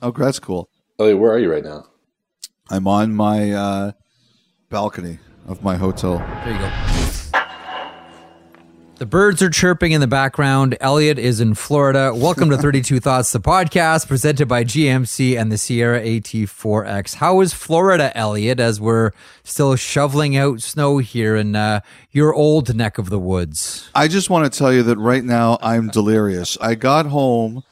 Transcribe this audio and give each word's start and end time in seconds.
Oh, 0.00 0.10
that's 0.10 0.38
cool. 0.38 0.70
Elliotte, 0.98 1.18
where 1.18 1.32
are 1.32 1.38
you 1.38 1.52
right 1.52 1.64
now? 1.64 1.84
I'm 2.70 2.86
on 2.86 3.14
my 3.14 3.52
uh, 3.52 3.92
balcony 4.70 5.18
of 5.46 5.62
my 5.62 5.76
hotel. 5.76 6.18
There 6.18 6.52
you 6.52 6.58
go. 6.58 6.72
The 8.96 9.06
birds 9.06 9.42
are 9.42 9.50
chirping 9.50 9.92
in 9.92 10.00
the 10.00 10.08
background. 10.08 10.76
Elliotte 10.80 11.18
is 11.18 11.40
in 11.40 11.54
Florida. 11.54 12.12
Welcome 12.14 12.48
to 12.50 12.56
32 12.60 13.00
Thoughts, 13.00 13.30
the 13.32 13.38
podcast 13.38 14.08
presented 14.08 14.48
by 14.48 14.64
GMC 14.64 15.38
and 15.38 15.52
the 15.52 15.58
Sierra 15.58 16.00
AT4X. 16.00 17.16
How 17.16 17.40
is 17.40 17.52
Florida, 17.52 18.10
Elliotte, 18.16 18.60
as 18.60 18.80
we're 18.80 19.12
still 19.44 19.76
shoveling 19.76 20.36
out 20.36 20.62
snow 20.62 20.98
here 20.98 21.36
in 21.36 21.54
uh, 21.54 21.80
your 22.10 22.34
old 22.34 22.74
neck 22.74 22.96
of 22.96 23.10
the 23.10 23.20
woods? 23.20 23.90
I 23.94 24.08
just 24.08 24.30
want 24.30 24.50
to 24.50 24.58
tell 24.58 24.72
you 24.72 24.82
that 24.84 24.96
right 24.98 25.22
now 25.22 25.58
I'm 25.60 25.88
delirious. 25.88 26.56
I 26.60 26.74
got 26.74 27.06
home 27.06 27.62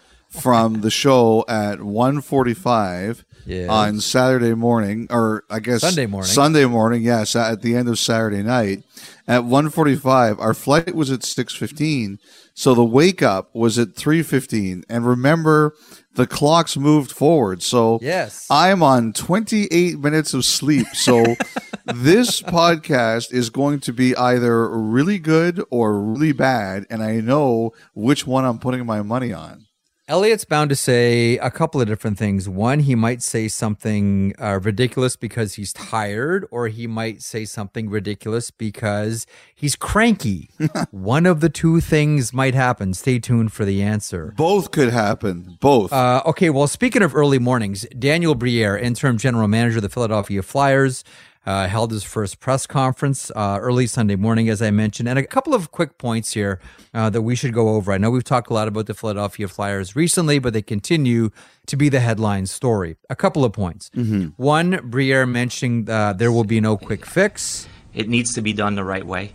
from 0.41 0.81
the 0.83 0.91
show 0.91 1.45
at 1.49 1.79
1:45 1.81 3.25
Yes. 3.49 3.71
on 3.71 4.01
Saturday 4.01 4.55
morning, 4.55 5.07
or 5.09 5.45
I 5.49 5.61
guess 5.61 5.81
Sunday 5.83 6.07
morning. 6.07 6.29
Sunday 6.29 6.65
morning, 6.65 7.03
yes, 7.05 7.37
at 7.37 7.63
the 7.63 7.77
end 7.77 7.89
of 7.89 7.97
Saturday 7.99 8.43
night. 8.43 8.83
At 9.29 9.43
1:45, 9.45 10.41
our 10.41 10.53
flight 10.55 10.95
was 10.97 11.11
at 11.13 11.21
6:15, 11.25 12.19
so 12.55 12.75
the 12.75 12.85
wake 12.85 13.23
up 13.23 13.51
was 13.55 13.79
at 13.79 13.95
3:15. 13.95 14.83
And 14.89 15.07
remember, 15.07 15.75
the 16.17 16.27
clocks 16.27 16.77
moved 16.77 17.13
forward, 17.13 17.63
so 17.63 18.01
Yes. 18.03 18.47
I'm 18.51 18.83
on 18.83 19.13
28 19.13 20.01
minutes 20.01 20.35
of 20.35 20.45
sleep. 20.45 20.89
So 20.95 21.37
this 21.95 22.43
podcast 22.43 23.33
is 23.33 23.51
going 23.51 23.79
to 23.81 23.93
be 23.93 24.17
either 24.17 24.69
really 24.77 25.19
good 25.21 25.63
or 25.71 26.01
really 26.01 26.33
bad, 26.33 26.85
and 26.91 27.01
I 27.01 27.21
know 27.21 27.71
which 27.95 28.27
one 28.27 28.45
I'm 28.45 28.59
putting 28.59 28.85
my 28.87 29.03
money 29.03 29.33
on. 29.33 29.67
Elliotte's 30.09 30.45
bound 30.45 30.71
to 30.71 30.77
say 30.77 31.37
a 31.39 31.51
couple 31.51 31.81
of 31.81 31.89
different 31.89 32.17
things. 32.17 32.49
One, 32.49 32.79
he 32.79 32.95
might 32.95 33.25
say 33.25 33.49
something 33.49 34.35
uh, 34.41 34.61
ridiculous 34.63 35.17
because 35.17 35.55
he's 35.55 35.73
tired, 35.73 36.47
or 36.53 36.69
he 36.69 36.87
might 36.87 37.23
say 37.23 37.45
something 37.45 37.91
ridiculous 37.91 38.53
because 38.53 39.27
he's 39.53 39.75
cranky. 39.75 40.51
One 40.93 41.27
of 41.27 41.41
the 41.41 41.49
two 41.49 41.81
things 41.81 42.33
might 42.33 42.55
happen. 42.55 42.95
Stay 42.95 43.19
tuned 43.19 43.53
for 43.53 43.65
the 43.65 43.83
answer. 43.83 44.33
Both 44.37 44.71
could 44.71 44.93
happen. 44.93 45.59
Both. 45.61 45.93
Uh, 45.93 46.23
okay, 46.25 46.51
well, 46.51 46.69
speaking 46.69 47.03
of 47.03 47.13
early 47.17 47.41
mornings, 47.41 47.85
Daniel 47.99 48.37
Briere, 48.37 48.79
interim 48.79 49.19
general 49.19 49.49
manager 49.49 49.79
of 49.79 49.83
the 49.83 49.89
Philadelphia 49.89 50.41
Flyers, 50.41 51.03
uh, 51.47 51.69
held 51.69 51.93
his 51.93 52.03
first 52.03 52.41
press 52.41 52.67
conference 52.67 53.31
uh, 53.37 53.59
early 53.61 53.87
Sunday 53.87 54.17
morning, 54.17 54.49
as 54.49 54.61
I 54.61 54.71
mentioned. 54.71 55.09
And 55.09 55.19
a 55.19 55.27
couple 55.27 55.55
of 55.55 55.71
quick 55.71 55.97
points 55.99 56.33
here 56.33 56.59
uh, 56.93 57.09
that 57.11 57.23
we 57.23 57.37
should 57.37 57.55
go 57.55 57.69
over. 57.71 57.93
I 57.93 57.99
know 57.99 58.11
we've 58.11 58.25
talked 58.25 58.51
a 58.51 58.55
lot 58.55 58.67
about 58.69 58.87
the 58.87 58.95
Philadelphia 58.95 59.47
Flyers 59.49 59.95
recently, 59.95 60.39
but 60.41 60.53
they 60.53 60.63
continue 60.63 61.31
to 61.67 61.77
be 61.77 61.89
the 61.89 62.01
headline 62.01 62.47
story. 62.47 62.97
A 63.09 63.17
couple 63.17 63.45
of 63.45 63.53
points. 63.53 63.91
One, 64.37 64.81
Briere 64.85 65.25
mentioning 65.27 65.89
uh, 65.89 66.13
there 66.15 66.33
will 66.33 66.45
be 66.45 66.61
no 66.61 66.77
quick 66.77 67.07
fix. 67.07 67.69
it 67.95 68.09
needs 68.09 68.35
to 68.35 68.43
be 68.43 68.53
done 68.53 68.75
the 68.75 68.85
right 68.85 69.07
way, 69.07 69.33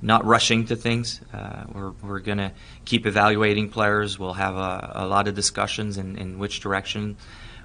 not 0.00 0.24
rushing 0.24 0.64
to 0.66 0.76
things. 0.76 1.20
Uh, 1.32 1.64
we're 1.72 1.90
we're 2.02 2.20
going 2.20 2.38
to 2.38 2.52
keep 2.84 3.04
evaluating 3.06 3.68
players. 3.68 4.18
We'll 4.18 4.34
have 4.34 4.54
a, 4.56 4.92
a 4.94 5.06
lot 5.06 5.28
of 5.28 5.34
discussions 5.34 5.98
in, 5.98 6.16
in 6.16 6.38
which 6.38 6.60
direction 6.60 7.16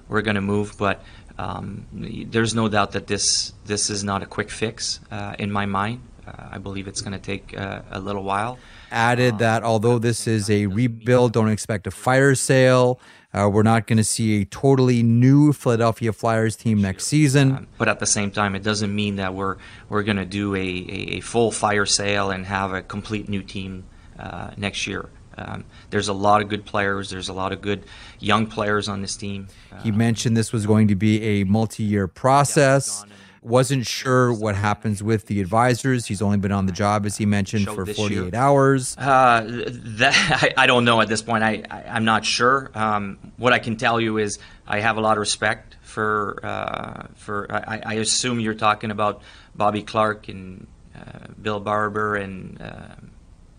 we're 0.10 0.22
going 0.22 0.36
to 0.36 0.42
move, 0.42 0.74
but 0.78 1.02
um, 1.38 1.86
there's 1.92 2.54
no 2.54 2.70
doubt 2.70 2.92
that 2.92 3.08
this 3.08 3.54
this 3.66 3.90
is 3.90 4.04
not 4.04 4.22
a 4.22 4.26
quick 4.26 4.50
fix 4.50 5.00
uh, 5.12 5.36
in 5.40 5.52
my 5.52 5.66
mind. 5.66 6.02
Uh, 6.28 6.32
I 6.52 6.58
believe 6.58 6.88
it's 6.88 7.02
going 7.02 7.14
to 7.14 7.20
take 7.20 7.58
uh, 7.58 7.82
a 7.92 8.00
little 8.00 8.24
while. 8.24 8.58
added 8.92 9.40
that 9.40 9.64
although 9.64 10.00
this 10.00 10.26
is 10.26 10.50
a 10.50 10.68
rebuild, 10.68 11.34
don't 11.34 11.50
expect 11.50 11.86
a 11.86 11.92
fire 11.92 12.34
sale. 12.36 13.00
Uh, 13.34 13.50
we're 13.52 13.64
not 13.64 13.88
going 13.88 13.98
to 13.98 14.04
see 14.04 14.42
a 14.42 14.46
totally 14.46 15.02
new 15.02 15.52
Philadelphia 15.52 16.14
Flyers 16.14 16.56
team 16.56 16.80
next 16.82 17.08
season. 17.08 17.68
But 17.80 17.88
at 17.88 18.00
the 18.00 18.06
same 18.06 18.30
time, 18.30 18.56
it 18.56 18.62
doesn't 18.62 18.94
mean 18.94 19.16
that 19.16 19.34
we're 19.34 19.58
we're 19.90 20.04
going 20.04 20.18
to 20.18 20.26
do 20.26 20.56
a, 20.56 20.60
a, 20.60 21.18
a 21.18 21.20
full 21.20 21.52
fire 21.52 21.88
sale 21.88 22.30
and 22.30 22.46
have 22.46 22.74
a 22.74 22.82
complete 22.84 23.28
new 23.28 23.42
team 23.42 23.86
uh, 24.20 24.52
next 24.56 24.86
year. 24.86 25.10
Um, 25.38 25.66
there's 25.90 26.08
a 26.08 26.14
lot 26.14 26.42
of 26.42 26.50
good 26.50 26.66
players. 26.66 27.10
There's 27.10 27.30
a 27.30 27.34
lot 27.34 27.52
of 27.52 27.62
good 27.62 27.84
young 28.20 28.48
players 28.48 28.88
on 28.88 29.02
this 29.02 29.16
team. 29.16 29.48
Uh, 29.72 29.82
He 29.82 29.92
mentioned 29.92 30.38
this 30.38 30.52
was 30.54 30.66
going 30.66 30.88
to 30.90 30.96
be 30.96 31.22
a 31.22 31.44
multi 31.46 31.84
year 31.84 32.08
process. 32.08 33.06
Wasn't 33.42 33.86
sure 33.86 34.32
what 34.32 34.56
happens 34.56 35.04
with 35.04 35.26
the 35.26 35.42
advisors. 35.42 36.06
He's 36.06 36.22
only 36.22 36.38
been 36.38 36.54
on 36.54 36.66
the 36.66 36.72
job, 36.72 37.06
as 37.06 37.18
he 37.18 37.26
mentioned, 37.26 37.66
for 37.66 37.86
48 37.86 38.10
year. 38.12 38.30
hours. 38.34 38.96
Uh, 38.98 39.44
that 39.46 40.14
I, 40.58 40.64
I 40.64 40.66
don't 40.68 40.86
know 40.86 41.02
at 41.02 41.10
this 41.10 41.22
point. 41.22 41.44
I, 41.44 41.62
I 41.70 41.84
I'm 41.90 42.06
not 42.06 42.24
sure. 42.24 42.72
Um, 42.74 43.18
what 43.36 43.52
I 43.52 43.60
can 43.60 43.76
tell 43.76 44.00
you 44.00 44.18
is 44.18 44.40
I 44.66 44.80
have 44.80 44.96
a 44.96 45.02
lot 45.02 45.18
of 45.18 45.20
respect 45.20 45.76
for 45.82 46.40
uh, 46.42 47.08
for. 47.16 47.52
I, 47.52 47.82
I 47.86 47.94
assume 47.96 48.40
you're 48.40 48.54
talking 48.54 48.92
about 48.92 49.22
Bobby 49.54 49.84
Clarke 49.84 50.30
and 50.30 50.66
uh, 50.96 51.28
Bill 51.42 51.60
Barber 51.60 52.16
and 52.16 52.62
uh, 52.62 52.96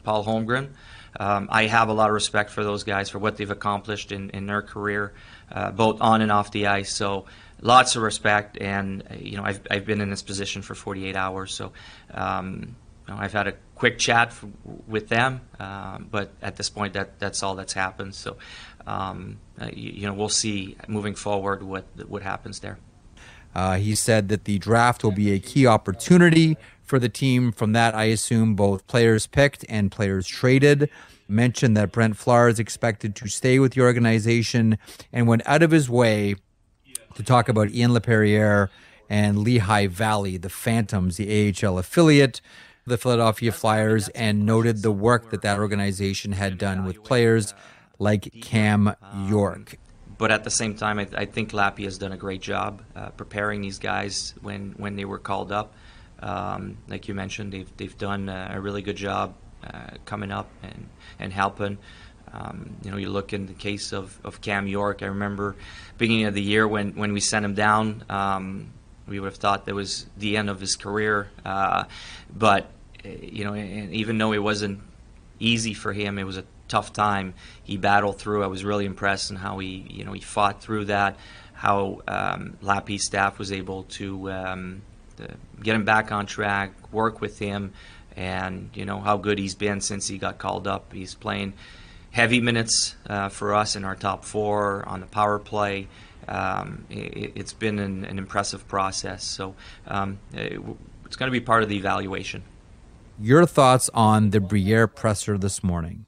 Paul 0.03 0.25
Holmgren. 0.25 0.71
Um, 1.19 1.49
I 1.51 1.67
have 1.67 1.89
a 1.89 1.93
lot 1.93 2.09
of 2.11 2.15
respect 2.15 2.51
for 2.51 2.65
those 2.65 2.85
guys 2.85 3.11
for 3.11 3.19
what 3.19 3.37
they've 3.37 3.51
accomplished 3.51 4.13
in, 4.13 4.31
in 4.31 4.47
their 4.47 4.63
career, 4.63 5.13
uh, 5.51 5.71
both 5.71 6.01
on 6.01 6.21
and 6.21 6.33
off 6.33 6.51
the 6.51 6.67
ice. 6.67 6.93
So 6.93 7.27
lots 7.61 7.97
of 7.97 8.03
respect, 8.03 8.59
and 8.61 9.03
uh, 9.11 9.15
you 9.19 9.37
know 9.37 9.45
I've 9.45 9.61
I've 9.71 9.87
been 9.87 10.01
in 10.01 10.11
this 10.11 10.23
position 10.23 10.63
for 10.63 10.75
48 10.75 11.17
hours, 11.17 11.55
so. 11.55 11.73
Um, 12.13 12.77
you 13.07 13.13
know, 13.13 13.21
I've 13.21 13.35
had 13.35 13.49
a 13.49 13.55
quick 13.75 13.99
chat 13.99 14.29
f- 14.29 14.47
with 14.87 15.09
them, 15.09 15.43
um, 15.61 16.09
but 16.11 16.31
at 16.41 16.57
this 16.57 16.71
point, 16.71 16.95
that 16.95 17.19
that's 17.19 17.43
all 17.43 17.55
that's 17.55 17.75
happened. 17.75 18.15
So, 18.15 18.39
um, 18.87 19.37
uh, 19.61 19.69
you, 19.71 19.91
you 19.91 20.07
know, 20.07 20.15
we'll 20.15 20.31
see 20.31 20.79
moving 20.89 21.15
forward 21.15 21.63
what 21.63 21.85
what 22.09 22.23
happens 22.23 22.61
there. 22.61 22.79
Uh, 23.55 23.77
he 23.77 23.95
said 23.95 24.29
that 24.31 24.45
the 24.45 24.59
draft 24.59 25.05
will 25.05 25.13
be 25.13 25.33
a 25.33 25.39
key 25.39 25.67
opportunity 25.67 26.57
for 26.85 26.99
the 26.99 27.09
team. 27.09 27.53
From 27.53 27.73
that, 27.73 27.95
I 27.95 28.05
assume 28.05 28.55
both 28.55 28.87
players 28.87 29.27
picked 29.27 29.65
and 29.69 29.91
players 29.91 30.27
traded. 30.27 30.91
Mentioned 31.27 31.77
that 31.77 31.93
Brent 31.93 32.17
Flahr 32.17 32.51
is 32.51 32.59
expected 32.59 33.17
to 33.17 33.29
stay 33.29 33.59
with 33.59 33.73
the 33.73 33.81
organization 33.81 34.79
and 35.13 35.27
went 35.27 35.43
out 35.47 35.63
of 35.63 35.71
his 35.71 35.89
way 35.89 36.37
to 37.15 37.23
talk 37.23 37.49
about 37.49 37.71
Ian 37.71 37.93
Laperriere 37.93 38.69
and 39.09 39.39
Lehigh 39.39 39.87
Valley, 39.87 40.37
the 40.37 40.49
Phantoms, 40.49 41.17
the 41.17 41.55
AHL 41.63 41.79
affiliate, 41.79 42.41
the 42.87 42.99
Philadelphia 42.99 43.53
Flyers, 43.53 44.09
and 44.11 44.45
noted 44.45 44.83
the 44.83 44.93
work 44.93 45.31
that 45.31 45.43
that 45.43 45.59
organization 45.59 46.33
had 46.33 46.59
done 46.59 46.85
with 46.85 47.03
players 47.03 47.55
like 47.99 48.33
Cam 48.43 48.95
York. 49.27 49.79
But 50.19 50.31
at 50.31 50.45
the 50.45 50.51
same 50.51 50.75
time, 50.75 50.99
I, 50.99 51.09
I 51.17 51.25
think 51.25 51.53
Lappy 51.53 51.85
has 51.85 51.99
done 51.99 52.13
a 52.13 52.17
great 52.17 52.41
job 52.41 52.83
uh, 52.95 53.11
preparing 53.11 53.61
these 53.61 53.79
guys 53.79 54.35
when, 54.43 54.75
when 54.77 54.97
they 54.97 55.05
were 55.05 55.19
called 55.19 55.51
up. 55.51 55.75
Um, 56.25 56.79
like 56.89 57.07
you 57.07 57.15
mentioned, 57.15 57.53
they've, 57.53 57.77
they've 57.77 57.99
done 57.99 58.29
a, 58.29 58.59
really 58.61 58.81
good 58.81 58.97
job 58.97 59.35
uh, 59.63 59.91
coming 60.07 60.33
up 60.33 60.49
and, 60.63 60.89
and 61.19 61.33
helping. 61.33 61.77
Um, 62.33 62.77
you 62.83 62.91
know, 62.91 62.97
you 62.97 63.11
look 63.11 63.33
in 63.33 63.47
the 63.47 63.53
case 63.53 63.93
of, 63.93 64.19
of 64.25 64.41
Cam 64.41 64.67
York. 64.67 65.03
I 65.03 65.07
remember 65.07 65.55
beginning 65.99 66.25
of 66.25 66.35
the 66.35 66.43
year 66.43 66.67
when, 66.67 66.93
when 66.93 67.13
we 67.13 67.21
sent 67.21 67.45
him 67.45 67.55
down, 67.55 68.05
um, 68.09 68.73
we 69.07 69.21
would 69.21 69.27
have 69.27 69.37
thought 69.37 69.67
that 69.67 69.75
was 69.75 70.07
the 70.17 70.39
end 70.39 70.49
of 70.49 70.61
his 70.61 70.77
career. 70.77 71.29
Uh, 71.45 71.85
but 72.35 72.71
uh, 73.05 73.09
you 73.09 73.45
know, 73.45 73.53
and 73.53 73.93
even 73.93 74.17
though 74.19 74.33
it 74.33 74.43
wasn't 74.43 74.81
easy 75.39 75.75
for 75.75 75.93
him, 75.93 76.19
it 76.19 76.25
was 76.25 76.39
a 76.39 76.45
tough 76.69 76.93
time. 76.93 77.35
He 77.63 77.77
battled 77.77 78.19
through. 78.19 78.43
I 78.43 78.47
was 78.47 78.65
really 78.65 78.87
impressed 78.87 79.31
in 79.31 79.37
how 79.37 79.59
he, 79.59 79.87
you 79.91 80.05
know, 80.05 80.13
he 80.13 80.21
fought 80.21 80.63
through 80.63 80.87
that. 80.87 81.17
How 81.53 82.01
um, 82.09 82.57
staff 82.99 83.39
was 83.39 83.53
able 83.53 83.85
to, 83.85 84.31
um, 84.31 84.83
to 85.17 85.35
get 85.63 85.75
him 85.75 85.85
back 85.85 86.13
on 86.13 86.27
track, 86.27 86.73
work 86.93 87.21
with 87.21 87.39
him, 87.39 87.73
and 88.17 88.71
you 88.75 88.85
know 88.85 89.01
how 89.01 89.17
good 89.17 89.39
he's 89.39 89.55
been 89.55 89.81
since 89.81 90.07
he 90.07 90.19
got 90.19 90.39
called 90.39 90.67
up. 90.67 90.93
He's 90.93 91.15
playing 91.15 91.55
heavy 92.11 92.41
minutes 92.41 92.95
uh, 93.09 93.29
for 93.29 93.55
us 93.55 93.75
in 93.75 93.85
our 93.85 93.97
top 93.97 94.25
four 94.25 94.87
on 94.89 95.01
the 95.01 95.07
power 95.07 95.39
play. 95.39 95.89
Um, 96.29 96.87
it, 96.89 97.33
it's 97.35 97.53
been 97.53 97.79
an, 97.79 98.05
an 98.05 98.19
impressive 98.19 98.67
process. 98.69 99.25
So 99.25 99.55
um, 99.87 100.19
it, 100.33 100.61
it's 101.05 101.17
going 101.17 101.31
to 101.31 101.33
be 101.33 101.45
part 101.45 101.63
of 101.63 101.69
the 101.69 101.77
evaluation. 101.77 102.45
Your 103.19 103.47
thoughts 103.47 103.91
on 103.95 104.31
the 104.31 104.41
Briere 104.41 104.87
presser 104.87 105.39
this 105.39 105.63
morning? 105.63 106.07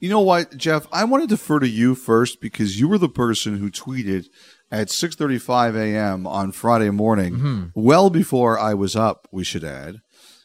You 0.00 0.08
know 0.08 0.20
what, 0.20 0.56
Jeff? 0.56 0.86
I 0.92 1.04
want 1.04 1.22
to 1.22 1.26
defer 1.26 1.58
to 1.58 1.68
you 1.68 1.94
first 1.94 2.40
because 2.40 2.78
you 2.78 2.88
were 2.88 2.98
the 2.98 3.08
person 3.08 3.58
who 3.58 3.70
tweeted 3.70 4.28
at 4.70 4.88
6:35 4.88 5.76
a.m. 5.76 6.26
on 6.26 6.52
Friday 6.52 6.90
morning, 6.90 7.72
well 7.74 8.10
before 8.10 8.58
I 8.58 8.74
was 8.74 8.94
up. 8.96 9.26
We 9.32 9.44
should 9.44 9.64
add 9.64 10.00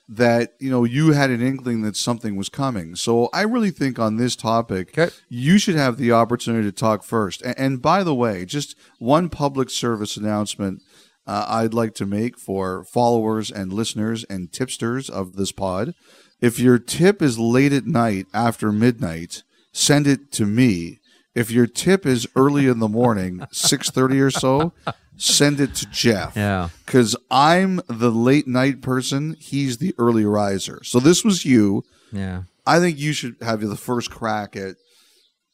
that 0.09 0.53
you 0.59 0.69
know 0.69 0.83
you 0.83 1.13
had 1.13 1.29
an 1.29 1.41
inkling 1.41 1.81
that 1.83 1.95
something 1.95 2.35
was 2.35 2.49
coming. 2.49 2.95
So 2.95 3.29
I 3.33 3.41
really 3.43 3.71
think 3.71 3.97
on 3.99 4.17
this 4.17 4.35
topic, 4.35 4.97
Okay. 4.97 5.13
you 5.29 5.57
should 5.57 5.75
have 5.75 5.97
the 5.97 6.11
opportunity 6.11 6.67
to 6.67 6.71
talk 6.75 7.03
first. 7.03 7.41
And, 7.41 7.57
and 7.57 7.81
by 7.81 8.03
the 8.03 8.15
way, 8.15 8.45
just 8.45 8.75
one 8.99 9.29
public 9.29 9.69
service 9.69 10.17
announcement. 10.17 10.81
Uh, 11.25 11.45
I'd 11.47 11.73
like 11.73 11.95
to 11.95 12.05
make 12.05 12.37
for 12.37 12.83
followers 12.83 13.49
and 13.49 13.71
listeners 13.71 14.25
and 14.25 14.51
tipsters 14.51 15.09
of 15.09 15.37
this 15.37 15.53
pod. 15.53 15.93
If 16.41 16.59
your 16.59 16.77
tip 16.79 17.21
is 17.21 17.39
late 17.39 17.71
at 17.71 17.85
night 17.85 18.25
after 18.33 18.73
midnight, 18.73 19.43
send 19.71 20.05
it 20.05 20.33
to 20.33 20.45
me 20.45 20.99
if 21.35 21.51
your 21.51 21.67
tip 21.67 22.05
is 22.05 22.27
early 22.35 22.67
in 22.67 22.79
the 22.79 22.87
morning, 22.87 23.45
six 23.51 23.89
thirty 23.89 24.19
or 24.19 24.31
so, 24.31 24.73
send 25.17 25.59
it 25.59 25.75
to 25.75 25.85
Jeff. 25.87 26.35
Yeah. 26.35 26.69
Because 26.85 27.15
I'm 27.31 27.81
the 27.87 28.11
late 28.11 28.47
night 28.47 28.81
person. 28.81 29.35
He's 29.39 29.77
the 29.77 29.93
early 29.97 30.25
riser. 30.25 30.83
So 30.83 30.99
this 30.99 31.23
was 31.23 31.45
you. 31.45 31.83
Yeah. 32.11 32.43
I 32.65 32.79
think 32.79 32.97
you 32.97 33.13
should 33.13 33.35
have 33.41 33.61
the 33.61 33.75
first 33.75 34.09
crack 34.09 34.55
at 34.55 34.75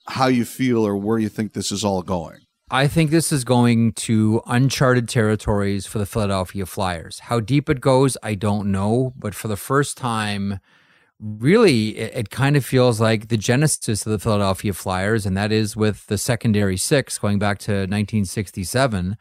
how 0.07 0.27
you 0.27 0.45
feel 0.45 0.85
or 0.85 0.95
where 0.95 1.19
you 1.19 1.29
think 1.29 1.53
this 1.53 1.71
is 1.71 1.83
all 1.83 2.01
going. 2.01 2.39
I 2.71 2.87
think 2.87 3.09
this 3.09 3.31
is 3.31 3.43
going 3.43 3.93
to 3.93 4.43
uncharted 4.45 5.09
territories 5.09 5.87
for 5.87 5.97
the 5.97 6.05
Philadelphia 6.05 6.67
Flyers. 6.67 7.19
How 7.19 7.39
deep 7.39 7.67
it 7.67 7.81
goes, 7.81 8.15
I 8.21 8.35
don't 8.35 8.71
know. 8.71 9.13
But 9.17 9.33
for 9.33 9.47
the 9.47 9.57
first 9.57 9.97
time, 9.97 10.59
really, 11.19 11.97
it, 11.97 12.11
it, 12.15 12.29
kind 12.29 12.55
of 12.55 12.65
feels 12.65 13.01
like 13.01 13.27
the 13.27 13.37
genesis 13.37 14.05
of 14.05 14.11
the 14.11 14.19
Philadelphia 14.19 14.73
Flyers, 14.73 15.25
and 15.25 15.35
that 15.35 15.51
is 15.51 15.75
with 15.75 16.07
the 16.07 16.17
secondary 16.17 16.77
six 16.77 17.17
going 17.17 17.39
back 17.39 17.59
to 17.59 17.71
1967. 17.71 19.17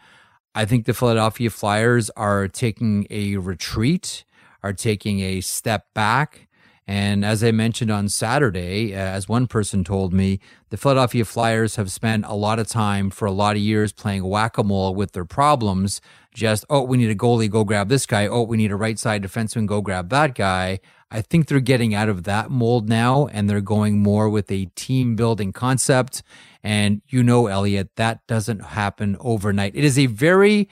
I 0.54 0.64
think 0.64 0.86
the 0.86 0.94
Philadelphia 0.94 1.50
Flyers 1.50 2.10
are 2.10 2.48
taking 2.48 3.06
a 3.10 3.36
retreat, 3.36 4.24
are 4.62 4.72
taking 4.72 5.20
a 5.20 5.40
step 5.40 5.92
back. 5.94 6.48
And 6.86 7.22
as 7.22 7.44
I 7.44 7.50
mentioned 7.50 7.90
on 7.90 8.08
Saturday, 8.08 8.94
uh, 8.94 8.98
as 8.98 9.28
one 9.28 9.46
person 9.46 9.84
told 9.84 10.14
me, 10.14 10.40
the 10.70 10.78
Philadelphia 10.78 11.24
Flyers 11.26 11.76
have 11.76 11.92
spent 11.92 12.24
a 12.24 12.34
lot 12.34 12.58
of 12.58 12.66
time 12.66 13.10
for 13.10 13.26
a 13.26 13.30
lot 13.30 13.56
of 13.56 13.62
years 13.62 13.92
playing 13.92 14.24
whack 14.24 14.56
a 14.56 14.64
mole 14.64 14.94
with 14.94 15.12
their 15.12 15.26
problems. 15.26 16.00
Just, 16.32 16.64
oh, 16.70 16.82
we 16.82 16.96
need 16.96 17.10
a 17.10 17.14
goalie, 17.14 17.50
go 17.50 17.62
grab 17.62 17.90
this 17.90 18.06
guy. 18.06 18.26
Oh, 18.26 18.42
we 18.42 18.56
need 18.56 18.72
a 18.72 18.76
right 18.76 18.98
side 18.98 19.22
defenseman, 19.22 19.66
go 19.66 19.82
grab 19.82 20.08
that 20.08 20.34
guy. 20.34 20.80
I 21.10 21.22
think 21.22 21.46
they're 21.46 21.60
getting 21.60 21.94
out 21.94 22.08
of 22.08 22.24
that 22.24 22.50
mold 22.50 22.88
now 22.88 23.26
and 23.28 23.48
they're 23.48 23.60
going 23.60 24.00
more 24.00 24.28
with 24.28 24.50
a 24.50 24.66
team 24.76 25.16
building 25.16 25.52
concept. 25.52 26.22
And 26.62 27.02
you 27.08 27.22
know, 27.22 27.46
Elliotte, 27.46 27.96
that 27.96 28.26
doesn't 28.26 28.60
happen 28.60 29.16
overnight. 29.20 29.74
It 29.74 29.84
is 29.84 29.98
a 29.98 30.06
very 30.06 30.68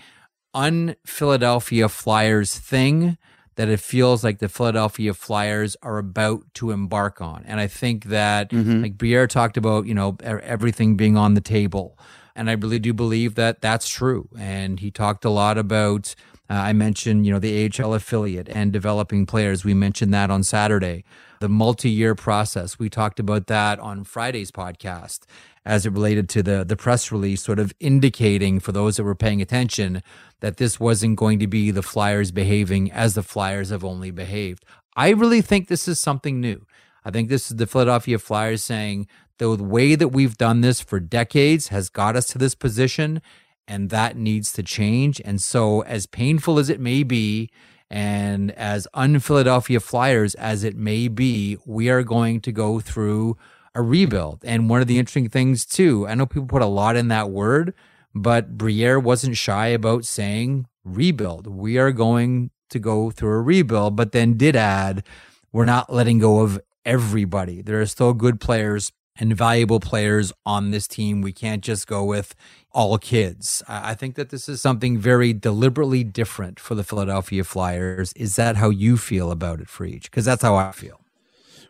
un 0.52 0.96
Philadelphia 1.04 1.88
Flyers 1.88 2.58
thing 2.58 3.16
that 3.56 3.68
it 3.68 3.80
feels 3.80 4.22
like 4.22 4.38
the 4.38 4.48
Philadelphia 4.48 5.14
Flyers 5.14 5.76
are 5.82 5.96
about 5.96 6.42
to 6.54 6.70
embark 6.70 7.22
on. 7.22 7.42
And 7.46 7.58
I 7.58 7.66
think 7.66 8.04
that, 8.04 8.50
mm-hmm. 8.50 8.82
like 8.82 8.98
Briere 8.98 9.26
talked 9.26 9.56
about, 9.56 9.86
you 9.86 9.94
know, 9.94 10.16
everything 10.22 10.96
being 10.96 11.16
on 11.16 11.32
the 11.32 11.40
table. 11.40 11.98
And 12.34 12.50
I 12.50 12.52
really 12.52 12.78
do 12.78 12.92
believe 12.92 13.34
that 13.36 13.62
that's 13.62 13.88
true. 13.88 14.28
And 14.38 14.78
he 14.80 14.90
talked 14.90 15.24
a 15.24 15.30
lot 15.30 15.56
about, 15.56 16.14
uh, 16.48 16.54
I 16.54 16.72
mentioned, 16.72 17.26
you 17.26 17.32
know, 17.32 17.38
the 17.38 17.70
AHL 17.70 17.94
affiliate 17.94 18.48
and 18.48 18.72
developing 18.72 19.26
players. 19.26 19.64
We 19.64 19.74
mentioned 19.74 20.14
that 20.14 20.30
on 20.30 20.42
Saturday. 20.42 21.04
The 21.40 21.48
multi 21.48 21.90
year 21.90 22.14
process. 22.14 22.78
We 22.78 22.88
talked 22.88 23.20
about 23.20 23.46
that 23.48 23.78
on 23.78 24.04
Friday's 24.04 24.50
podcast 24.50 25.20
as 25.64 25.84
it 25.84 25.92
related 25.92 26.28
to 26.30 26.42
the 26.42 26.64
the 26.64 26.76
press 26.76 27.12
release, 27.12 27.42
sort 27.42 27.58
of 27.58 27.74
indicating 27.80 28.60
for 28.60 28.72
those 28.72 28.96
that 28.96 29.04
were 29.04 29.14
paying 29.14 29.42
attention 29.42 30.02
that 30.40 30.56
this 30.56 30.80
wasn't 30.80 31.16
going 31.16 31.38
to 31.40 31.46
be 31.46 31.70
the 31.70 31.82
Flyers 31.82 32.30
behaving 32.30 32.90
as 32.90 33.14
the 33.14 33.22
Flyers 33.22 33.70
have 33.70 33.84
only 33.84 34.10
behaved. 34.10 34.64
I 34.96 35.10
really 35.10 35.42
think 35.42 35.68
this 35.68 35.88
is 35.88 36.00
something 36.00 36.40
new. 36.40 36.64
I 37.04 37.10
think 37.10 37.28
this 37.28 37.50
is 37.50 37.56
the 37.56 37.66
Philadelphia 37.66 38.18
Flyers 38.18 38.62
saying 38.62 39.06
the 39.38 39.54
way 39.54 39.94
that 39.94 40.08
we've 40.08 40.38
done 40.38 40.60
this 40.60 40.80
for 40.80 40.98
decades 40.98 41.68
has 41.68 41.88
got 41.88 42.16
us 42.16 42.26
to 42.28 42.38
this 42.38 42.54
position, 42.54 43.20
and 43.68 43.90
that 43.90 44.16
needs 44.16 44.52
to 44.52 44.62
change. 44.62 45.20
And 45.24 45.40
so, 45.40 45.82
as 45.82 46.06
painful 46.06 46.58
as 46.58 46.68
it 46.68 46.80
may 46.80 47.02
be, 47.02 47.50
and 47.90 48.50
as 48.52 48.88
un 48.94 49.18
Philadelphia 49.20 49.80
Flyers 49.80 50.34
as 50.34 50.64
it 50.64 50.76
may 50.76 51.08
be, 51.08 51.56
we 51.64 51.88
are 51.88 52.02
going 52.02 52.40
to 52.40 52.52
go 52.52 52.80
through 52.80 53.36
a 53.74 53.82
rebuild. 53.82 54.42
And 54.44 54.68
one 54.68 54.80
of 54.80 54.86
the 54.86 54.98
interesting 54.98 55.28
things, 55.28 55.64
too, 55.64 56.06
I 56.08 56.14
know 56.14 56.26
people 56.26 56.48
put 56.48 56.62
a 56.62 56.66
lot 56.66 56.96
in 56.96 57.08
that 57.08 57.30
word, 57.30 57.74
but 58.14 58.56
Briere 58.56 58.98
wasn't 58.98 59.36
shy 59.36 59.68
about 59.68 60.04
saying 60.04 60.66
rebuild. 60.84 61.46
We 61.46 61.78
are 61.78 61.92
going 61.92 62.50
to 62.70 62.78
go 62.78 63.10
through 63.10 63.30
a 63.30 63.42
rebuild, 63.42 63.94
but 63.94 64.12
then 64.12 64.36
did 64.36 64.56
add, 64.56 65.04
we're 65.52 65.64
not 65.64 65.92
letting 65.92 66.18
go 66.18 66.40
of 66.40 66.60
everybody. 66.84 67.62
There 67.62 67.80
are 67.80 67.86
still 67.86 68.14
good 68.14 68.40
players 68.40 68.92
and 69.18 69.36
valuable 69.36 69.80
players 69.80 70.32
on 70.44 70.70
this 70.70 70.86
team. 70.86 71.20
We 71.20 71.32
can't 71.32 71.62
just 71.62 71.86
go 71.86 72.04
with 72.04 72.34
all 72.72 72.98
kids. 72.98 73.62
I 73.68 73.94
think 73.94 74.16
that 74.16 74.30
this 74.30 74.48
is 74.48 74.60
something 74.60 74.98
very 74.98 75.32
deliberately 75.32 76.04
different 76.04 76.60
for 76.60 76.74
the 76.74 76.84
Philadelphia 76.84 77.44
Flyers. 77.44 78.12
Is 78.14 78.36
that 78.36 78.56
how 78.56 78.70
you 78.70 78.96
feel 78.96 79.30
about 79.30 79.60
it, 79.60 79.68
Friedge? 79.68 80.04
Because 80.04 80.24
that's 80.24 80.42
how 80.42 80.56
I 80.56 80.72
feel. 80.72 81.00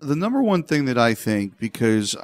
The 0.00 0.16
number 0.16 0.43
one 0.43 0.62
thing 0.62 0.84
that 0.87 0.98
I 0.98 1.14
think, 1.14 1.58
because 1.58 2.16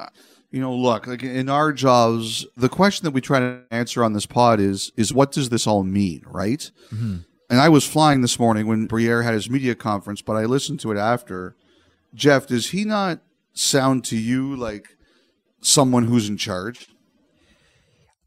you 0.51 0.61
know, 0.61 0.73
look, 0.73 1.07
like 1.07 1.23
in 1.23 1.49
our 1.49 1.73
jobs, 1.73 2.45
the 2.55 2.69
question 2.69 3.05
that 3.05 3.11
we 3.11 3.21
try 3.21 3.39
to 3.39 3.61
answer 3.71 4.03
on 4.03 4.13
this 4.13 4.27
pod 4.27 4.59
is 4.59 4.91
is 4.95 5.11
what 5.11 5.31
does 5.31 5.49
this 5.49 5.65
all 5.65 5.83
mean, 5.83 6.23
right? 6.27 6.69
Mm-hmm. 6.93 7.17
And 7.49 7.59
I 7.59 7.69
was 7.69 7.87
flying 7.87 8.21
this 8.21 8.37
morning 8.37 8.67
when 8.67 8.85
Briere 8.85 9.23
had 9.23 9.33
his 9.33 9.49
media 9.49 9.73
conference, 9.73 10.21
but 10.21 10.35
I 10.35 10.45
listened 10.45 10.79
to 10.81 10.91
it 10.91 10.97
after. 10.97 11.55
Jeff, 12.13 12.45
does 12.45 12.69
he 12.69 12.85
not 12.85 13.19
sound 13.53 14.03
to 14.05 14.17
you 14.17 14.55
like 14.55 14.95
someone 15.63 16.05
who's 16.05 16.29
in 16.29 16.37
charge? 16.37 16.87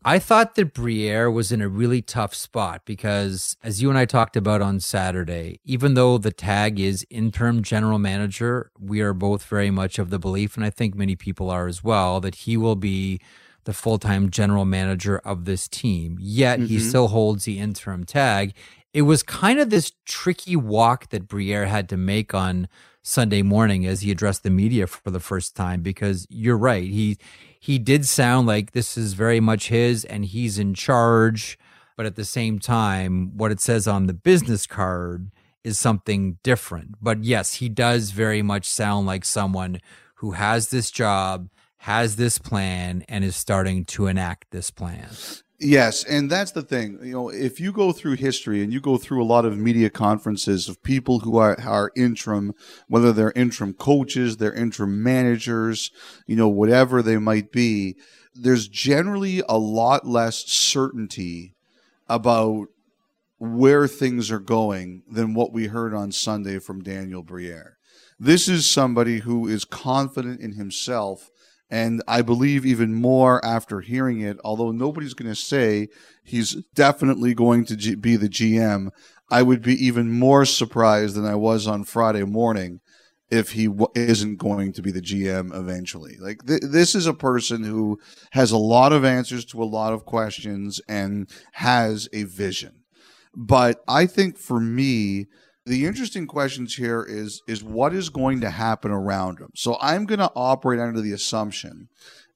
I 0.04 0.20
thought 0.20 0.54
that 0.54 0.72
Briere 0.72 1.28
was 1.28 1.50
in 1.50 1.60
a 1.60 1.68
really 1.68 2.00
tough 2.00 2.32
spot 2.32 2.82
because, 2.84 3.56
as 3.64 3.82
you 3.82 3.88
and 3.88 3.98
I 3.98 4.04
talked 4.04 4.36
about 4.36 4.62
on 4.62 4.78
Saturday, 4.78 5.58
even 5.64 5.94
though 5.94 6.16
the 6.16 6.30
tag 6.30 6.78
is 6.78 7.04
interim 7.10 7.64
general 7.64 7.98
manager, 7.98 8.70
we 8.78 9.00
are 9.00 9.12
both 9.12 9.42
very 9.44 9.72
much 9.72 9.98
of 9.98 10.10
the 10.10 10.20
belief, 10.20 10.56
and 10.56 10.64
I 10.64 10.70
think 10.70 10.94
many 10.94 11.16
people 11.16 11.50
are 11.50 11.66
as 11.66 11.82
well, 11.82 12.20
that 12.20 12.36
he 12.36 12.56
will 12.56 12.76
be 12.76 13.20
the 13.64 13.72
full 13.72 13.98
time 13.98 14.30
general 14.30 14.64
manager 14.64 15.18
of 15.18 15.44
this 15.44 15.66
team. 15.66 16.18
Yet 16.20 16.60
mm-hmm. 16.60 16.68
he 16.68 16.78
still 16.78 17.08
holds 17.08 17.44
the 17.44 17.58
interim 17.58 18.04
tag. 18.04 18.54
It 18.96 19.02
was 19.02 19.22
kind 19.22 19.60
of 19.60 19.68
this 19.68 19.92
tricky 20.06 20.56
walk 20.56 21.10
that 21.10 21.28
Briere 21.28 21.66
had 21.66 21.86
to 21.90 21.98
make 21.98 22.32
on 22.32 22.66
Sunday 23.02 23.42
morning 23.42 23.84
as 23.84 24.00
he 24.00 24.10
addressed 24.10 24.42
the 24.42 24.48
media 24.48 24.86
for 24.86 25.10
the 25.10 25.20
first 25.20 25.54
time 25.54 25.82
because 25.82 26.26
you're 26.30 26.56
right. 26.56 26.88
He 26.88 27.18
he 27.60 27.78
did 27.78 28.06
sound 28.06 28.46
like 28.46 28.72
this 28.72 28.96
is 28.96 29.12
very 29.12 29.38
much 29.38 29.68
his 29.68 30.06
and 30.06 30.24
he's 30.24 30.58
in 30.58 30.72
charge. 30.72 31.58
But 31.94 32.06
at 32.06 32.16
the 32.16 32.24
same 32.24 32.58
time, 32.58 33.36
what 33.36 33.52
it 33.52 33.60
says 33.60 33.86
on 33.86 34.06
the 34.06 34.14
business 34.14 34.66
card 34.66 35.30
is 35.62 35.78
something 35.78 36.38
different. 36.42 36.94
But 36.98 37.22
yes, 37.22 37.56
he 37.56 37.68
does 37.68 38.12
very 38.12 38.40
much 38.40 38.66
sound 38.66 39.06
like 39.06 39.26
someone 39.26 39.78
who 40.16 40.30
has 40.30 40.70
this 40.70 40.90
job, 40.90 41.50
has 41.80 42.16
this 42.16 42.38
plan, 42.38 43.04
and 43.10 43.24
is 43.24 43.36
starting 43.36 43.84
to 43.84 44.06
enact 44.06 44.52
this 44.52 44.70
plan. 44.70 45.10
Yes, 45.58 46.04
and 46.04 46.30
that's 46.30 46.50
the 46.50 46.62
thing. 46.62 46.98
You 47.02 47.12
know, 47.12 47.28
if 47.30 47.60
you 47.60 47.72
go 47.72 47.92
through 47.92 48.16
history 48.16 48.62
and 48.62 48.72
you 48.72 48.80
go 48.80 48.98
through 48.98 49.22
a 49.22 49.24
lot 49.24 49.46
of 49.46 49.56
media 49.56 49.88
conferences 49.88 50.68
of 50.68 50.82
people 50.82 51.20
who 51.20 51.38
are, 51.38 51.58
are 51.62 51.92
interim, 51.96 52.54
whether 52.88 53.10
they're 53.10 53.32
interim 53.34 53.72
coaches, 53.72 54.36
they're 54.36 54.52
interim 54.52 55.02
managers, 55.02 55.90
you 56.26 56.36
know, 56.36 56.48
whatever 56.48 57.00
they 57.00 57.16
might 57.16 57.52
be, 57.52 57.96
there's 58.34 58.68
generally 58.68 59.42
a 59.48 59.56
lot 59.56 60.06
less 60.06 60.44
certainty 60.44 61.54
about 62.06 62.68
where 63.38 63.88
things 63.88 64.30
are 64.30 64.38
going 64.38 65.02
than 65.10 65.32
what 65.32 65.52
we 65.52 65.68
heard 65.68 65.94
on 65.94 66.12
Sunday 66.12 66.58
from 66.58 66.82
Daniel 66.82 67.22
Briere. 67.22 67.78
This 68.18 68.46
is 68.46 68.68
somebody 68.68 69.20
who 69.20 69.46
is 69.46 69.64
confident 69.64 70.40
in 70.40 70.52
himself 70.52 71.30
and 71.70 72.02
I 72.06 72.22
believe 72.22 72.64
even 72.64 72.94
more 72.94 73.44
after 73.44 73.80
hearing 73.80 74.20
it, 74.20 74.38
although 74.44 74.70
nobody's 74.70 75.14
going 75.14 75.30
to 75.30 75.36
say 75.40 75.88
he's 76.24 76.54
definitely 76.74 77.34
going 77.34 77.64
to 77.66 77.76
G- 77.76 77.94
be 77.96 78.16
the 78.16 78.28
GM, 78.28 78.90
I 79.30 79.42
would 79.42 79.62
be 79.62 79.74
even 79.84 80.10
more 80.10 80.44
surprised 80.44 81.16
than 81.16 81.26
I 81.26 81.34
was 81.34 81.66
on 81.66 81.84
Friday 81.84 82.24
morning 82.24 82.80
if 83.30 83.52
he 83.52 83.66
w- 83.66 83.88
isn't 83.96 84.36
going 84.36 84.72
to 84.74 84.82
be 84.82 84.92
the 84.92 85.00
GM 85.00 85.52
eventually. 85.54 86.16
Like 86.20 86.46
th- 86.46 86.62
this 86.62 86.94
is 86.94 87.06
a 87.06 87.14
person 87.14 87.64
who 87.64 87.98
has 88.30 88.52
a 88.52 88.56
lot 88.56 88.92
of 88.92 89.04
answers 89.04 89.44
to 89.46 89.62
a 89.62 89.64
lot 89.64 89.92
of 89.92 90.04
questions 90.04 90.80
and 90.88 91.28
has 91.52 92.08
a 92.12 92.22
vision. 92.22 92.84
But 93.34 93.80
I 93.88 94.06
think 94.06 94.38
for 94.38 94.60
me, 94.60 95.26
the 95.66 95.84
interesting 95.84 96.26
questions 96.26 96.76
here 96.76 97.04
is 97.06 97.42
is 97.46 97.62
what 97.62 97.92
is 97.92 98.08
going 98.08 98.40
to 98.40 98.50
happen 98.50 98.90
around 98.90 99.40
him. 99.40 99.50
So 99.54 99.76
I'm 99.80 100.06
going 100.06 100.20
to 100.20 100.32
operate 100.36 100.78
under 100.78 101.00
the 101.00 101.12
assumption, 101.12 101.88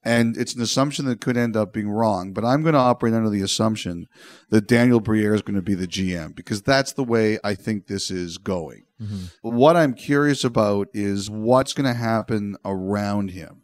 and 0.05 0.37
it's 0.37 0.55
an 0.55 0.63
assumption 0.63 1.05
that 1.07 1.21
could 1.21 1.37
end 1.37 1.57
up 1.57 1.73
being 1.73 1.89
wrong, 1.89 2.33
but 2.33 2.45
I'm 2.45 2.63
going 2.63 2.75
to 2.75 2.81
operate 2.81 3.15
under 3.15 3.31
the 3.31 3.43
assumption 3.43 4.09
that 4.51 4.67
Daniel 4.67 5.01
Briere 5.01 5.35
is 5.35 5.43
going 5.43 5.55
to 5.55 5.63
be 5.63 5.75
the 5.75 5.87
GM 5.87 6.35
because 6.35 6.61
that's 6.61 6.93
the 6.93 7.05
way 7.05 7.39
I 7.45 7.55
think 7.55 7.87
this 7.87 8.11
is 8.11 8.37
going. 8.37 8.85
Mm-hmm. 9.01 9.27
What 9.43 9.77
I'm 9.77 9.95
curious 9.95 10.43
about 10.43 10.89
is 10.93 11.31
what's 11.31 11.73
going 11.73 11.87
to 11.87 11.99
happen 11.99 12.57
around 12.65 13.31
him. 13.31 13.63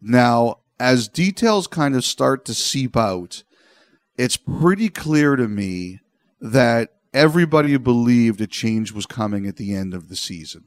Now, 0.00 0.60
as 0.78 1.08
details 1.08 1.66
kind 1.66 1.96
of 1.96 2.04
start 2.04 2.44
to 2.44 2.54
seep 2.54 2.96
out, 2.96 3.42
it's 4.16 4.36
pretty 4.36 4.88
clear 4.88 5.34
to 5.34 5.48
me 5.48 6.00
that 6.40 6.92
everybody 7.12 7.76
believed 7.76 8.40
a 8.40 8.46
change 8.46 8.92
was 8.92 9.06
coming 9.06 9.46
at 9.46 9.56
the 9.56 9.74
end 9.74 9.94
of 9.94 10.08
the 10.08 10.16
season. 10.16 10.64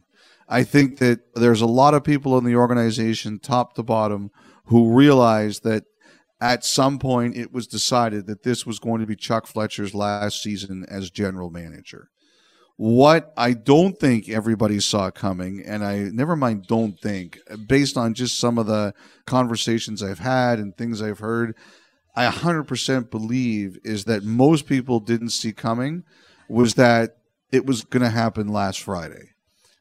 I 0.47 0.63
think 0.63 0.97
that 0.97 1.33
there's 1.33 1.61
a 1.61 1.67
lot 1.67 1.93
of 1.93 2.03
people 2.03 2.37
in 2.37 2.43
the 2.43 2.55
organization, 2.55 3.39
top 3.39 3.73
to 3.75 3.83
bottom, 3.83 4.31
who 4.65 4.93
realized 4.93 5.63
that 5.63 5.85
at 6.41 6.65
some 6.65 6.99
point 6.99 7.37
it 7.37 7.53
was 7.53 7.67
decided 7.67 8.25
that 8.27 8.43
this 8.43 8.65
was 8.65 8.79
going 8.79 8.99
to 8.99 9.07
be 9.07 9.15
Chuck 9.15 9.47
Fletcher's 9.47 9.93
last 9.93 10.41
season 10.41 10.85
as 10.89 11.09
general 11.09 11.49
manager. 11.49 12.09
What 12.77 13.31
I 13.37 13.53
don't 13.53 13.99
think 13.99 14.27
everybody 14.27 14.79
saw 14.79 15.11
coming, 15.11 15.63
and 15.63 15.85
I 15.85 16.09
never 16.11 16.35
mind 16.35 16.65
don't 16.67 16.99
think, 16.99 17.37
based 17.67 17.95
on 17.95 18.15
just 18.15 18.39
some 18.39 18.57
of 18.57 18.65
the 18.65 18.93
conversations 19.27 20.01
I've 20.01 20.19
had 20.19 20.57
and 20.57 20.75
things 20.75 21.01
I've 21.01 21.19
heard, 21.19 21.55
I 22.15 22.27
100% 22.27 23.11
believe 23.11 23.77
is 23.83 24.05
that 24.05 24.23
most 24.23 24.65
people 24.65 24.99
didn't 24.99 25.29
see 25.29 25.53
coming 25.53 26.03
was 26.51 26.75
that 26.75 27.17
it 27.51 27.65
was 27.65 27.83
going 27.83 28.03
to 28.03 28.09
happen 28.09 28.47
last 28.47 28.81
Friday. 28.81 29.29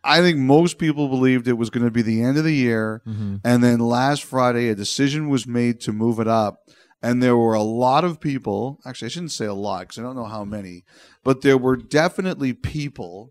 I 0.03 0.21
think 0.21 0.39
most 0.39 0.79
people 0.79 1.09
believed 1.09 1.47
it 1.47 1.59
was 1.59 1.71
going 1.71 1.85
to 1.85 1.91
be 1.91 2.03
the 2.03 2.23
end 2.23 2.39
of 2.39 2.45
the 2.45 2.55
year. 2.55 3.03
Mm-hmm. 3.07 3.37
And 3.45 3.63
then 3.63 3.81
last 3.81 4.25
Friday, 4.25 4.69
a 4.69 4.75
decision 4.75 5.29
was 5.29 5.47
made 5.47 5.81
to 5.83 5.93
move 5.93 6.19
it 6.21 6.29
up. 6.29 6.61
And 7.03 7.23
there 7.23 7.37
were 7.37 7.55
a 7.55 7.63
lot 7.63 8.05
of 8.05 8.21
people, 8.21 8.79
actually, 8.85 9.07
I 9.07 9.09
shouldn't 9.11 9.33
say 9.33 9.47
a 9.47 9.55
lot 9.55 9.81
because 9.81 9.99
I 9.99 10.03
don't 10.03 10.17
know 10.17 10.25
how 10.25 10.45
many, 10.45 10.85
but 11.25 11.43
there 11.43 11.59
were 11.59 11.77
definitely 11.77 12.53
people 12.53 13.31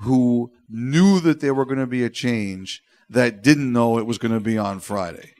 who 0.00 0.52
knew 0.68 1.20
that 1.20 1.40
there 1.40 1.54
were 1.54 1.64
going 1.64 1.78
to 1.78 1.86
be 1.86 2.04
a 2.04 2.10
change 2.10 2.82
that 3.08 3.42
didn't 3.42 3.72
know 3.72 3.98
it 3.98 4.06
was 4.06 4.18
going 4.18 4.34
to 4.34 4.40
be 4.40 4.58
on 4.58 4.80
Friday. 4.80 5.32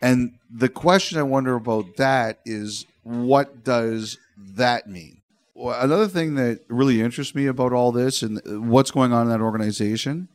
And 0.00 0.34
the 0.50 0.68
question 0.68 1.18
I 1.18 1.22
wonder 1.22 1.54
about 1.54 1.96
that 1.96 2.40
is 2.44 2.84
what 3.02 3.64
does 3.64 4.18
that 4.36 4.86
mean? 4.88 5.15
Well, 5.56 5.80
another 5.80 6.06
thing 6.06 6.34
that 6.34 6.60
really 6.68 7.00
interests 7.00 7.34
me 7.34 7.46
about 7.46 7.72
all 7.72 7.90
this 7.90 8.22
and 8.22 8.68
what's 8.68 8.90
going 8.90 9.14
on 9.14 9.22
in 9.22 9.28
that 9.30 9.40
organization, 9.40 10.28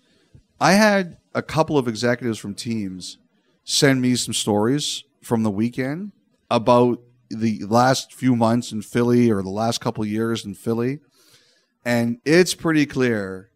I 0.60 0.72
had 0.72 1.18
a 1.36 1.44
couple 1.44 1.78
of 1.78 1.88
executives 1.88 2.40
from 2.40 2.56
teams 2.56 3.20
send 3.64 4.02
me 4.02 4.16
some 4.16 4.34
stories 4.34 5.04
from 5.22 5.44
the 5.44 5.52
weekend 5.52 6.14
about 6.50 7.02
the 7.30 7.64
last 7.66 8.14
few 8.14 8.36
months 8.36 8.72
in 8.72 8.82
Philly 8.82 9.30
or 9.30 9.44
the 9.44 9.50
last 9.50 9.80
couple 9.80 10.04
of 10.04 10.10
years 10.10 10.44
in 10.44 10.56
Philly. 10.56 11.00
And 11.86 12.18
it's 12.26 12.56
pretty 12.56 12.88
clear 12.88 13.52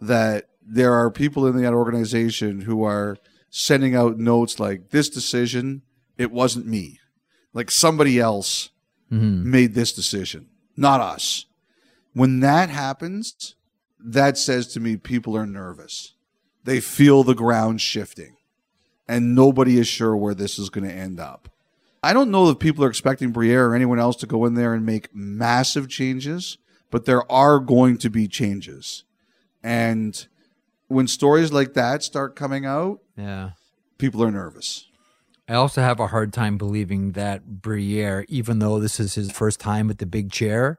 that 0.00 0.48
there 0.66 0.94
are 0.94 1.12
people 1.12 1.46
in 1.46 1.62
that 1.62 1.72
organization 1.74 2.62
who 2.62 2.82
are 2.82 3.18
sending 3.50 3.94
out 3.94 4.18
notes 4.18 4.58
like 4.58 4.90
this 4.90 5.08
decision, 5.08 5.82
it 6.18 6.32
wasn't 6.32 6.66
me. 6.66 6.98
Like 7.52 7.70
somebody 7.70 8.18
else 8.18 8.70
mm-hmm. 9.12 9.48
made 9.48 9.74
this 9.74 9.92
decision, 9.92 10.48
not 10.76 11.00
us. 11.00 11.46
When 12.12 12.40
that 12.40 12.70
happens, 12.70 13.54
that 13.98 14.36
says 14.38 14.68
to 14.74 14.80
me 14.80 14.96
people 14.96 15.36
are 15.36 15.46
nervous. 15.46 16.14
They 16.64 16.80
feel 16.80 17.22
the 17.24 17.34
ground 17.34 17.80
shifting 17.80 18.36
and 19.08 19.34
nobody 19.34 19.78
is 19.78 19.86
sure 19.88 20.16
where 20.16 20.34
this 20.34 20.58
is 20.58 20.70
going 20.70 20.88
to 20.88 20.94
end 20.94 21.20
up. 21.20 21.48
I 22.02 22.12
don't 22.12 22.30
know 22.30 22.48
if 22.50 22.58
people 22.58 22.84
are 22.84 22.88
expecting 22.88 23.30
Briere 23.32 23.66
or 23.66 23.74
anyone 23.74 23.98
else 23.98 24.16
to 24.16 24.26
go 24.26 24.44
in 24.44 24.54
there 24.54 24.74
and 24.74 24.84
make 24.84 25.14
massive 25.14 25.88
changes, 25.88 26.58
but 26.90 27.04
there 27.06 27.30
are 27.32 27.58
going 27.58 27.96
to 27.98 28.10
be 28.10 28.28
changes. 28.28 29.04
And 29.62 30.26
when 30.88 31.06
stories 31.08 31.50
like 31.52 31.72
that 31.74 32.02
start 32.02 32.36
coming 32.36 32.66
out, 32.66 33.00
Yeah. 33.16 33.50
people 33.98 34.22
are 34.22 34.30
nervous. 34.30 34.86
I 35.48 35.54
also 35.54 35.82
have 35.82 36.00
a 36.00 36.06
hard 36.06 36.32
time 36.32 36.56
believing 36.56 37.12
that 37.12 37.60
Briere, 37.60 38.24
even 38.28 38.60
though 38.60 38.80
this 38.80 38.98
is 38.98 39.14
his 39.14 39.30
first 39.30 39.60
time 39.60 39.90
at 39.90 39.98
the 39.98 40.06
big 40.06 40.32
chair, 40.32 40.78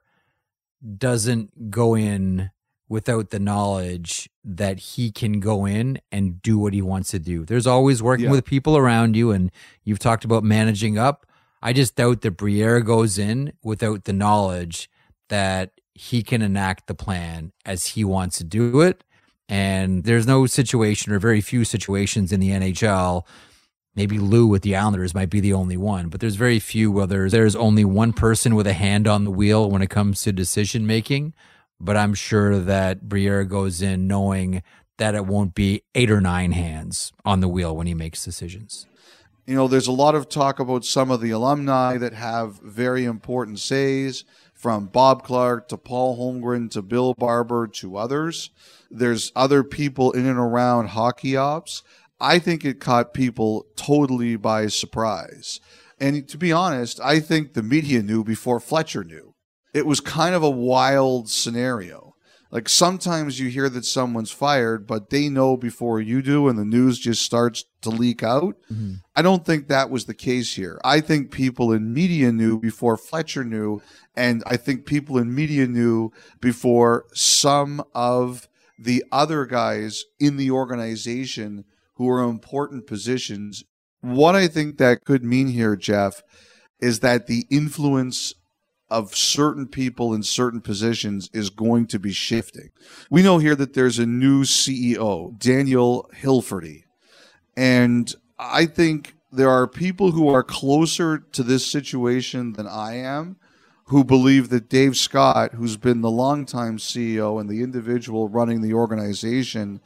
doesn't 0.97 1.69
go 1.69 1.95
in 1.95 2.49
without 2.87 3.29
the 3.31 3.39
knowledge 3.39 4.29
that 4.43 4.79
he 4.79 5.11
can 5.11 5.39
go 5.39 5.65
in 5.65 5.99
and 6.11 6.41
do 6.41 6.57
what 6.57 6.73
he 6.73 6.81
wants 6.81 7.11
to 7.11 7.19
do. 7.19 7.45
There's 7.45 7.67
always 7.67 8.01
working 8.01 8.25
Yeah. 8.25 8.31
with 8.31 8.45
people 8.45 8.77
around 8.77 9.15
you, 9.15 9.31
and 9.31 9.51
you've 9.83 9.99
talked 9.99 10.25
about 10.25 10.43
managing 10.43 10.97
up. 10.97 11.25
I 11.61 11.73
just 11.73 11.95
doubt 11.95 12.21
that 12.21 12.31
Briere 12.31 12.81
goes 12.81 13.17
in 13.17 13.53
without 13.63 14.03
the 14.05 14.13
knowledge 14.13 14.89
that 15.29 15.71
he 15.95 16.21
can 16.21 16.41
enact 16.43 16.85
the 16.87 16.93
plan 16.93 17.53
as 17.65 17.87
he 17.87 18.03
wants 18.03 18.37
to 18.37 18.43
do 18.43 18.81
it. 18.81 19.03
And 19.47 20.03
there's 20.03 20.27
no 20.27 20.45
situation 20.45 21.11
or 21.11 21.19
very 21.19 21.41
few 21.41 21.63
situations 21.65 22.31
in 22.31 22.39
the 22.39 22.49
NHL 22.51 23.25
maybe 23.95 24.19
Lou 24.19 24.45
with 24.47 24.61
the 24.61 24.75
Islanders 24.75 25.13
might 25.13 25.29
be 25.29 25.39
the 25.39 25.53
only 25.53 25.77
one, 25.77 26.09
but 26.09 26.19
there's 26.19 26.35
very 26.35 26.59
few 26.59 26.91
where 26.91 27.07
there's, 27.07 27.31
there's 27.31 27.55
only 27.55 27.85
one 27.85 28.13
person 28.13 28.55
with 28.55 28.67
a 28.67 28.73
hand 28.73 29.07
on 29.07 29.23
the 29.23 29.31
wheel 29.31 29.69
when 29.69 29.81
it 29.81 29.89
comes 29.89 30.21
to 30.23 30.31
decision 30.31 30.85
making. 30.85 31.33
But 31.79 31.97
I'm 31.97 32.13
sure 32.13 32.59
that 32.59 33.09
Briere 33.09 33.43
goes 33.43 33.81
in 33.81 34.07
knowing 34.07 34.63
that 34.97 35.15
it 35.15 35.25
won't 35.25 35.53
be 35.53 35.83
eight 35.93 36.09
or 36.09 36.21
nine 36.21 36.53
hands 36.53 37.11
on 37.25 37.41
the 37.41 37.49
wheel 37.49 37.75
when 37.75 37.87
he 37.87 37.93
makes 37.93 38.23
decisions. 38.23 38.87
You 39.45 39.55
know, 39.55 39.67
there's 39.67 39.87
a 39.87 39.91
lot 39.91 40.15
of 40.15 40.29
talk 40.29 40.59
about 40.59 40.85
some 40.85 41.11
of 41.11 41.21
the 41.21 41.31
alumni 41.31 41.97
that 41.97 42.13
have 42.13 42.59
very 42.61 43.03
important 43.03 43.59
says, 43.59 44.23
from 44.53 44.87
Bob 44.87 45.23
Clarke 45.23 45.67
to 45.67 45.77
Paul 45.77 46.17
Holmgren 46.17 46.71
to 46.71 46.81
Bill 46.81 47.13
Barber 47.13 47.67
to 47.67 47.97
others. 47.97 48.49
There's 48.89 49.31
other 49.35 49.63
people 49.63 50.11
in 50.13 50.25
and 50.25 50.39
around 50.39 50.87
hockey 50.87 51.35
ops. 51.35 51.83
I 52.19 52.39
think 52.39 52.63
it 52.63 52.79
caught 52.79 53.13
people 53.13 53.65
totally 53.75 54.35
by 54.35 54.67
surprise. 54.67 55.59
And 55.99 56.27
to 56.29 56.37
be 56.37 56.51
honest, 56.51 56.99
I 57.01 57.19
think 57.19 57.53
the 57.53 57.63
media 57.63 58.01
knew 58.01 58.23
before 58.23 58.59
Fletcher 58.59 59.03
knew. 59.03 59.33
It 59.73 59.85
was 59.85 59.99
kind 59.99 60.35
of 60.35 60.43
a 60.43 60.49
wild 60.49 61.29
scenario. 61.29 62.13
Like 62.51 62.69
sometimes 62.69 63.39
you 63.39 63.49
hear 63.49 63.67
that 63.69 63.83
someone's 63.83 64.31
fired, 64.31 64.87
but 64.87 65.09
they 65.09 65.27
know 65.27 65.57
before 65.57 65.99
you 65.99 66.21
do, 66.21 66.47
and 66.47 66.57
the 66.57 66.63
news 66.63 66.99
just 66.99 67.21
starts 67.21 67.65
to 67.81 67.89
leak 67.89 68.23
out. 68.23 68.55
Mm-hmm. 68.71 68.93
I 69.13 69.21
don't 69.21 69.45
think 69.45 69.67
that 69.67 69.89
was 69.89 70.05
the 70.05 70.13
case 70.13 70.55
here. 70.55 70.79
I 70.83 71.01
think 71.01 71.31
people 71.31 71.73
in 71.73 71.93
media 71.93 72.31
knew 72.31 72.57
before 72.57 72.95
Fletcher 72.95 73.43
knew, 73.43 73.81
and 74.15 74.41
I 74.45 74.55
think 74.55 74.85
people 74.85 75.17
in 75.17 75.35
media 75.35 75.67
knew 75.67 76.11
before 76.39 77.05
some 77.13 77.83
of 77.93 78.47
the 78.79 79.03
other 79.11 79.45
guys 79.45 80.05
in 80.19 80.37
the 80.37 80.51
organization 80.51 81.65
who 81.95 82.09
are 82.09 82.23
important 82.23 82.87
positions. 82.87 83.63
What 84.01 84.35
I 84.35 84.47
think 84.47 84.77
that 84.77 85.05
could 85.05 85.23
mean 85.23 85.47
here, 85.47 85.75
Jeff, 85.75 86.21
is 86.79 86.99
that 86.99 87.27
the 87.27 87.45
influence 87.49 88.33
of 88.89 89.15
certain 89.15 89.67
people 89.67 90.13
in 90.13 90.21
certain 90.21 90.61
positions 90.61 91.29
is 91.33 91.49
going 91.49 91.87
to 91.87 91.97
be 91.97 92.11
shifting. 92.11 92.69
We 93.09 93.23
know 93.23 93.39
here 93.39 93.55
that 93.55 93.73
there's 93.73 93.97
a 93.97 94.05
new 94.05 94.43
CEO, 94.43 95.37
Daniel 95.39 96.09
Hilferty. 96.21 96.83
And 97.57 98.13
I 98.37 98.65
think 98.65 99.15
there 99.31 99.49
are 99.49 99.67
people 99.67 100.11
who 100.11 100.27
are 100.29 100.43
closer 100.43 101.17
to 101.17 101.43
this 101.43 101.65
situation 101.65 102.53
than 102.53 102.67
I 102.67 102.97
am 102.97 103.37
who 103.87 104.03
believe 104.03 104.49
that 104.49 104.69
Dave 104.69 104.97
Scott, 104.97 105.53
who's 105.53 105.77
been 105.77 106.01
the 106.01 106.09
longtime 106.09 106.77
CEO 106.77 107.39
and 107.39 107.49
the 107.49 107.61
individual 107.61 108.27
running 108.27 108.61
the 108.61 108.73
organization, 108.73 109.79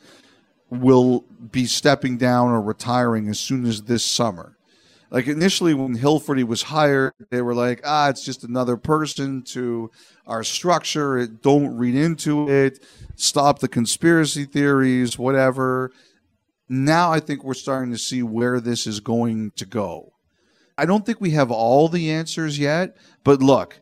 will 0.70 1.26
be 1.52 1.66
stepping 1.66 2.18
down 2.18 2.52
or 2.52 2.62
retiring 2.62 3.28
as 3.28 3.40
soon 3.40 3.66
as 3.66 3.84
this 3.84 4.04
summer. 4.04 4.56
Like 5.12 5.28
initially, 5.28 5.74
when 5.74 5.98
Hilferty 5.98 6.44
was 6.44 6.64
hired, 6.64 7.14
they 7.32 7.42
were 7.42 7.56
like, 7.56 7.82
"Ah, 7.84 8.10
it's 8.10 8.24
just 8.24 8.44
another 8.44 8.78
person 8.78 9.42
to 9.54 9.90
our 10.28 10.44
structure. 10.44 11.26
Don't 11.26 11.76
read 11.78 11.96
into 11.96 12.48
it. 12.48 12.84
Stop 13.16 13.60
the 13.60 13.68
conspiracy 13.68 14.46
theories, 14.46 15.18
whatever." 15.18 15.92
Now, 16.68 17.12
I 17.12 17.20
think 17.20 17.44
we're 17.44 17.56
starting 17.56 17.92
to 17.92 17.98
see 17.98 18.22
where 18.22 18.60
this 18.60 18.86
is 18.86 19.00
going 19.00 19.52
to 19.56 19.66
go. 19.66 20.14
I 20.78 20.86
don't 20.86 21.06
think 21.06 21.20
we 21.20 21.32
have 21.32 21.50
all 21.50 21.90
the 21.90 22.12
answers 22.12 22.60
yet, 22.60 22.96
but 23.24 23.42
look, 23.42 23.82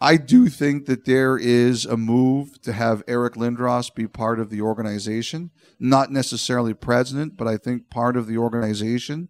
I 0.00 0.16
do 0.16 0.48
think 0.48 0.86
that 0.86 1.04
there 1.04 1.36
is 1.36 1.84
a 1.84 1.96
move 1.96 2.60
to 2.62 2.72
have 2.72 3.04
Eric 3.06 3.34
Lindros 3.34 3.94
be 3.94 4.08
part 4.08 4.40
of 4.40 4.50
the 4.50 4.62
organization, 4.62 5.50
not 5.82 6.12
necessarily 6.12 6.72
president, 6.72 7.36
but 7.36 7.48
I 7.48 7.56
think 7.56 7.90
part 7.90 8.16
of 8.16 8.28
the 8.28 8.38
organization. 8.38 9.28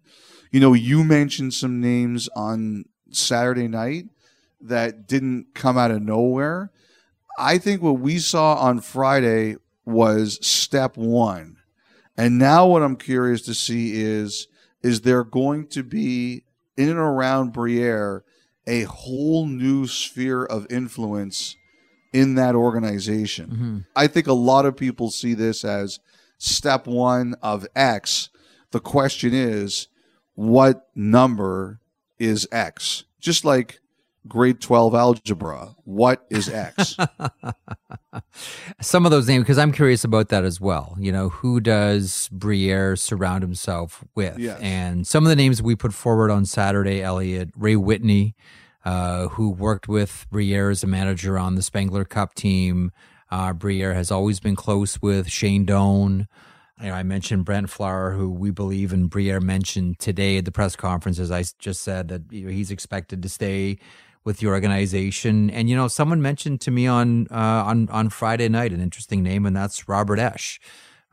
You 0.51 0.59
know, 0.59 0.73
you 0.73 1.03
mentioned 1.03 1.55
some 1.55 1.81
names 1.81 2.29
on 2.35 2.85
Saturday 3.09 3.67
night 3.67 4.05
that 4.61 5.07
didn't 5.07 5.47
come 5.55 5.79
out 5.79 5.89
of 5.89 6.03
nowhere. 6.03 6.71
I 7.39 7.57
think 7.57 7.81
what 7.81 7.99
we 7.99 8.19
saw 8.19 8.53
on 8.55 8.81
Friday 8.81 9.55
was 9.83 10.37
step 10.45 10.95
one. 10.95 11.57
And 12.15 12.37
now 12.37 12.67
what 12.67 12.83
I'm 12.83 12.97
curious 12.97 13.41
to 13.43 13.55
see 13.55 13.99
is 13.99 14.47
is 14.83 15.01
there 15.01 15.23
going 15.23 15.65
to 15.69 15.81
be 15.81 16.43
in 16.77 16.89
and 16.89 16.99
around 16.99 17.53
Briere 17.53 18.23
a 18.67 18.83
whole 18.83 19.47
new 19.47 19.87
sphere 19.87 20.43
of 20.43 20.67
influence 20.69 21.55
in 22.11 22.35
that 22.35 22.53
organization. 22.53 23.49
Mm-hmm. 23.49 23.77
I 23.95 24.07
think 24.07 24.27
a 24.27 24.33
lot 24.33 24.65
of 24.65 24.77
people 24.77 25.09
see 25.09 25.33
this 25.33 25.65
as 25.65 25.99
step 26.43 26.87
one 26.87 27.35
of 27.41 27.65
X. 27.75 28.29
The 28.71 28.79
question 28.79 29.33
is, 29.33 29.87
what 30.35 30.89
number 30.93 31.79
is 32.19 32.47
X? 32.51 33.05
Just 33.19 33.45
like 33.45 33.79
grade 34.27 34.59
12 34.59 34.93
algebra. 34.93 35.75
What 35.85 36.25
is 36.29 36.49
X? 36.49 36.97
Some 38.81 39.05
of 39.05 39.11
those 39.11 39.27
names, 39.27 39.43
because 39.43 39.57
I'm 39.57 39.71
curious 39.71 40.03
about 40.03 40.29
that 40.29 40.43
as 40.43 40.59
well. 40.59 40.97
You 40.99 41.11
know, 41.11 41.29
who 41.29 41.59
does 41.61 42.29
Briere 42.31 42.95
surround 42.95 43.41
himself 43.41 44.03
with? 44.15 44.37
Yes. 44.37 44.59
And 44.61 45.07
some 45.07 45.23
of 45.23 45.29
the 45.29 45.35
names 45.35 45.61
we 45.61 45.75
put 45.75 45.93
forward 45.93 46.29
on 46.29 46.45
Saturday, 46.45 47.01
Elliotte, 47.01 47.51
Ray 47.55 47.75
Whitney, 47.75 48.35
uh, 48.83 49.29
who 49.29 49.49
worked 49.49 49.87
with 49.87 50.25
Briere 50.29 50.69
as 50.69 50.83
a 50.83 50.87
manager 50.87 51.37
on 51.37 51.55
the 51.55 51.61
Spengler 51.61 52.03
Cup 52.03 52.33
team. 52.33 52.91
Uh, 53.33 53.51
Briere 53.51 53.95
has 53.95 54.11
always 54.11 54.39
been 54.39 54.55
close 54.55 55.01
with 55.01 55.27
Shane 55.27 55.65
Doan. 55.65 56.27
You 56.79 56.89
know, 56.89 56.93
I 56.93 57.01
mentioned 57.01 57.45
Brent 57.45 57.65
Flahr, 57.65 58.15
who 58.15 58.29
we 58.29 58.51
believe 58.51 58.93
and 58.93 59.09
Briere 59.09 59.39
mentioned 59.39 59.97
today 59.97 60.37
at 60.37 60.45
the 60.45 60.51
press 60.51 60.75
conference, 60.75 61.17
as 61.17 61.31
I 61.31 61.43
just 61.57 61.81
said, 61.81 62.09
that 62.09 62.31
you 62.31 62.45
know, 62.45 62.51
he's 62.51 62.69
expected 62.69 63.23
to 63.23 63.29
stay 63.29 63.79
with 64.23 64.37
the 64.37 64.45
organization. 64.45 65.49
And 65.49 65.67
you 65.67 65.75
know, 65.75 65.87
someone 65.87 66.21
mentioned 66.21 66.61
to 66.61 66.69
me 66.69 66.85
on 66.85 67.25
uh, 67.31 67.63
on 67.65 67.89
on 67.89 68.09
Friday 68.09 68.49
night 68.49 68.71
an 68.71 68.79
interesting 68.79 69.23
name, 69.23 69.47
and 69.47 69.55
that's 69.55 69.87
Robert 69.87 70.19
Esche, 70.19 70.59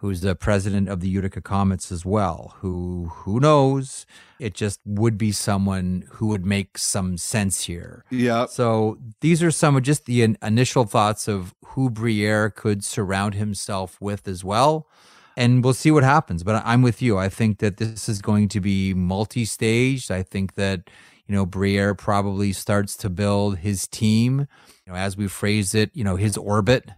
who's 0.01 0.23
the 0.23 0.35
president 0.35 0.89
of 0.89 1.01
the 1.01 1.09
Utica 1.09 1.43
Comets 1.43 1.93
as 1.93 2.07
well. 2.07 2.55
Who 2.61 3.11
who 3.13 3.39
knows? 3.39 4.07
It 4.39 4.55
just 4.55 4.81
would 4.87 5.19
be 5.19 5.31
someone 5.31 6.05
who 6.13 6.29
would 6.29 6.47
make 6.47 6.79
some 6.79 7.19
sense 7.19 7.65
here. 7.65 8.05
Yeah. 8.11 8.47
So 8.47 8.99
these 9.21 9.43
are 9.43 9.51
some 9.51 9.77
of 9.77 9.83
just 9.83 10.07
the 10.07 10.23
in- 10.23 10.39
initial 10.43 10.85
thoughts 10.85 11.29
of 11.29 11.55
who 11.67 11.91
Briere 11.91 12.49
could 12.49 12.83
surround 12.83 13.35
himself 13.35 14.01
with 14.01 14.27
as 14.27 14.43
well. 14.43 14.89
And 15.37 15.63
we'll 15.63 15.75
see 15.75 15.91
what 15.91 16.03
happens. 16.03 16.43
But 16.43 16.63
I'm 16.65 16.81
with 16.81 17.03
you. 17.03 17.19
I 17.19 17.29
think 17.29 17.59
that 17.59 17.77
this 17.77 18.09
is 18.09 18.23
going 18.23 18.49
to 18.49 18.61
be 18.61 18.95
multi 18.95 19.45
staged. 19.45 20.11
I 20.11 20.23
think 20.23 20.55
that 20.55 20.89
you 21.31 21.37
know, 21.37 21.47
Briere 21.47 21.95
probably 21.95 22.53
starts 22.53 22.97
to 22.97 23.09
build 23.09 23.59
his 23.59 23.87
team, 23.87 24.49
you 24.85 24.93
know, 24.93 24.99
as 24.99 25.17
we 25.17 25.29
phrase 25.29 25.77
it, 25.77 25.93
you 25.95 26.03
know, 26.03 26.17
his 26.17 26.37
orbit 26.37 26.91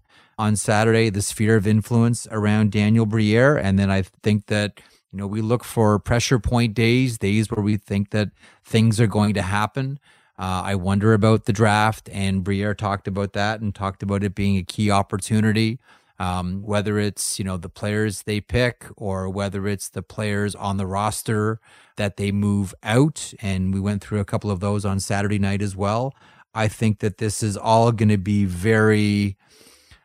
on 0.43 0.57
Saturday, 0.57 1.09
the 1.09 1.23
sphere 1.23 1.55
of 1.55 1.69
influence 1.69 2.27
around 2.33 2.73
Daniel 2.73 3.07
Briere. 3.07 3.57
And 3.57 3.79
then 3.79 3.93
I 3.93 4.03
think 4.03 4.47
that, 4.47 4.81
you 5.13 5.19
know, 5.19 5.27
we 5.29 5.41
look 5.41 5.63
for 5.63 6.01
pressure 6.01 6.41
point 6.41 6.75
days, 6.75 7.17
days 7.17 7.49
where 7.49 7.63
we 7.63 7.77
think 7.77 8.11
that 8.11 8.31
things 8.65 9.01
are 9.01 9.07
going 9.07 9.35
to 9.35 9.43
happen. 9.43 10.01
Uh, 10.37 10.63
I 10.65 10.75
wonder 10.75 11.15
about 11.15 11.45
the 11.45 11.53
draft, 11.53 12.09
and 12.11 12.43
Briere 12.43 12.75
talked 12.75 13.07
about 13.07 13.35
that 13.35 13.61
and 13.61 13.73
talked 13.73 14.03
about 14.03 14.25
it 14.25 14.35
being 14.35 14.57
a 14.57 14.65
key 14.65 14.91
opportunity. 14.91 15.79
Um, 16.19 16.63
whether 16.63 16.99
it's 16.99 17.39
you 17.39 17.45
know 17.45 17.57
the 17.57 17.69
players 17.69 18.23
they 18.23 18.41
pick 18.41 18.87
or 18.97 19.29
whether 19.29 19.67
it's 19.69 19.89
the 19.89 20.03
players 20.03 20.55
on 20.55 20.77
the 20.77 20.87
roster 20.87 21.61
that 21.97 22.17
they 22.17 22.33
move 22.33 22.75
out, 22.83 23.33
and 23.41 23.73
we 23.73 23.79
went 23.79 24.03
through 24.03 24.21
a 24.21 24.25
couple 24.25 24.51
of 24.51 24.59
those 24.59 24.85
on 24.85 24.99
Saturday 24.99 25.39
night 25.39 25.63
as 25.63 25.77
well. 25.77 26.15
I 26.55 26.67
think 26.67 26.99
that 26.99 27.19
this 27.19 27.43
is 27.43 27.57
all 27.57 27.93
going 27.93 28.09
to 28.09 28.19
be 28.19 28.45
very 28.45 29.37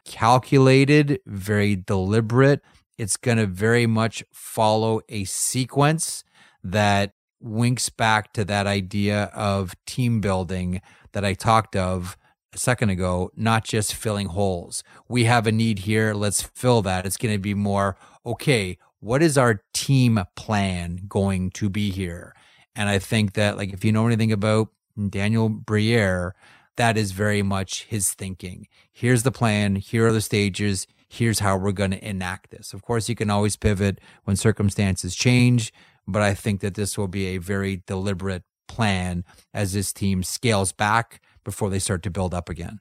calculated, 0.07 1.19
very 1.27 1.75
deliberate. 1.75 2.61
It's 2.97 3.17
going 3.17 3.37
to 3.37 3.45
very 3.45 3.85
much 3.85 4.23
follow 4.31 5.01
a 5.09 5.25
sequence 5.25 6.23
that 6.63 7.13
winks 7.39 7.89
back 7.89 8.33
to 8.33 8.43
that 8.45 8.65
idea 8.65 9.25
of 9.35 9.75
team 9.85 10.19
building 10.19 10.81
that 11.11 11.23
I 11.23 11.33
talked 11.33 11.75
of 11.75 12.17
a 12.53 12.57
second 12.57 12.89
ago, 12.89 13.29
not 13.35 13.65
just 13.65 13.93
filling 13.93 14.27
holes. 14.27 14.83
We 15.07 15.25
have 15.25 15.45
a 15.45 15.51
need 15.51 15.79
here, 15.79 16.13
let's 16.13 16.41
fill 16.41 16.81
that. 16.83 17.05
It's 17.05 17.17
going 17.17 17.35
to 17.35 17.39
be 17.39 17.53
more, 17.53 17.97
okay, 18.25 18.79
what 18.99 19.21
is 19.21 19.37
our 19.37 19.61
team 19.73 20.23
plan 20.35 21.01
going 21.07 21.51
to 21.51 21.69
be 21.69 21.91
here? 21.91 22.33
And 22.75 22.89
I 22.89 22.97
think 22.97 23.33
that, 23.33 23.57
like, 23.57 23.73
if 23.73 23.85
you 23.85 23.91
know 23.91 24.07
anything 24.07 24.31
about 24.31 24.69
Daniel 25.09 25.49
Briere, 25.49 26.33
that 26.77 26.97
is 26.97 27.11
very 27.11 27.43
much 27.43 27.83
his 27.83 28.13
thinking. 28.13 28.67
Here's 28.91 29.23
the 29.23 29.31
plan, 29.31 29.75
here 29.75 30.07
are 30.07 30.11
the 30.11 30.21
stages, 30.21 30.87
here's 31.09 31.39
how 31.39 31.57
we're 31.57 31.71
going 31.71 31.91
to 31.91 32.07
enact 32.07 32.51
this. 32.51 32.73
Of 32.73 32.81
course, 32.81 33.09
you 33.09 33.15
can 33.15 33.29
always 33.29 33.55
pivot 33.55 33.99
when 34.23 34.35
circumstances 34.35 35.15
change, 35.15 35.73
but 36.07 36.21
I 36.21 36.33
think 36.33 36.61
that 36.61 36.75
this 36.75 36.97
will 36.97 37.07
be 37.07 37.27
a 37.27 37.37
very 37.37 37.83
deliberate 37.85 38.43
plan 38.67 39.23
as 39.53 39.73
this 39.73 39.91
team 39.91 40.23
scales 40.23 40.71
back 40.71 41.21
before 41.43 41.69
they 41.69 41.79
start 41.79 42.03
to 42.03 42.11
build 42.11 42.33
up 42.33 42.49
again? 42.49 42.79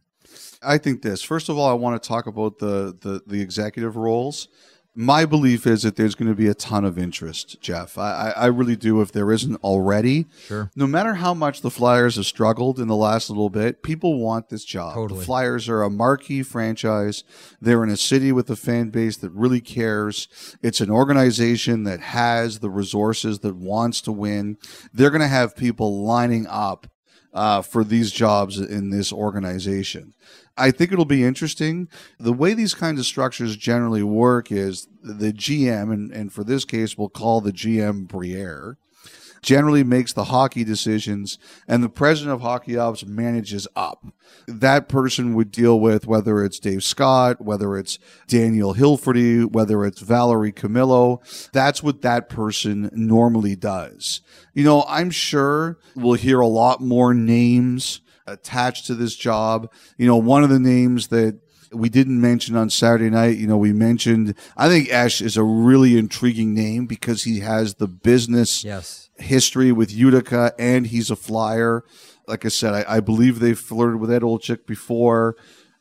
I 0.63 0.79
think 0.79 1.03
this. 1.03 1.23
First 1.23 1.49
of 1.49 1.57
all, 1.57 1.69
I 1.69 1.75
want 1.75 2.03
to 2.03 2.07
talk 2.07 2.27
about 2.27 2.59
the 2.59 2.97
the, 3.01 3.23
the 3.27 3.41
executive 3.41 3.97
roles. 3.97 4.49
My 4.99 5.27
belief 5.27 5.67
is 5.67 5.83
that 5.83 5.97
there's 5.97 6.15
going 6.15 6.31
to 6.31 6.35
be 6.35 6.47
a 6.47 6.55
ton 6.55 6.87
of 6.87 6.99
interest, 6.99 7.61
Jeff. 7.61 7.99
I, 7.99 8.33
I 8.35 8.47
really 8.47 8.77
do. 8.77 9.03
If 9.03 9.13
there 9.13 9.31
isn't 9.31 9.57
already, 9.57 10.25
sure. 10.47 10.71
No 10.75 10.87
matter 10.87 11.15
how 11.15 11.35
much 11.35 11.61
the 11.61 11.71
Flyers 11.71 12.17
have 12.17 12.25
struggled 12.25 12.81
in 12.81 12.89
the 12.89 12.97
last 12.97 13.29
little 13.29 13.51
bit, 13.51 13.83
people 13.83 14.19
want 14.19 14.49
this 14.49 14.65
job. 14.65 14.95
Totally. 14.95 15.21
The 15.21 15.27
Flyers 15.27 15.69
are 15.69 15.83
a 15.83 15.91
marquee 15.91 16.43
franchise. 16.43 17.25
They're 17.61 17.85
in 17.85 17.91
a 17.91 17.97
city 17.99 18.33
with 18.33 18.49
a 18.49 18.57
fan 18.57 18.89
base 18.89 19.19
that 19.19 19.33
really 19.33 19.61
cares. 19.61 20.29
It's 20.63 20.81
an 20.81 20.91
organization 20.91 21.85
that 21.85 22.01
has 22.01 22.61
the 22.61 22.71
resources 22.71 23.41
that 23.41 23.55
wants 23.55 24.01
to 24.01 24.13
win. 24.13 24.57
They're 24.95 25.11
going 25.11 25.21
to 25.21 25.29
have 25.29 25.57
people 25.57 26.03
lining 26.05 26.47
up 26.47 26.87
uh, 27.35 27.61
for 27.61 27.85
these 27.85 28.13
jobs 28.13 28.59
in 28.59 28.89
this 28.89 29.13
organization. 29.13 30.15
I 30.57 30.71
think 30.71 30.93
it'll 30.93 31.05
be 31.05 31.25
interesting. 31.25 31.89
The 32.19 32.33
way 32.33 32.55
these 32.55 32.75
kinds 32.75 32.99
of 32.99 33.07
structures 33.07 33.57
generally 33.57 34.03
work 34.03 34.51
is 34.51 34.89
the 35.03 35.33
GM, 35.33 35.93
and, 35.93 36.11
and 36.11 36.33
for 36.33 36.45
this 36.45 36.65
case, 36.65 36.97
we'll 36.97 37.09
call 37.09 37.41
the 37.41 37.53
GM 37.53 38.09
Briere 38.09 38.79
generally 39.47 39.85
makes 39.85 40.13
the 40.13 40.25
hockey 40.25 40.65
decisions, 40.65 41.39
and 41.69 41.83
the 41.83 41.89
president 41.89 42.35
of 42.35 42.41
hockey 42.41 42.77
ops 42.77 43.07
manages 43.07 43.69
up. 43.77 44.05
That 44.49 44.89
person 44.89 45.35
would 45.35 45.53
deal 45.53 45.79
with 45.79 46.05
whether 46.05 46.45
it's 46.45 46.59
Dave 46.59 46.83
Scott, 46.83 47.41
whether 47.41 47.77
it's 47.77 48.01
Daniel 48.27 48.75
Hilferty, 48.75 49.49
whether 49.51 49.85
it's 49.85 50.01
Valerie 50.01 50.51
Camillo. 50.51 51.21
That's 51.53 51.81
what 51.81 52.03
that 52.03 52.29
person 52.29 52.91
normally 52.93 53.55
does. 53.55 54.21
You 54.53 54.65
know, 54.65 54.85
I'm 54.89 55.11
sure 55.11 55.79
we'll 55.95 56.15
hear 56.15 56.41
a 56.41 56.49
lot 56.49 56.81
more 56.81 57.15
names 57.15 58.01
attached 58.27 58.87
to 58.87 58.95
this 58.95 59.15
job. 59.15 59.71
You 59.97 60.07
know, 60.07 60.17
one 60.17 60.45
of 60.45 60.51
the 60.51 60.59
names 60.59 61.09
that 61.09 61.39
we 61.73 61.89
didn't 61.89 62.21
mention 62.21 62.57
on 62.57 62.71
Saturday 62.71 63.11
night. 63.11 63.39
You 63.39 63.47
know, 63.47 63.57
we 63.57 63.73
mentioned, 63.73 64.35
I 64.57 64.69
think 64.69 64.89
Esche 64.89 65.23
is 65.23 65.37
a 65.37 65.43
really 65.43 65.99
intriguing 65.99 66.55
name 66.55 66.87
because 66.87 67.25
he 67.25 67.41
has 67.41 67.75
the 67.75 67.89
business 67.89 68.65
yes. 68.65 69.11
history 69.17 69.73
with 69.73 69.93
Utica 69.93 70.53
and 70.59 70.87
he's 70.87 71.11
a 71.11 71.17
flyer. 71.17 71.85
Like 72.27 72.45
I 72.45 72.49
said, 72.49 72.75
I, 72.75 72.97
I 72.97 73.01
believe 73.01 73.39
they 73.39 73.55
flirted 73.55 74.01
with 74.01 74.11
Ed 74.11 74.23
Olczyk 74.23 74.67
before 74.67 75.37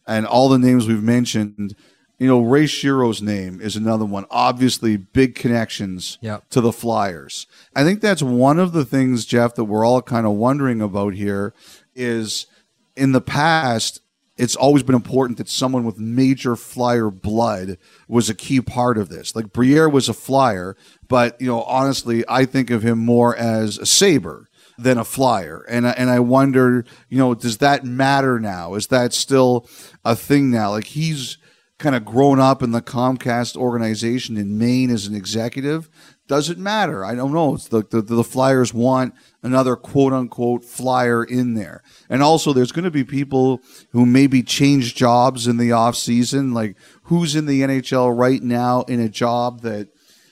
and 0.08 0.26
all 0.26 0.50
the 0.50 0.60
names 0.60 0.88
we've 0.88 1.04
mentioned. 1.04 1.76
You 2.18 2.28
know, 2.28 2.42
Ray 2.42 2.64
Shero's 2.64 3.22
name 3.22 3.60
is 3.60 3.76
another 3.76 4.06
one. 4.06 4.26
Obviously, 4.32 4.96
big 4.96 5.36
connections 5.36 6.18
yep. 6.22 6.48
to 6.50 6.62
the 6.62 6.72
Flyers. 6.72 7.46
I 7.76 7.84
think 7.84 8.00
that's 8.00 8.22
one 8.24 8.58
of 8.58 8.72
the 8.72 8.86
things, 8.86 9.26
Jeff, 9.26 9.56
that 9.56 9.66
we're 9.66 9.86
all 9.86 10.02
kind 10.02 10.26
of 10.26 10.34
wondering 10.34 10.82
about 10.82 11.16
here 11.16 11.54
is 11.96 12.48
in 12.96 13.12
the 13.12 13.22
past, 13.22 14.02
it's 14.38 14.56
always 14.56 14.84
been 14.84 14.96
important 14.96 15.38
that 15.38 15.50
someone 15.50 15.86
with 15.86 15.98
major 15.98 16.56
flyer 16.56 17.10
blood 17.10 17.78
was 18.08 18.30
a 18.30 18.36
key 18.36 18.62
part 18.62 18.98
of 18.98 19.10
this. 19.10 19.36
Like 19.36 19.54
Briere 19.54 19.88
was 19.88 20.10
a 20.10 20.14
flyer, 20.14 20.76
but 21.08 21.40
you 21.40 21.48
know, 21.48 21.62
honestly, 21.64 22.24
I 22.28 22.46
think 22.46 22.70
of 22.70 22.84
him 22.84 23.00
more 23.00 23.36
as 23.36 23.78
a 23.78 23.86
saber 23.86 24.50
than 24.78 24.98
a 24.98 25.06
flyer. 25.06 25.66
And 25.70 25.86
and 25.86 26.10
I 26.10 26.20
wonder, 26.20 26.86
you 27.10 27.18
know, 27.18 27.34
does 27.34 27.60
that 27.60 27.86
matter 27.86 28.40
now? 28.40 28.74
Is 28.74 28.88
that 28.88 29.14
still 29.14 29.70
a 30.04 30.16
thing 30.16 30.52
now? 30.52 30.72
Like 30.72 30.88
he's 30.88 31.38
kind 31.78 31.96
of 31.96 32.06
grown 32.06 32.40
up 32.40 32.64
in 32.64 32.72
the 32.72 32.82
Comcast 32.82 33.56
organization 33.58 34.38
in 34.38 34.58
Maine 34.58 34.90
as 34.90 35.08
an 35.08 35.16
executive. 35.16 35.90
Does 36.28 36.50
it 36.50 36.58
matter? 36.58 37.06
I 37.06 37.16
don't 37.16 37.34
know. 37.34 37.54
It's 37.54 37.68
the, 37.68 37.84
the, 37.84 38.02
the 38.02 38.24
Flyers 38.24 38.74
want 38.74 39.14
another 39.46 39.76
quote 39.76 40.12
unquote 40.12 40.66
flyer 40.66 41.24
in 41.24 41.54
there. 41.54 41.84
And 42.10 42.24
also, 42.24 42.52
there's 42.52 42.72
going 42.72 42.86
to 42.86 42.92
be 42.92 43.04
people 43.04 43.62
who 43.92 44.06
maybe 44.06 44.42
change 44.42 44.96
jobs 44.96 45.48
in 45.48 45.58
the 45.58 45.72
off 45.72 45.96
season. 45.96 46.54
Like, 46.54 46.76
who's 47.04 47.36
in 47.36 47.46
the 47.46 47.62
NHL 47.62 48.18
right 48.18 48.42
now 48.42 48.82
in 48.84 49.00
a 49.00 49.08
job 49.08 49.62
that 49.62 49.90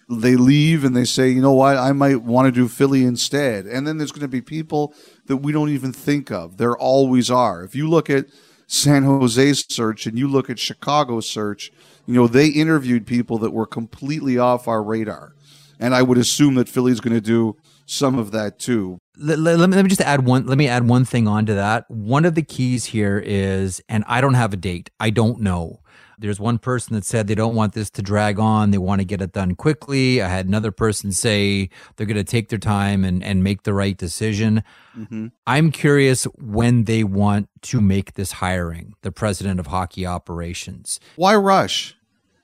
they 0.10 0.36
leave 0.36 0.84
and 0.84 0.96
they 0.96 1.06
say, 1.06 1.30
you 1.30 1.42
know 1.42 1.54
what, 1.54 1.78
I 1.78 1.92
might 1.92 2.24
want 2.24 2.48
to 2.48 2.52
do 2.52 2.68
Philly 2.68 3.04
instead. 3.04 3.66
And 3.66 3.88
then 3.88 3.98
there's 3.98 4.12
going 4.12 4.22
to 4.22 4.28
be 4.28 4.42
people 4.42 4.94
that 5.28 5.38
we 5.38 5.52
don't 5.52 5.70
even 5.70 5.94
think 5.94 6.32
of. 6.32 6.58
There 6.58 6.76
always 6.76 7.30
are. 7.30 7.64
If 7.64 7.76
you 7.76 7.88
look 7.88 8.10
at 8.10 8.26
San 8.68 9.04
Jose's 9.04 9.66
search 9.70 10.08
and 10.08 10.18
you 10.18 10.28
look 10.28 10.50
at 10.50 10.60
Chicago's 10.60 11.30
search, 11.30 11.72
you 12.08 12.16
know, 12.16 12.28
they 12.28 12.48
interviewed 12.48 13.06
people 13.06 13.38
that 13.40 13.52
were 13.52 13.68
completely 13.68 14.38
off 14.38 14.68
our 14.68 14.84
radar. 14.84 15.36
And 15.80 15.94
I 15.94 16.02
would 16.02 16.18
assume 16.18 16.56
that 16.56 16.70
Philly's 16.70 17.00
going 17.00 17.16
to 17.16 17.22
do 17.22 17.56
some 17.86 18.18
of 18.18 18.32
that 18.32 18.60
too. 18.60 19.00
Let, 19.18 19.40
let, 19.40 19.60
let, 19.60 19.70
me 19.70 19.90
just 19.90 20.02
add 20.02 20.26
one. 20.26 20.48
Let 20.48 20.58
me 20.58 20.68
add 20.68 20.88
one 20.88 21.06
thing 21.06 21.28
onto 21.28 21.54
that. 21.54 21.90
One 21.90 22.26
of 22.26 22.36
the 22.36 22.42
keys 22.42 22.86
here 22.86 23.22
is, 23.24 23.82
and 23.88 24.04
I 24.08 24.22
don't 24.22 24.34
have 24.34 24.54
a 24.54 24.58
date. 24.58 24.90
I 25.00 25.12
don't 25.12 25.42
know. 25.42 25.82
there's 26.18 26.40
one 26.40 26.58
person 26.58 26.96
that 26.96 27.06
said 27.06 27.28
they 27.28 27.36
don't 27.36 27.54
want 27.54 27.74
this 27.74 27.90
to 27.92 28.02
drag 28.02 28.40
on. 28.40 28.72
They 28.72 28.78
want 28.80 29.02
to 29.02 29.06
get 29.06 29.22
it 29.22 29.32
done 29.32 29.56
quickly. 29.56 30.22
I 30.22 30.30
had 30.30 30.48
another 30.48 30.72
person 30.72 31.12
say 31.12 31.70
they're 31.96 32.08
going 32.08 32.18
to 32.18 32.24
take 32.24 32.50
their 32.50 32.60
time 32.60 33.04
and, 33.06 33.24
and 33.24 33.44
make 33.44 33.64
the 33.64 33.74
right 33.74 33.98
decision. 33.98 34.64
Mm-hmm. 34.98 35.28
I'm 35.46 35.72
curious 35.72 36.24
when 36.40 36.86
they 36.86 37.04
want 37.04 37.50
to 37.64 37.82
make 37.82 38.14
this 38.14 38.34
hiring, 38.34 38.96
the 39.04 39.12
president 39.12 39.60
of 39.60 39.68
hockey 39.68 40.06
operations. 40.08 41.00
Why 41.18 41.36
rush? 41.36 41.96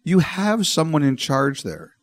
You 0.03 0.19
have 0.19 0.67
someone 0.67 1.03
in 1.03 1.15
charge 1.15 1.63
there. 1.63 1.93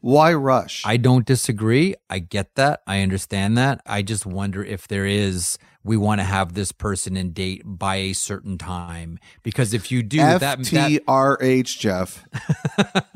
Why 0.00 0.34
rush? 0.34 0.82
I 0.84 0.96
don't 0.98 1.26
disagree. 1.26 1.94
I 2.08 2.18
get 2.20 2.54
that. 2.54 2.82
I 2.86 3.02
understand 3.02 3.58
that. 3.58 3.80
I 3.86 4.02
just 4.02 4.26
wonder 4.26 4.62
if 4.62 4.86
there 4.86 5.06
is 5.06 5.58
we 5.86 5.96
want 5.96 6.20
to 6.20 6.24
have 6.24 6.54
this 6.54 6.72
person 6.72 7.16
in 7.16 7.32
date 7.32 7.62
by 7.64 7.96
a 7.96 8.12
certain 8.12 8.58
time 8.58 9.18
because 9.42 9.72
if 9.72 9.92
you 9.92 10.02
do 10.02 10.18
F-T-R-H, 10.18 10.70
that 10.70 11.04
FTRH 11.06 11.78
Jeff. 11.78 12.24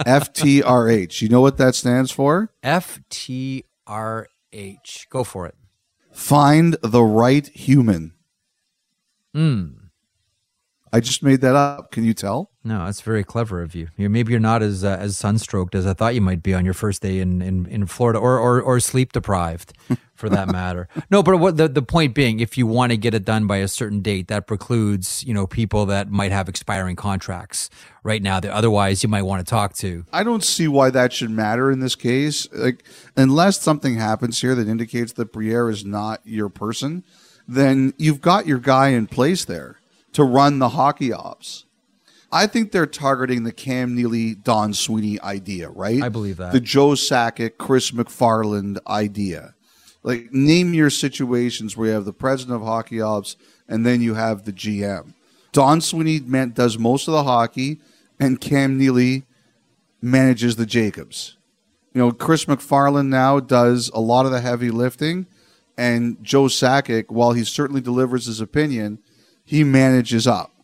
FTRH. 0.07 1.21
You 1.21 1.29
know 1.29 1.41
what 1.41 1.59
that 1.59 1.75
stands 1.75 2.13
for? 2.13 2.53
FTRH. 2.63 3.65
Go 5.11 5.25
for 5.25 5.47
it. 5.47 5.57
Find 6.13 6.77
the 6.83 7.03
right 7.03 7.47
human. 7.49 8.13
Hmm. 9.35 9.69
I 10.93 11.01
just 11.01 11.23
made 11.23 11.41
that 11.41 11.57
up. 11.57 11.91
Can 11.93 12.05
you 12.05 12.15
tell? 12.15 12.50
No, 12.63 12.85
that's 12.85 13.01
very 13.01 13.25
clever 13.25 13.63
of 13.63 13.75
you. 13.75 13.89
You're, 13.97 14.11
maybe 14.11 14.33
you're 14.33 14.41
not 14.41 14.63
as 14.63 14.85
uh, 14.85 14.99
as 15.01 15.17
sunstroked 15.17 15.75
as 15.75 15.87
I 15.87 15.95
thought 15.95 16.15
you 16.15 16.21
might 16.21 16.43
be 16.43 16.53
on 16.53 16.67
your 16.67 16.75
first 16.75 17.01
day 17.01 17.19
in, 17.19 17.41
in, 17.41 17.65
in 17.67 17.87
Florida, 17.87 18.19
or, 18.19 18.39
or 18.39 18.61
or 18.61 18.79
sleep 18.81 19.13
deprived, 19.13 19.73
for 20.15 20.29
that 20.29 20.47
matter. 20.53 20.87
No, 21.11 21.23
but 21.23 21.39
what 21.39 21.57
the 21.57 21.69
the 21.69 21.81
point 21.81 22.15
being, 22.15 22.39
if 22.39 22.59
you 22.59 22.67
want 22.67 22.93
to 22.93 22.99
get 22.99 23.15
it 23.15 23.25
done 23.25 23.47
by 23.47 23.59
a 23.59 23.69
certain 23.69 24.03
date, 24.03 24.29
that 24.29 24.47
precludes 24.47 25.25
you 25.25 25.33
know 25.33 25.47
people 25.47 25.87
that 25.87 26.11
might 26.11 26.33
have 26.33 26.51
expiring 26.51 26.97
contracts 26.97 27.71
right 28.03 28.23
now 28.23 28.39
that 28.41 28.53
otherwise 28.53 29.03
you 29.03 29.09
might 29.09 29.23
want 29.23 29.45
to 29.45 29.49
talk 29.49 29.73
to. 29.77 30.05
I 30.13 30.23
don't 30.23 30.45
see 30.45 30.69
why 30.69 30.91
that 30.91 31.15
should 31.15 31.31
matter 31.31 31.71
in 31.71 31.81
this 31.81 31.97
case. 31.97 32.47
Like 32.53 32.85
unless 33.17 33.59
something 33.59 33.95
happens 33.95 34.39
here 34.39 34.55
that 34.55 34.69
indicates 34.69 35.13
that 35.15 35.33
Briere 35.33 35.71
is 35.71 35.87
not 35.87 36.21
your 36.25 36.51
person, 36.51 37.05
then 37.49 37.95
you've 37.97 38.21
got 38.21 38.47
your 38.47 38.59
guy 38.59 38.89
in 38.89 39.07
place 39.07 39.47
there 39.47 39.79
to 40.13 40.25
run 40.25 40.59
the 40.59 40.71
hockey 40.71 41.11
ops. 41.11 41.65
I 42.33 42.47
think 42.47 42.71
they're 42.71 42.87
targeting 42.87 43.43
the 43.43 43.53
Cam 43.53 43.95
Neely, 43.95 44.35
Don 44.35 44.73
Sweeney 44.73 45.21
idea, 45.21 45.69
right? 45.69 46.03
I 46.03 46.09
believe 46.09 46.37
that. 46.37 46.53
The 46.53 46.61
Joe 46.61 46.91
Sakic, 46.91 47.59
Chris 47.59 47.91
MacFarland 47.91 48.79
idea. 48.87 49.55
Like, 50.03 50.33
name 50.33 50.73
your 50.73 50.91
situations 50.91 51.77
where 51.77 51.89
you 51.89 51.95
have 51.95 52.05
the 52.05 52.13
president 52.13 52.57
of 52.57 52.67
hockey 52.67 53.01
ops 53.01 53.37
and 53.69 53.85
then 53.85 54.01
you 54.01 54.15
have 54.15 54.45
the 54.45 54.53
GM. 54.53 55.15
Don 55.53 55.81
Sweeney 55.81 56.21
man, 56.21 56.51
does 56.51 56.79
most 56.79 57.09
of 57.09 57.13
the 57.13 57.25
hockey, 57.25 57.81
and 58.19 58.41
Cam 58.41 58.79
Neely 58.79 59.25
manages 60.01 60.57
the 60.57 60.67
Jacobs. 60.67 61.37
You 61.93 62.01
know, 62.01 62.13
Chris 62.13 62.45
MacFarland 62.45 63.09
now 63.09 63.41
does 63.41 63.91
a 63.93 64.01
lot 64.01 64.27
of 64.27 64.33
the 64.33 64.41
heavy 64.41 64.71
lifting, 64.71 65.27
and 65.77 66.23
Joe 66.23 66.45
Sakic, 66.45 67.11
while 67.11 67.33
he 67.33 67.43
certainly 67.43 67.81
delivers 67.81 68.27
his 68.27 68.41
opinion, 68.41 69.01
he 69.45 69.65
manages 69.65 70.27
up. 70.27 70.55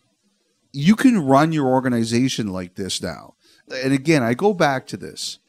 You 0.79 0.95
can 0.95 1.25
run 1.25 1.53
your 1.53 1.65
organization 1.65 2.53
like 2.53 2.75
this 2.75 3.01
now. 3.01 3.33
And 3.83 3.93
again, 3.93 4.21
I 4.21 4.35
go 4.35 4.53
back 4.53 4.85
to 4.87 4.97
this. 4.97 5.39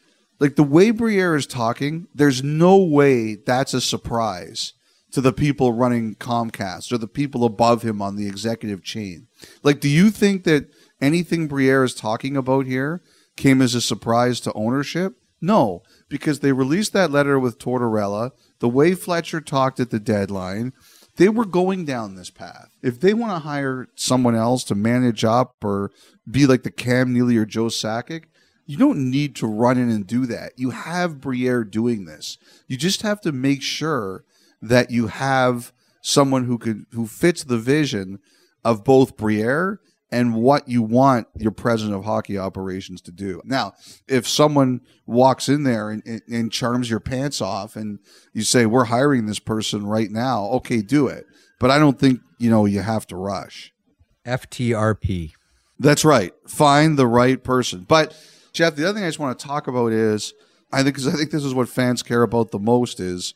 Like 0.40 0.56
the 0.56 0.62
way 0.62 0.90
Briere 0.90 1.36
is 1.36 1.46
talking, 1.46 2.06
there's 2.14 2.42
no 2.42 2.78
way 2.78 3.34
that's 3.34 3.74
a 3.74 3.82
surprise 3.82 4.72
to 5.12 5.20
the 5.20 5.34
people 5.34 5.74
running 5.74 6.14
Comcast 6.14 6.90
or 6.92 6.96
the 6.96 7.06
people 7.06 7.44
above 7.44 7.82
him 7.82 8.00
on 8.00 8.16
the 8.16 8.26
executive 8.26 8.82
chain. 8.82 9.26
Like, 9.62 9.80
do 9.80 9.88
you 9.90 10.10
think 10.10 10.44
that 10.44 10.70
anything 10.98 11.46
Briere 11.46 11.84
is 11.84 11.94
talking 11.94 12.34
about 12.34 12.64
here 12.64 13.02
came 13.36 13.60
as 13.60 13.74
a 13.74 13.82
surprise 13.82 14.40
to 14.40 14.52
ownership? 14.54 15.20
No, 15.42 15.82
because 16.08 16.40
they 16.40 16.52
released 16.52 16.94
that 16.94 17.10
letter 17.10 17.38
with 17.38 17.58
Tortorella, 17.58 18.30
the 18.60 18.68
way 18.68 18.94
Fletcher 18.94 19.42
talked 19.42 19.78
at 19.78 19.90
the 19.90 20.00
deadline, 20.00 20.72
they 21.16 21.28
were 21.28 21.44
going 21.44 21.84
down 21.84 22.14
this 22.14 22.30
path. 22.30 22.67
If 22.82 23.00
they 23.00 23.14
want 23.14 23.32
to 23.32 23.48
hire 23.48 23.88
someone 23.94 24.34
else 24.34 24.64
to 24.64 24.74
manage 24.74 25.24
up 25.24 25.56
or 25.64 25.90
be 26.30 26.46
like 26.46 26.62
the 26.62 26.70
Cam 26.70 27.12
Neely 27.12 27.36
or 27.36 27.44
Joe 27.44 27.66
Sakic, 27.66 28.24
you 28.66 28.76
don't 28.76 29.10
need 29.10 29.34
to 29.36 29.46
run 29.46 29.78
in 29.78 29.90
and 29.90 30.06
do 30.06 30.26
that. 30.26 30.52
You 30.56 30.70
have 30.70 31.20
Briere 31.20 31.64
doing 31.64 32.04
this. 32.04 32.38
You 32.66 32.76
just 32.76 33.02
have 33.02 33.20
to 33.22 33.32
make 33.32 33.62
sure 33.62 34.24
that 34.60 34.90
you 34.90 35.06
have 35.06 35.72
someone 36.02 36.44
who 36.44 36.58
could 36.58 36.86
who 36.92 37.06
fits 37.06 37.44
the 37.44 37.58
vision 37.58 38.18
of 38.64 38.84
both 38.84 39.16
Briere 39.16 39.80
and 40.10 40.34
what 40.34 40.68
you 40.68 40.82
want 40.82 41.26
your 41.36 41.50
president 41.50 41.96
of 41.96 42.04
hockey 42.04 42.38
operations 42.38 43.00
to 43.02 43.12
do. 43.12 43.42
Now, 43.44 43.74
if 44.06 44.26
someone 44.26 44.80
walks 45.06 45.48
in 45.48 45.64
there 45.64 45.90
and, 45.90 46.02
and, 46.06 46.22
and, 46.30 46.52
charms 46.52 46.88
your 46.88 47.00
pants 47.00 47.42
off 47.42 47.76
and 47.76 47.98
you 48.32 48.42
say, 48.42 48.64
we're 48.64 48.84
hiring 48.84 49.26
this 49.26 49.38
person 49.38 49.86
right 49.86 50.10
now, 50.10 50.46
okay, 50.46 50.80
do 50.80 51.08
it. 51.08 51.26
But 51.58 51.70
I 51.70 51.78
don't 51.78 51.98
think, 51.98 52.20
you 52.38 52.50
know, 52.50 52.64
you 52.66 52.80
have 52.80 53.06
to 53.08 53.16
rush. 53.16 53.72
FTRP. 54.26 55.32
That's 55.78 56.04
right. 56.04 56.32
Find 56.46 56.98
the 56.98 57.06
right 57.06 57.42
person. 57.42 57.84
But 57.88 58.16
Jeff, 58.52 58.76
the 58.76 58.88
other 58.88 58.94
thing 58.94 59.04
I 59.04 59.08
just 59.08 59.18
want 59.18 59.38
to 59.38 59.46
talk 59.46 59.68
about 59.68 59.92
is 59.92 60.34
I 60.72 60.82
think, 60.82 60.96
because 60.96 61.08
I 61.08 61.16
think 61.16 61.30
this 61.30 61.44
is 61.44 61.54
what 61.54 61.68
fans 61.68 62.02
care 62.02 62.22
about 62.22 62.50
the 62.50 62.58
most 62.58 63.00
is 63.00 63.34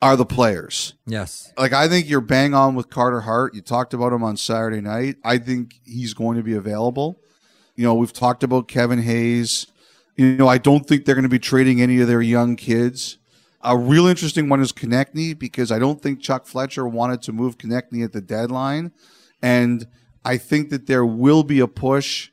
are 0.00 0.16
the 0.16 0.26
players. 0.26 0.94
Yes. 1.06 1.52
Like 1.56 1.72
I 1.72 1.88
think 1.88 2.08
you're 2.08 2.20
bang 2.20 2.54
on 2.54 2.74
with 2.74 2.90
Carter 2.90 3.20
Hart. 3.20 3.54
You 3.54 3.60
talked 3.60 3.94
about 3.94 4.12
him 4.12 4.24
on 4.24 4.36
Saturday 4.36 4.80
night. 4.80 5.16
I 5.24 5.38
think 5.38 5.80
he's 5.84 6.14
going 6.14 6.36
to 6.36 6.42
be 6.42 6.54
available. 6.54 7.20
You 7.76 7.84
know, 7.84 7.94
we've 7.94 8.12
talked 8.12 8.42
about 8.42 8.68
Kevin 8.68 9.00
Hayes. 9.00 9.68
You 10.16 10.36
know, 10.36 10.48
I 10.48 10.58
don't 10.58 10.86
think 10.86 11.04
they're 11.04 11.14
going 11.14 11.22
to 11.22 11.28
be 11.28 11.38
trading 11.38 11.80
any 11.80 12.00
of 12.00 12.08
their 12.08 12.20
young 12.20 12.56
kids. 12.56 13.18
A 13.64 13.76
real 13.76 14.06
interesting 14.06 14.48
one 14.48 14.60
is 14.60 14.72
Konecny 14.72 15.38
because 15.38 15.70
I 15.70 15.78
don't 15.78 16.02
think 16.02 16.20
Chuck 16.20 16.46
Fletcher 16.46 16.86
wanted 16.86 17.22
to 17.22 17.32
move 17.32 17.58
Konecny 17.58 18.04
at 18.04 18.12
the 18.12 18.20
deadline. 18.20 18.92
And 19.40 19.86
I 20.24 20.36
think 20.36 20.70
that 20.70 20.86
there 20.86 21.06
will 21.06 21.44
be 21.44 21.60
a 21.60 21.68
push. 21.68 22.30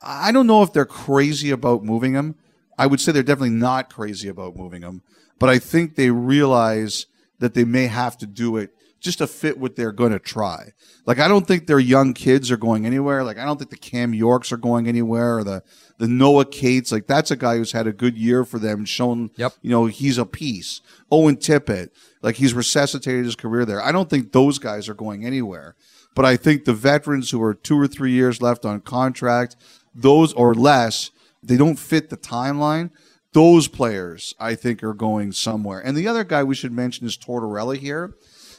I 0.00 0.32
don't 0.32 0.46
know 0.46 0.62
if 0.62 0.72
they're 0.72 0.84
crazy 0.84 1.50
about 1.50 1.84
moving 1.84 2.14
him. 2.14 2.34
I 2.76 2.86
would 2.86 3.00
say 3.00 3.12
they're 3.12 3.22
definitely 3.22 3.50
not 3.50 3.92
crazy 3.92 4.28
about 4.28 4.56
moving 4.56 4.82
him. 4.82 5.02
But 5.38 5.50
I 5.50 5.58
think 5.58 5.94
they 5.94 6.10
realize 6.10 7.06
that 7.38 7.54
they 7.54 7.64
may 7.64 7.86
have 7.86 8.16
to 8.18 8.26
do 8.26 8.56
it 8.56 8.74
just 9.02 9.18
to 9.18 9.26
fit 9.26 9.58
what 9.58 9.76
they're 9.76 9.92
going 9.92 10.12
to 10.12 10.18
try. 10.18 10.72
Like 11.04 11.18
I 11.18 11.28
don't 11.28 11.46
think 11.46 11.66
their 11.66 11.80
young 11.80 12.14
kids 12.14 12.50
are 12.50 12.56
going 12.56 12.86
anywhere. 12.86 13.24
Like 13.24 13.36
I 13.36 13.44
don't 13.44 13.58
think 13.58 13.70
the 13.70 13.76
Cam 13.76 14.14
Yorks 14.14 14.52
are 14.52 14.56
going 14.56 14.86
anywhere 14.86 15.38
or 15.38 15.44
the 15.44 15.62
the 15.98 16.08
Noah 16.08 16.44
Cates. 16.44 16.92
Like 16.92 17.06
that's 17.06 17.30
a 17.30 17.36
guy 17.36 17.56
who's 17.56 17.72
had 17.72 17.86
a 17.86 17.92
good 17.92 18.16
year 18.16 18.44
for 18.44 18.58
them, 18.58 18.84
shown 18.84 19.30
yep. 19.36 19.52
you 19.60 19.70
know 19.70 19.86
he's 19.86 20.18
a 20.18 20.24
piece. 20.24 20.80
Owen 21.10 21.36
Tippett, 21.36 21.90
like 22.22 22.36
he's 22.36 22.54
resuscitated 22.54 23.24
his 23.24 23.36
career 23.36 23.64
there. 23.64 23.82
I 23.82 23.92
don't 23.92 24.08
think 24.08 24.32
those 24.32 24.58
guys 24.58 24.88
are 24.88 24.94
going 24.94 25.26
anywhere. 25.26 25.74
But 26.14 26.24
I 26.24 26.36
think 26.36 26.64
the 26.64 26.74
veterans 26.74 27.30
who 27.30 27.42
are 27.42 27.54
two 27.54 27.78
or 27.78 27.88
three 27.88 28.12
years 28.12 28.42
left 28.42 28.66
on 28.66 28.80
contract, 28.82 29.56
those 29.94 30.34
or 30.34 30.54
less, 30.54 31.10
they 31.42 31.56
don't 31.56 31.78
fit 31.78 32.10
the 32.10 32.18
timeline 32.18 32.90
those 33.32 33.68
players 33.68 34.34
I 34.38 34.54
think 34.54 34.82
are 34.82 34.94
going 34.94 35.32
somewhere. 35.32 35.80
And 35.80 35.96
the 35.96 36.08
other 36.08 36.24
guy 36.24 36.44
we 36.44 36.54
should 36.54 36.72
mention 36.72 37.06
is 37.06 37.16
Tortorella 37.16 37.76
here. 37.76 38.14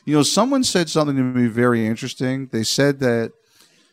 You 0.06 0.16
know, 0.16 0.24
someone 0.24 0.63
said 0.63 0.89
something 0.89 1.16
to 1.16 1.24
me 1.24 1.48
very 1.48 1.86
interesting. 1.86 2.48
They 2.48 2.63
said 2.63 3.00
that 3.00 3.34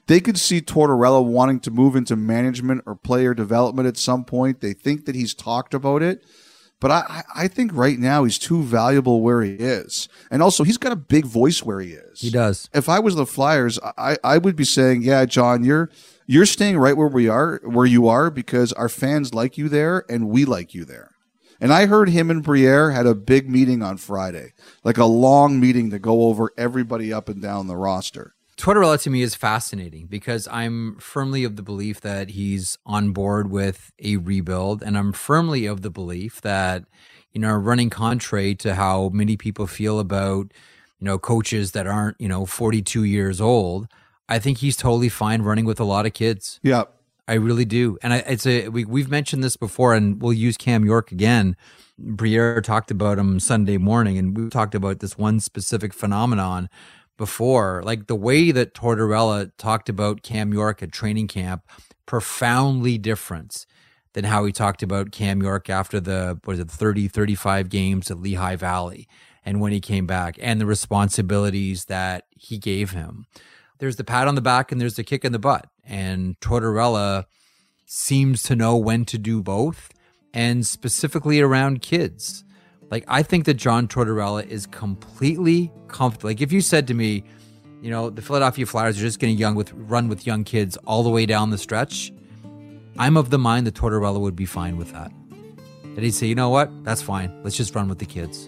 they 0.06 0.20
could 0.20 0.38
see 0.38 0.60
Tortorella 0.60 1.24
wanting 1.24 1.60
to 1.60 1.70
move 1.70 1.94
into 1.94 2.16
management 2.16 2.82
or 2.84 2.96
player 2.96 3.32
development 3.32 3.86
at 3.86 3.96
some 3.96 4.24
point. 4.24 4.60
They 4.60 4.72
think 4.72 5.04
that 5.06 5.14
he's 5.14 5.34
talked 5.34 5.72
about 5.72 6.02
it. 6.02 6.24
But 6.80 6.90
I, 6.90 7.22
I 7.36 7.46
think 7.46 7.72
right 7.74 7.98
now 7.98 8.24
he's 8.24 8.38
too 8.38 8.62
valuable 8.62 9.20
where 9.20 9.42
he 9.42 9.52
is. 9.52 10.08
And 10.30 10.42
also, 10.42 10.64
he's 10.64 10.78
got 10.78 10.92
a 10.92 10.96
big 10.96 11.26
voice 11.26 11.62
where 11.62 11.78
he 11.78 11.92
is. 11.92 12.22
He 12.22 12.30
does. 12.30 12.70
If 12.72 12.88
I 12.88 12.98
was 12.98 13.14
the 13.14 13.26
Flyers, 13.26 13.78
I, 13.98 14.16
I 14.24 14.38
would 14.38 14.56
be 14.56 14.64
saying, 14.64 15.02
yeah, 15.02 15.26
John, 15.26 15.62
you're 15.62 15.90
you're 16.26 16.46
staying 16.46 16.78
right 16.78 16.96
where 16.96 17.08
we 17.08 17.28
are, 17.28 17.60
where 17.64 17.86
you 17.86 18.08
are, 18.08 18.30
because 18.30 18.72
our 18.72 18.88
fans 18.88 19.34
like 19.34 19.58
you 19.58 19.68
there 19.68 20.04
and 20.08 20.30
we 20.30 20.44
like 20.44 20.74
you 20.74 20.84
there. 20.84 21.10
And 21.60 21.72
I 21.72 21.86
heard 21.86 22.08
him 22.08 22.30
and 22.30 22.42
Briere 22.42 22.92
had 22.92 23.06
a 23.06 23.14
big 23.14 23.48
meeting 23.48 23.82
on 23.82 23.98
Friday, 23.98 24.54
like 24.82 24.96
a 24.96 25.04
long 25.04 25.60
meeting 25.60 25.90
to 25.90 25.98
go 25.98 26.22
over 26.22 26.52
everybody 26.56 27.12
up 27.12 27.28
and 27.28 27.42
down 27.42 27.66
the 27.66 27.76
roster. 27.76 28.34
Tortorella 28.56 29.00
to 29.02 29.10
me 29.10 29.22
is 29.22 29.34
fascinating 29.34 30.06
because 30.06 30.46
I'm 30.50 30.96
firmly 30.96 31.44
of 31.44 31.56
the 31.56 31.62
belief 31.62 32.00
that 32.02 32.30
he's 32.30 32.76
on 32.84 33.12
board 33.12 33.50
with 33.50 33.90
a 34.02 34.16
rebuild, 34.16 34.82
and 34.82 34.98
I'm 34.98 35.12
firmly 35.12 35.64
of 35.64 35.80
the 35.80 35.90
belief 35.90 36.42
that 36.42 36.84
you 37.32 37.40
know 37.40 37.54
running 37.54 37.88
contrary 37.88 38.54
to 38.56 38.74
how 38.74 39.08
many 39.10 39.38
people 39.38 39.66
feel 39.66 39.98
about 39.98 40.52
you 40.98 41.06
know 41.06 41.18
coaches 41.18 41.72
that 41.72 41.86
aren't 41.86 42.20
you 42.20 42.28
know 42.28 42.44
42 42.44 43.04
years 43.04 43.40
old. 43.40 43.88
I 44.28 44.38
think 44.38 44.58
he's 44.58 44.76
totally 44.76 45.08
fine 45.08 45.40
running 45.40 45.64
with 45.64 45.80
a 45.80 45.84
lot 45.84 46.04
of 46.04 46.12
kids. 46.12 46.60
Yeah. 46.62 46.84
I 47.30 47.34
really 47.34 47.64
do. 47.64 47.96
And 48.02 48.12
I, 48.12 48.18
it's 48.18 48.44
a 48.44 48.68
we, 48.68 48.84
we've 48.84 49.08
mentioned 49.08 49.44
this 49.44 49.56
before 49.56 49.94
and 49.94 50.20
we'll 50.20 50.32
use 50.32 50.56
Cam 50.56 50.84
York 50.84 51.12
again. 51.12 51.56
Briere 51.96 52.60
talked 52.60 52.90
about 52.90 53.18
him 53.20 53.38
Sunday 53.38 53.78
morning 53.78 54.18
and 54.18 54.36
we 54.36 54.48
talked 54.48 54.74
about 54.74 54.98
this 54.98 55.16
one 55.16 55.38
specific 55.38 55.94
phenomenon 55.94 56.68
before. 57.16 57.82
Like 57.84 58.08
the 58.08 58.16
way 58.16 58.50
that 58.50 58.74
Tortorella 58.74 59.52
talked 59.58 59.88
about 59.88 60.22
Cam 60.24 60.52
York 60.52 60.82
at 60.82 60.90
training 60.90 61.28
camp 61.28 61.62
profoundly 62.04 62.98
different 62.98 63.64
than 64.14 64.24
how 64.24 64.44
he 64.44 64.50
talked 64.50 64.82
about 64.82 65.12
Cam 65.12 65.40
York 65.40 65.70
after 65.70 66.00
the 66.00 66.40
what 66.42 66.54
is 66.54 66.60
it 66.60 66.68
30 66.68 67.06
35 67.06 67.68
games 67.68 68.10
at 68.10 68.18
Lehigh 68.18 68.56
Valley 68.56 69.06
and 69.44 69.60
when 69.60 69.70
he 69.70 69.80
came 69.80 70.06
back 70.06 70.36
and 70.40 70.60
the 70.60 70.66
responsibilities 70.66 71.84
that 71.84 72.24
he 72.36 72.58
gave 72.58 72.90
him. 72.90 73.26
There's 73.80 73.96
the 73.96 74.04
pat 74.04 74.28
on 74.28 74.34
the 74.34 74.42
back 74.42 74.70
and 74.70 74.80
there's 74.80 74.96
the 74.96 75.02
kick 75.02 75.24
in 75.24 75.32
the 75.32 75.38
butt 75.38 75.66
and 75.84 76.38
Tortorella 76.40 77.24
seems 77.86 78.42
to 78.44 78.54
know 78.54 78.76
when 78.76 79.06
to 79.06 79.16
do 79.16 79.42
both 79.42 79.88
and 80.34 80.66
specifically 80.66 81.40
around 81.40 81.80
kids. 81.80 82.44
Like 82.90 83.04
I 83.08 83.22
think 83.22 83.46
that 83.46 83.54
John 83.54 83.88
Tortorella 83.88 84.46
is 84.46 84.66
completely 84.66 85.72
comfortable. 85.88 86.28
Like 86.28 86.42
if 86.42 86.52
you 86.52 86.60
said 86.60 86.86
to 86.88 86.94
me, 86.94 87.24
you 87.80 87.90
know, 87.90 88.10
the 88.10 88.20
Philadelphia 88.20 88.66
Flyers 88.66 88.98
are 88.98 89.00
just 89.00 89.18
getting 89.18 89.38
young 89.38 89.54
with 89.54 89.72
run 89.72 90.08
with 90.08 90.26
young 90.26 90.44
kids 90.44 90.76
all 90.86 91.02
the 91.02 91.08
way 91.08 91.24
down 91.24 91.48
the 91.48 91.56
stretch, 91.56 92.12
I'm 92.98 93.16
of 93.16 93.30
the 93.30 93.38
mind 93.38 93.66
that 93.66 93.74
Tortorella 93.74 94.20
would 94.20 94.36
be 94.36 94.44
fine 94.44 94.76
with 94.76 94.92
that. 94.92 95.10
That 95.94 96.04
he'd 96.04 96.12
say, 96.12 96.26
you 96.26 96.34
know 96.34 96.50
what, 96.50 96.70
that's 96.84 97.00
fine. 97.00 97.32
Let's 97.42 97.56
just 97.56 97.74
run 97.74 97.88
with 97.88 97.98
the 97.98 98.04
kids. 98.04 98.46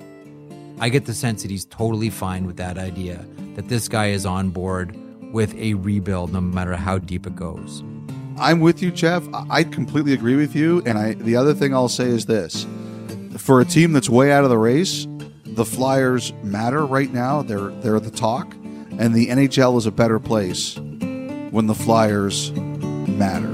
I 0.79 0.90
get 0.90 1.07
the 1.07 1.14
sense 1.14 1.40
that 1.40 1.51
he's 1.51 1.64
totally 1.64 2.11
fine 2.11 2.47
with 2.47 2.59
that 2.59 2.77
idea. 2.77 3.25
That 3.55 3.68
this 3.68 3.88
guy 3.88 4.09
is 4.09 4.27
on 4.27 4.51
board 4.51 4.95
with 5.33 5.55
a 5.57 5.75
rebuild, 5.75 6.33
no 6.33 6.40
matter 6.40 6.77
how 6.77 6.99
deep 6.99 7.27
it 7.27 7.35
goes. 7.35 7.83
I'm 8.38 8.61
with 8.61 8.83
you, 8.83 8.90
Jeff. 8.90 9.25
I 9.51 9.64
completely 9.64 10.12
agree 10.12 10.37
with 10.37 10.55
you. 10.55 10.83
And 10.87 10.99
I, 10.99 11.14
the 11.14 11.37
other 11.37 11.55
thing 11.55 11.75
I'll 11.75 11.88
say 11.88 12.07
is 12.07 12.27
this: 12.27 12.66
for 13.37 13.61
a 13.61 13.64
team 13.64 13.92
that's 13.92 14.09
way 14.09 14.33
out 14.33 14.45
of 14.45 14.51
the 14.51 14.59
race, 14.59 15.07
the 15.45 15.64
Flyers 15.64 16.33
matter 16.42 16.85
right 16.87 17.12
now. 17.12 17.42
They're 17.42 17.68
they're 17.83 18.01
the 18.01 18.11
talk, 18.11 18.55
and 18.55 19.14
the 19.14 19.29
NHL 19.29 19.77
is 19.79 19.87
a 19.87 19.92
better 19.92 20.18
place 20.18 20.77
when 21.51 21.66
the 21.66 21.75
Flyers 21.75 22.53
matter. 22.53 23.49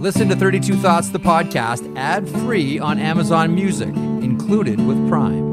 Listen 0.00 0.28
to 0.28 0.36
32 0.36 0.76
Thoughts, 0.76 1.10
the 1.10 1.20
podcast, 1.20 1.96
ad 1.96 2.28
free 2.28 2.78
on 2.78 2.98
Amazon 2.98 3.54
Music, 3.54 3.94
included 4.50 4.84
with 4.84 5.08
Prime. 5.08 5.48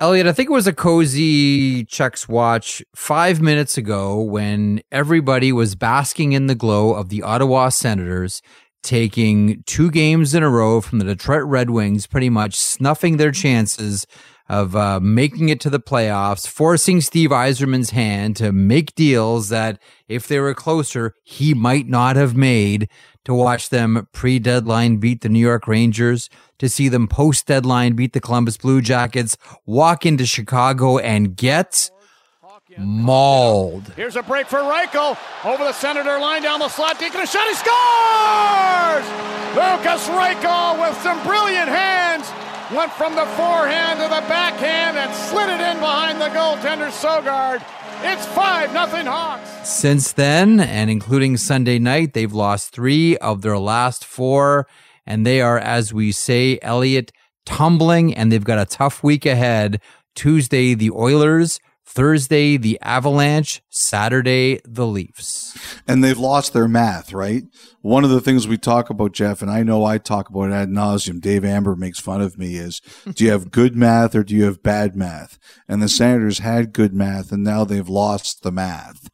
Elliotte, 0.00 0.26
I 0.26 0.32
think 0.32 0.50
it 0.50 0.52
was 0.52 0.66
a 0.66 0.72
cozy 0.72 1.84
checks 1.84 2.28
watch 2.28 2.82
five 2.96 3.40
minutes 3.40 3.78
ago 3.78 4.20
when 4.20 4.80
everybody 4.90 5.52
was 5.52 5.76
basking 5.76 6.32
in 6.32 6.48
the 6.48 6.56
glow 6.56 6.94
of 6.94 7.10
the 7.10 7.22
Ottawa 7.22 7.68
Senators 7.68 8.42
taking 8.82 9.62
two 9.66 9.88
games 9.88 10.34
in 10.34 10.42
a 10.42 10.50
row 10.50 10.80
from 10.80 10.98
the 10.98 11.04
Detroit 11.04 11.44
Red 11.44 11.70
Wings, 11.70 12.08
pretty 12.08 12.30
much 12.30 12.56
snuffing 12.56 13.18
their 13.18 13.30
chances 13.30 14.04
of 14.50 14.74
uh, 14.74 14.98
making 14.98 15.48
it 15.48 15.60
to 15.60 15.70
the 15.70 15.78
playoffs, 15.78 16.44
forcing 16.44 17.00
Steve 17.00 17.30
Yzerman's 17.30 17.90
hand 17.90 18.34
to 18.34 18.50
make 18.50 18.96
deals 18.96 19.48
that, 19.48 19.78
if 20.08 20.26
they 20.26 20.40
were 20.40 20.54
closer, 20.54 21.14
he 21.22 21.54
might 21.54 21.86
not 21.86 22.16
have 22.16 22.34
made 22.34 22.88
to 23.24 23.32
watch 23.32 23.68
them 23.68 24.08
pre 24.12 24.40
deadline 24.40 24.96
beat 24.96 25.20
the 25.20 25.28
New 25.28 25.38
York 25.38 25.68
Rangers, 25.68 26.28
to 26.58 26.68
see 26.68 26.88
them 26.88 27.06
post 27.06 27.46
deadline 27.46 27.94
beat 27.94 28.12
the 28.12 28.20
Columbus 28.20 28.56
Blue 28.56 28.80
Jackets, 28.80 29.36
walk 29.66 30.04
into 30.04 30.26
Chicago 30.26 30.98
and 30.98 31.36
get 31.36 31.88
mauled. 32.76 33.92
Here's 33.94 34.16
a 34.16 34.22
break 34.22 34.48
for 34.48 34.58
Reichel 34.58 35.16
over 35.44 35.62
the 35.62 35.72
Senator 35.72 36.18
line 36.18 36.42
down 36.42 36.58
the 36.58 36.68
slot. 36.68 36.98
Taking 36.98 37.20
a 37.20 37.26
shot. 37.26 37.46
He 37.46 37.54
scores! 37.54 39.06
Lukas 39.54 40.08
Reichel 40.08 40.80
with 40.80 41.00
some 41.02 41.22
brilliant 41.22 41.68
hands. 41.68 42.49
Went 42.74 42.92
from 42.92 43.16
the 43.16 43.26
forehand 43.26 43.98
to 43.98 44.04
the 44.04 44.28
backhand 44.28 44.96
and 44.96 45.12
slid 45.12 45.48
it 45.48 45.60
in 45.60 45.80
behind 45.80 46.20
the 46.20 46.28
goaltender 46.28 46.90
Sogaard. 46.92 47.60
It's 48.02 48.24
5 48.26 48.72
nothing 48.72 49.06
Hawks. 49.06 49.68
Since 49.68 50.12
then, 50.12 50.60
and 50.60 50.88
including 50.88 51.36
Sunday 51.36 51.80
night, 51.80 52.12
they've 52.12 52.32
lost 52.32 52.72
three 52.72 53.16
of 53.16 53.42
their 53.42 53.58
last 53.58 54.04
four. 54.04 54.68
And 55.04 55.26
they 55.26 55.40
are, 55.40 55.58
as 55.58 55.92
we 55.92 56.12
say, 56.12 56.60
Elliotte 56.62 57.10
tumbling, 57.44 58.14
and 58.14 58.30
they've 58.30 58.44
got 58.44 58.60
a 58.60 58.66
tough 58.66 59.02
week 59.02 59.26
ahead. 59.26 59.80
Tuesday, 60.14 60.74
the 60.74 60.92
Oilers. 60.92 61.58
Thursday, 61.90 62.56
the 62.56 62.78
Avalanche. 62.82 63.62
Saturday, 63.68 64.60
the 64.64 64.86
Leafs. 64.86 65.58
And 65.88 66.04
they've 66.04 66.16
lost 66.16 66.52
their 66.52 66.68
math, 66.68 67.12
right? 67.12 67.42
One 67.80 68.04
of 68.04 68.10
the 68.10 68.20
things 68.20 68.46
we 68.46 68.58
talk 68.58 68.90
about, 68.90 69.12
Jeff, 69.12 69.42
and 69.42 69.50
I 69.50 69.64
know 69.64 69.84
I 69.84 69.98
talk 69.98 70.30
about 70.30 70.50
it 70.50 70.52
ad 70.52 70.68
nauseum. 70.68 71.20
Dave 71.20 71.44
Amber 71.44 71.74
makes 71.74 71.98
fun 71.98 72.20
of 72.20 72.38
me 72.38 72.54
is 72.54 72.80
do 73.14 73.24
you 73.24 73.32
have 73.32 73.50
good 73.50 73.74
math 73.74 74.14
or 74.14 74.22
do 74.22 74.36
you 74.36 74.44
have 74.44 74.62
bad 74.62 74.94
math? 74.94 75.36
And 75.68 75.82
the 75.82 75.88
Senators 75.88 76.38
had 76.38 76.72
good 76.72 76.94
math 76.94 77.32
and 77.32 77.42
now 77.42 77.64
they've 77.64 77.88
lost 77.88 78.44
the 78.44 78.52
math. 78.52 79.10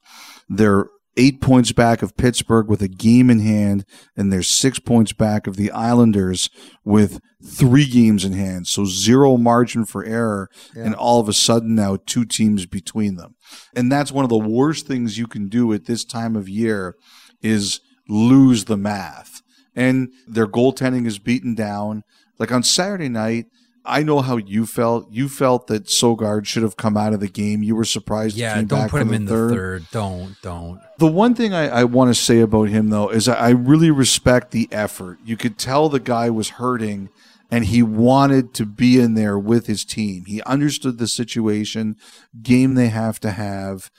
They're 0.47 0.91
eight 1.17 1.41
points 1.41 1.73
back 1.73 2.03
of 2.03 2.17
Pittsburgh 2.17 2.69
with 2.69 2.83
a 2.83 2.89
game 2.89 3.31
in 3.31 3.41
hand, 3.41 3.85
and 4.17 4.33
they're 4.33 4.43
six 4.43 4.79
points 4.79 5.13
back 5.13 5.47
of 5.47 5.57
the 5.57 5.71
Islanders 5.71 6.51
with 6.85 7.21
three 7.45 7.87
games 7.87 8.25
in 8.25 8.33
hand. 8.33 8.67
So 8.67 8.85
zero 8.85 9.37
margin 9.37 9.85
for 9.85 10.05
error, 10.05 10.49
yeah. 10.75 10.85
and 10.85 10.95
all 10.95 11.21
of 11.21 11.29
a 11.29 11.33
sudden 11.33 11.75
now 11.75 11.99
two 12.07 12.25
teams 12.25 12.67
between 12.67 13.17
them. 13.17 13.35
And 13.75 13.91
that's 13.91 14.13
one 14.13 14.25
of 14.25 14.31
the 14.31 14.39
worst 14.39 14.87
things 14.87 15.19
you 15.19 15.27
can 15.27 15.49
do 15.49 15.73
at 15.73 15.87
this 15.87 16.05
time 16.05 16.37
of 16.37 16.49
year 16.49 16.95
is 17.43 17.81
lose 18.09 18.65
the 18.65 18.77
math. 18.77 19.43
And 19.75 20.09
their 20.27 20.47
goaltending 20.47 21.07
is 21.07 21.19
beaten 21.19 21.55
down. 21.55 22.03
Like 22.39 22.53
on 22.53 22.63
Saturday 22.63 23.09
night, 23.09 23.47
I 23.87 24.03
know 24.03 24.21
how 24.21 24.37
you 24.37 24.67
felt. 24.67 25.11
You 25.11 25.29
felt 25.29 25.69
that 25.69 25.85
Sogaard 25.85 26.47
should 26.47 26.63
have 26.63 26.77
come 26.77 26.97
out 26.97 27.13
of 27.13 27.21
the 27.21 27.29
game. 27.29 27.63
You 27.63 27.77
were 27.77 27.85
surprised. 27.85 28.37
Yeah, 28.37 28.61
don't 28.63 28.91
put 28.91 29.01
him 29.01 29.13
in 29.13 29.27
third. 29.27 29.51
the 29.51 29.55
third. 29.55 29.87
Don't, 29.93 30.37
don't. 30.43 30.81
The 30.99 31.07
one 31.07 31.35
thing 31.35 31.55
I, 31.55 31.69
I 31.69 31.85
want 31.85 32.11
to 32.11 32.21
say 32.21 32.41
about 32.41 32.69
him 32.69 32.91
though 32.91 33.09
is 33.09 33.29
I 33.29 33.51
really 33.51 33.91
respect 33.91 34.51
the 34.51 34.69
effort. 34.73 35.19
You 35.25 35.37
could 35.37 35.59
tell 35.59 35.89
the 35.89 36.01
guy 36.01 36.29
was 36.31 36.51
hurting, 36.51 37.11
and 37.51 37.67
he 37.67 37.83
wanted 37.83 38.53
to 38.55 38.67
be 38.67 38.99
in 38.99 39.15
there 39.15 39.39
with 39.39 39.67
his 39.67 39.85
team. 39.85 40.25
He 40.27 40.43
understood 40.43 40.99
the 40.99 41.09
situation, 41.09 41.97
game 42.43 42.75
they 42.75 42.89
have 42.89 43.21
to 43.21 43.31
have. 43.31 43.91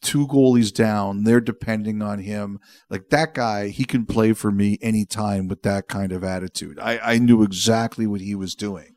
Two 0.00 0.26
goalies 0.26 0.72
down, 0.72 1.24
they're 1.24 1.42
depending 1.42 2.00
on 2.00 2.20
him. 2.20 2.58
Like 2.88 3.10
that 3.10 3.34
guy, 3.34 3.68
he 3.68 3.84
can 3.84 4.06
play 4.06 4.32
for 4.32 4.50
me 4.50 4.78
anytime 4.80 5.46
with 5.46 5.62
that 5.64 5.88
kind 5.88 6.10
of 6.10 6.24
attitude. 6.24 6.78
I, 6.80 6.98
I 6.98 7.18
knew 7.18 7.42
exactly 7.42 8.06
what 8.06 8.22
he 8.22 8.34
was 8.34 8.54
doing 8.54 8.94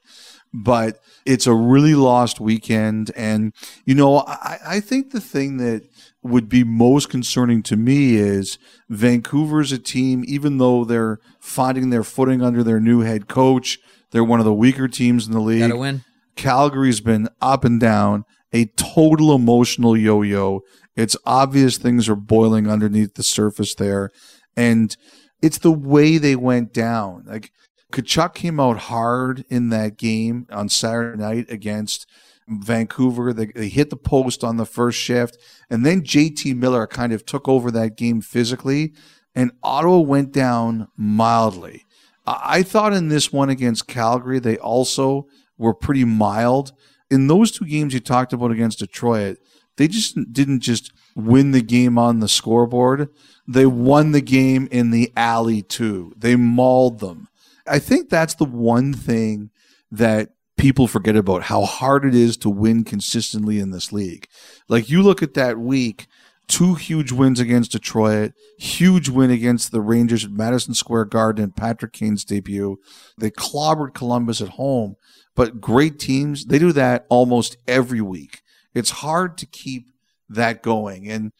but 0.57 0.99
it's 1.25 1.45
a 1.45 1.53
really 1.53 1.93
lost 1.93 2.39
weekend. 2.39 3.11
And, 3.15 3.53
you 3.85 3.93
know, 3.93 4.19
I, 4.21 4.57
I 4.65 4.79
think 4.79 5.11
the 5.11 5.21
thing 5.21 5.57
that 5.57 5.83
would 6.23 6.49
be 6.49 6.63
most 6.63 7.09
concerning 7.09 7.61
to 7.63 7.77
me 7.77 8.15
is 8.15 8.57
Vancouver's 8.89 9.71
a 9.71 9.77
team, 9.77 10.23
even 10.27 10.57
though 10.57 10.83
they're 10.83 11.19
finding 11.39 11.91
their 11.91 12.03
footing 12.03 12.41
under 12.41 12.63
their 12.63 12.79
new 12.79 13.01
head 13.01 13.27
coach, 13.27 13.77
they're 14.11 14.23
one 14.23 14.39
of 14.39 14.45
the 14.45 14.53
weaker 14.53 14.87
teams 14.87 15.27
in 15.27 15.33
the 15.33 15.39
league. 15.39 15.61
Gotta 15.61 15.77
win. 15.77 16.03
Calgary's 16.35 17.01
been 17.01 17.29
up 17.39 17.63
and 17.63 17.79
down, 17.79 18.25
a 18.51 18.65
total 18.65 19.33
emotional 19.35 19.95
yo 19.95 20.23
yo. 20.23 20.61
It's 20.95 21.17
obvious 21.25 21.77
things 21.77 22.09
are 22.09 22.15
boiling 22.15 22.67
underneath 22.67 23.13
the 23.13 23.23
surface 23.23 23.75
there. 23.75 24.09
And 24.55 24.95
it's 25.41 25.59
the 25.59 25.71
way 25.71 26.17
they 26.17 26.35
went 26.35 26.73
down. 26.73 27.25
Like 27.27 27.51
Tkachuk 27.91 28.33
came 28.33 28.59
out 28.59 28.77
hard 28.77 29.45
in 29.49 29.69
that 29.69 29.97
game 29.97 30.47
on 30.51 30.69
Saturday 30.69 31.17
night 31.17 31.45
against 31.49 32.05
Vancouver. 32.47 33.33
They, 33.33 33.47
they, 33.47 33.69
hit 33.69 33.89
the 33.89 33.97
post 33.97 34.43
on 34.43 34.57
the 34.57 34.65
first 34.65 34.99
shift, 34.99 35.37
and 35.69 35.85
then 35.85 36.01
JT 36.01 36.55
Miller 36.55 36.87
kind 36.87 37.13
of 37.13 37.25
took 37.25 37.47
over 37.47 37.71
that 37.71 37.97
game 37.97 38.21
physically, 38.21 38.93
and 39.35 39.51
Ottawa 39.63 39.99
went 39.99 40.31
down 40.31 40.87
mildly. 40.97 41.85
I 42.25 42.63
thought 42.63 42.93
in 42.93 43.07
this 43.07 43.31
one 43.31 43.49
against 43.49 43.87
Calgary, 43.87 44.39
they 44.39 44.57
also 44.57 45.27
were 45.57 45.73
pretty 45.73 46.03
mild. 46.03 46.73
In 47.09 47.27
those 47.27 47.51
two 47.51 47.65
games 47.65 47.93
you 47.93 48.01
talked 48.01 48.33
about 48.33 48.51
against 48.51 48.79
Detroit, 48.79 49.37
they 49.77 49.87
just 49.87 50.17
didn't 50.33 50.59
just 50.59 50.91
win 51.15 51.51
the 51.51 51.61
game 51.61 51.97
on 51.97 52.19
the 52.19 52.27
scoreboard. 52.27 53.09
They 53.47 53.65
won 53.65 54.11
the 54.11 54.21
game 54.21 54.67
in 54.71 54.91
the 54.91 55.13
alley 55.15 55.61
too. 55.61 56.13
They 56.17 56.35
mauled 56.35 56.99
them. 56.99 57.29
I 57.69 57.79
think 57.79 58.09
that's 58.09 58.35
the 58.35 58.45
one 58.45 58.93
thing 58.93 59.49
that 59.91 60.29
people 60.57 60.87
forget 60.87 61.15
about 61.15 61.43
how 61.43 61.63
hard 61.63 62.03
it 62.03 62.15
is 62.15 62.35
to 62.37 62.49
win 62.49 62.83
consistently 62.83 63.59
in 63.59 63.71
this 63.71 63.93
league. 63.93 64.27
Like 64.67 64.89
you 64.89 65.03
look 65.03 65.21
at 65.21 65.35
that 65.35 65.59
week, 65.59 66.07
two 66.47 66.75
huge 66.75 67.11
wins 67.11 67.39
against 67.39 67.73
Detroit, 67.73 68.33
huge 68.57 69.09
win 69.09 69.29
against 69.29 69.71
the 69.71 69.81
Rangers 69.81 70.25
at 70.25 70.31
Madison 70.31 70.73
Square 70.73 71.05
Garden 71.05 71.43
and 71.43 71.55
Patrick 71.55 71.93
Kane's 71.93 72.23
debut. 72.23 72.77
They 73.17 73.29
clobbered 73.29 73.93
Columbus 73.93 74.41
at 74.41 74.49
home, 74.49 74.95
but 75.35 75.61
great 75.61 75.99
teams, 75.99 76.45
they 76.45 76.57
do 76.57 76.71
that 76.71 77.05
almost 77.09 77.57
every 77.67 78.01
week. 78.01 78.41
It's 78.73 78.89
hard 78.89 79.37
to 79.39 79.45
keep 79.45 79.91
that 80.29 80.63
going. 80.63 81.07
And, 81.07 81.31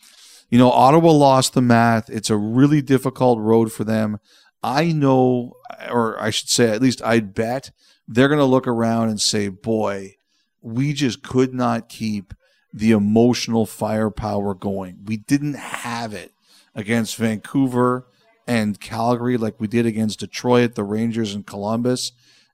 you 0.49 0.57
know, 0.57 0.71
Ottawa 0.71 1.11
lost 1.11 1.53
the 1.53 1.61
math. 1.61 2.09
It's 2.09 2.29
a 2.29 2.37
really 2.37 2.81
difficult 2.81 3.39
road 3.39 3.71
for 3.71 3.83
them. 3.83 4.19
I 4.67 4.91
know, 4.91 5.53
or 5.89 6.21
I 6.21 6.29
should 6.29 6.49
say, 6.49 6.69
at 6.69 6.81
least 6.81 7.01
I'd 7.01 7.33
bet 7.33 7.71
they're 8.05 8.27
going 8.27 8.39
to 8.39 8.45
look 8.45 8.67
around 8.67 9.07
and 9.07 9.21
say, 9.21 9.47
boy, 9.47 10.15
we 10.61 10.91
just 10.91 11.23
could 11.23 11.53
not 11.53 11.87
keep 11.87 12.33
the 12.73 12.91
emotional 12.91 13.65
firepower 13.65 14.53
going. 14.53 14.99
We 15.05 15.15
didn't 15.15 15.55
have 15.55 16.13
it 16.13 16.33
against 16.75 17.15
Vancouver 17.15 18.07
and 18.45 18.79
Calgary 18.79 19.37
like 19.37 19.59
we 19.59 19.67
did 19.67 19.85
against 19.85 20.19
Detroit, 20.19 20.75
the 20.75 20.83
Rangers, 20.83 21.33
and 21.33 21.47
Columbus. 21.47 22.11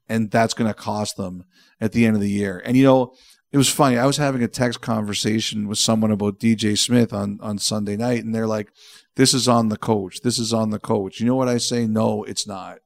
And 0.08 0.30
that's 0.30 0.54
going 0.54 0.69
to 0.69 0.76
cost 0.76 1.17
them 1.17 1.45
at 1.82 1.93
the 1.93 2.06
end 2.06 2.15
of 2.15 2.21
the 2.21 2.30
year. 2.30 2.62
And, 2.63 2.78
you 2.78 2.84
know, 2.84 3.15
it 3.52 3.58
was 3.58 3.69
funny. 3.69 3.97
I 3.97 4.06
was 4.06 4.17
having 4.17 4.43
a 4.43 4.47
text 4.47 4.82
conversation 4.82 5.67
with 5.67 5.80
someone 5.80 6.12
about 6.12 6.39
DJ 6.39 6.78
Smith 6.78 7.12
on, 7.12 7.39
on 7.41 7.58
Sunday 7.58 7.97
night, 7.97 8.23
and 8.23 8.36
they're 8.36 8.47
like, 8.47 8.71
this 9.15 9.34
is 9.34 9.47
on 9.47 9.69
the 9.69 9.78
coach. 9.78 10.21
This 10.21 10.39
is 10.39 10.54
on 10.54 10.69
the 10.69 10.80
coach. 10.80 11.19
You 11.19 11.26
know 11.26 11.36
what 11.36 11.47
I 11.47 11.58
say? 11.58 11.86
No, 11.86 12.23
it's 12.23 12.47
not. 12.47 12.80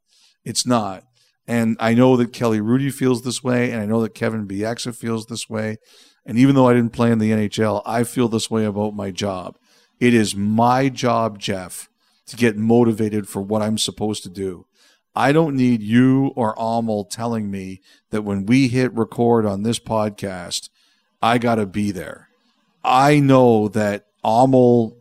It's 0.43 0.65
not. 0.65 1.03
And 1.47 1.77
I 1.79 1.93
know 1.93 2.17
that 2.17 2.33
Kelly 2.33 2.59
Hrudey 2.59 2.91
feels 2.91 3.21
this 3.21 3.41
way, 3.43 3.71
and 3.71 3.81
I 3.81 3.85
know 3.85 4.01
that 4.01 4.13
Kevin 4.13 4.47
Bieksa 4.47 4.93
feels 4.93 5.25
this 5.25 5.49
way. 5.49 5.77
And 6.25 6.37
even 6.37 6.55
though 6.55 6.67
I 6.67 6.73
didn't 6.73 6.91
play 6.91 7.11
in 7.11 7.19
the 7.19 7.31
NHL, 7.31 7.81
I 7.85 8.03
feel 8.03 8.27
this 8.27 8.51
way 8.51 8.65
about 8.65 8.93
my 8.93 9.11
job. 9.11 9.57
It 9.99 10.13
is 10.13 10.35
my 10.35 10.89
job, 10.89 11.39
Jeff, 11.39 11.89
to 12.27 12.35
get 12.35 12.57
motivated 12.57 13.29
for 13.29 13.41
what 13.41 13.61
I'm 13.61 13.77
supposed 13.77 14.23
to 14.23 14.29
do. 14.29 14.65
I 15.15 15.31
don't 15.31 15.55
need 15.55 15.81
you 15.81 16.33
or 16.35 16.53
Amal 16.57 17.05
telling 17.05 17.49
me 17.49 17.81
that 18.11 18.23
when 18.23 18.45
we 18.45 18.67
hit 18.67 18.93
record 18.93 19.45
on 19.45 19.63
this 19.63 19.79
podcast, 19.79 20.69
I 21.21 21.37
got 21.37 21.55
to 21.55 21.65
be 21.65 21.91
there. 21.91 22.27
I 22.83 23.19
know 23.19 23.69
that 23.69 24.05
Amal, 24.23 24.96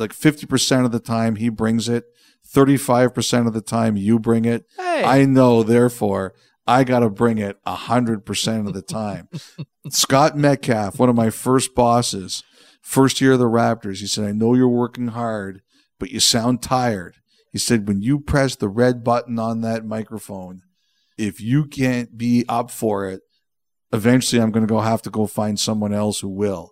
like 0.00 0.12
50% 0.12 0.84
of 0.84 0.92
the 0.92 1.00
time, 1.00 1.36
he 1.36 1.48
brings 1.48 1.88
it. 1.88 2.04
35% 2.52 3.46
of 3.46 3.52
the 3.52 3.60
time, 3.60 3.96
you 3.96 4.18
bring 4.18 4.44
it. 4.44 4.64
Hey. 4.76 5.04
I 5.04 5.24
know, 5.24 5.62
therefore, 5.62 6.34
I 6.66 6.84
got 6.84 7.00
to 7.00 7.10
bring 7.10 7.38
it 7.38 7.62
100% 7.64 8.66
of 8.66 8.74
the 8.74 8.82
time. 8.82 9.28
Scott 9.90 10.36
Metcalf, 10.36 10.98
one 10.98 11.08
of 11.08 11.14
my 11.16 11.30
first 11.30 11.74
bosses, 11.74 12.42
first 12.82 13.20
year 13.20 13.32
of 13.32 13.38
the 13.38 13.44
Raptors, 13.44 13.98
he 13.98 14.06
said, 14.06 14.24
I 14.24 14.32
know 14.32 14.54
you're 14.54 14.68
working 14.68 15.08
hard, 15.08 15.62
but 15.98 16.10
you 16.10 16.20
sound 16.20 16.62
tired. 16.62 17.16
He 17.52 17.58
said, 17.58 17.86
when 17.86 18.00
you 18.00 18.20
press 18.20 18.56
the 18.56 18.68
red 18.68 19.04
button 19.04 19.38
on 19.38 19.60
that 19.60 19.84
microphone, 19.84 20.62
if 21.18 21.40
you 21.40 21.66
can't 21.66 22.16
be 22.16 22.44
up 22.48 22.70
for 22.70 23.08
it, 23.08 23.20
eventually 23.92 24.40
I'm 24.40 24.50
going 24.50 24.66
to 24.66 24.72
go 24.72 24.80
have 24.80 25.02
to 25.02 25.10
go 25.10 25.26
find 25.26 25.58
someone 25.58 25.92
else 25.92 26.20
who 26.20 26.28
will. 26.28 26.70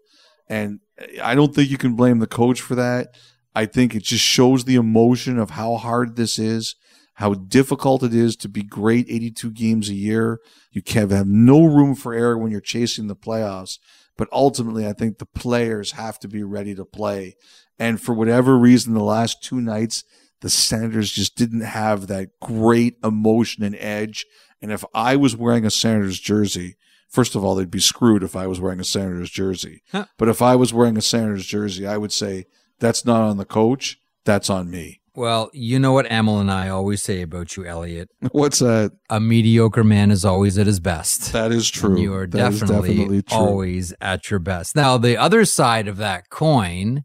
And 0.48 0.80
I 1.22 1.34
don't 1.34 1.54
think 1.54 1.70
you 1.70 1.78
can 1.78 1.94
blame 1.94 2.18
the 2.18 2.26
coach 2.26 2.60
for 2.60 2.74
that. 2.74 3.14
I 3.54 3.66
think 3.66 3.94
it 3.94 4.02
just 4.02 4.24
shows 4.24 4.64
the 4.64 4.76
emotion 4.76 5.38
of 5.38 5.50
how 5.50 5.76
hard 5.76 6.16
this 6.16 6.38
is, 6.38 6.76
how 7.14 7.34
difficult 7.34 8.02
it 8.02 8.14
is 8.14 8.36
to 8.36 8.48
be 8.48 8.62
great 8.62 9.06
82 9.08 9.50
games 9.52 9.88
a 9.88 9.94
year. 9.94 10.38
You 10.70 10.82
can 10.82 11.10
have 11.10 11.26
no 11.26 11.64
room 11.64 11.94
for 11.94 12.14
error 12.14 12.38
when 12.38 12.52
you're 12.52 12.60
chasing 12.60 13.08
the 13.08 13.16
playoffs. 13.16 13.78
But 14.16 14.28
ultimately, 14.32 14.86
I 14.86 14.92
think 14.92 15.18
the 15.18 15.26
players 15.26 15.92
have 15.92 16.18
to 16.20 16.28
be 16.28 16.42
ready 16.42 16.74
to 16.74 16.84
play. 16.84 17.36
And 17.78 18.00
for 18.00 18.14
whatever 18.14 18.58
reason, 18.58 18.94
the 18.94 19.02
last 19.02 19.42
two 19.42 19.60
nights, 19.60 20.04
the 20.40 20.50
Senators 20.50 21.12
just 21.12 21.36
didn't 21.36 21.60
have 21.60 22.08
that 22.08 22.30
great 22.40 22.96
emotion 23.02 23.62
and 23.62 23.76
edge. 23.76 24.26
And 24.60 24.72
if 24.72 24.84
I 24.94 25.16
was 25.16 25.36
wearing 25.36 25.64
a 25.64 25.70
Senators 25.70 26.18
jersey, 26.18 26.76
first 27.08 27.34
of 27.34 27.44
all, 27.44 27.54
they'd 27.54 27.70
be 27.70 27.80
screwed 27.80 28.22
if 28.22 28.36
I 28.36 28.46
was 28.46 28.60
wearing 28.60 28.80
a 28.80 28.84
Senators 28.84 29.30
jersey. 29.30 29.82
Huh. 29.92 30.06
But 30.16 30.28
if 30.28 30.42
I 30.42 30.56
was 30.56 30.72
wearing 30.72 30.96
a 30.96 31.02
Senators 31.02 31.46
jersey, 31.46 31.86
I 31.86 31.96
would 31.96 32.12
say 32.12 32.46
that's 32.78 33.04
not 33.04 33.22
on 33.22 33.36
the 33.36 33.44
coach. 33.44 33.98
That's 34.24 34.50
on 34.50 34.70
me. 34.70 35.00
Well, 35.14 35.50
you 35.52 35.80
know 35.80 35.92
what 35.92 36.06
Emil 36.12 36.38
and 36.38 36.50
I 36.50 36.68
always 36.68 37.02
say 37.02 37.22
about 37.22 37.56
you, 37.56 37.66
Elliotte. 37.66 38.08
What's 38.30 38.60
that? 38.60 38.92
A 39.10 39.18
mediocre 39.18 39.82
man 39.82 40.12
is 40.12 40.24
always 40.24 40.56
at 40.58 40.68
his 40.68 40.78
best. 40.78 41.32
That 41.32 41.50
is 41.50 41.68
true. 41.68 41.98
You 41.98 42.14
are 42.14 42.26
That 42.26 42.52
is 42.52 42.60
definitely, 42.60 43.24
always 43.32 43.92
at 44.00 44.30
your 44.30 44.38
best. 44.38 44.76
Now, 44.76 44.96
the 44.96 45.16
other 45.16 45.44
side 45.44 45.88
of 45.88 45.96
that 45.96 46.30
coin, 46.30 47.04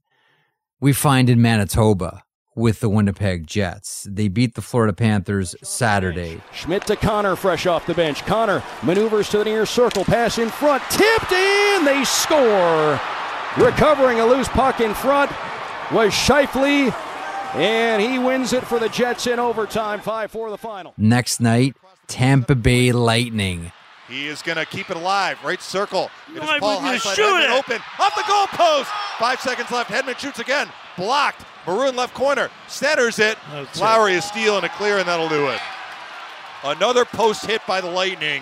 we 0.80 0.94
find 0.94 1.28
in 1.28 1.42
Manitoba 1.42 2.23
with 2.56 2.80
the 2.80 2.90
Winnipeg 2.90 3.48
Jets. 3.48 4.08
They 4.10 4.28
beat 4.28 4.56
the 4.56 4.62
Florida 4.62 4.94
Panthers 4.94 5.56
Saturday. 5.64 6.42
Schmidt 6.54 6.86
to 6.88 6.96
Connor, 6.96 7.36
fresh 7.36 7.66
off 7.66 7.86
the 7.86 7.94
bench. 7.94 8.24
Connor 8.26 8.62
maneuvers 8.84 9.30
to 9.30 9.40
the 9.40 9.46
near 9.46 9.66
circle, 9.66 10.04
pass 10.04 10.38
in 10.38 10.50
front, 10.50 10.84
tipped 10.90 11.32
in. 11.32 11.86
They 11.86 12.04
score. 12.04 13.00
Recovering 13.58 14.20
a 14.20 14.26
loose 14.26 14.48
puck 14.50 14.80
in 14.80 14.94
front 14.94 15.32
was 15.92 16.12
Scheifele, 16.12 16.92
and 17.56 18.02
he 18.02 18.18
wins 18.18 18.52
it 18.54 18.66
for 18.66 18.80
the 18.80 18.90
Jets 18.90 19.28
in 19.28 19.40
overtime. 19.40 20.02
5 20.02 20.32
4 20.32 20.50
the 20.50 20.58
final. 20.58 20.94
Next 20.98 21.40
night, 21.40 21.76
Tampa 22.08 22.56
Bay 22.56 22.92
Lightning. 22.92 23.72
He 24.10 24.28
is 24.28 24.42
going 24.42 24.58
to 24.58 24.66
keep 24.66 24.90
it 24.90 24.98
alive. 24.98 25.40
Right 25.44 25.62
circle. 25.62 26.12
It 26.30 26.38
is 26.38 26.42
Why 26.42 26.60
Paul 26.60 26.82
wouldn't 26.82 27.02
shoot 27.02 27.40
it? 27.44 27.50
open. 27.50 27.80
Off 28.00 28.16
the 28.16 28.24
goal 28.28 28.48
post. 28.48 28.90
Five 29.18 29.40
seconds 29.40 29.72
left. 29.72 29.90
Hedman 29.90 30.18
shoots 30.20 30.40
again. 30.40 30.68
Blocked. 30.98 31.46
Maroon 31.66 31.96
left 31.96 32.14
corner. 32.14 32.50
Centers 32.68 33.20
it. 33.20 33.38
That's 33.52 33.80
Lowry 33.80 34.14
is 34.14 34.26
stealing 34.26 34.64
a 34.64 34.70
clear, 34.70 34.98
and 34.98 35.08
that'll 35.08 35.30
do 35.30 35.48
it. 35.48 35.60
Another 36.64 37.06
post 37.06 37.46
hit 37.46 37.62
by 37.68 37.82
the 37.82 37.90
Lightning. 37.90 38.42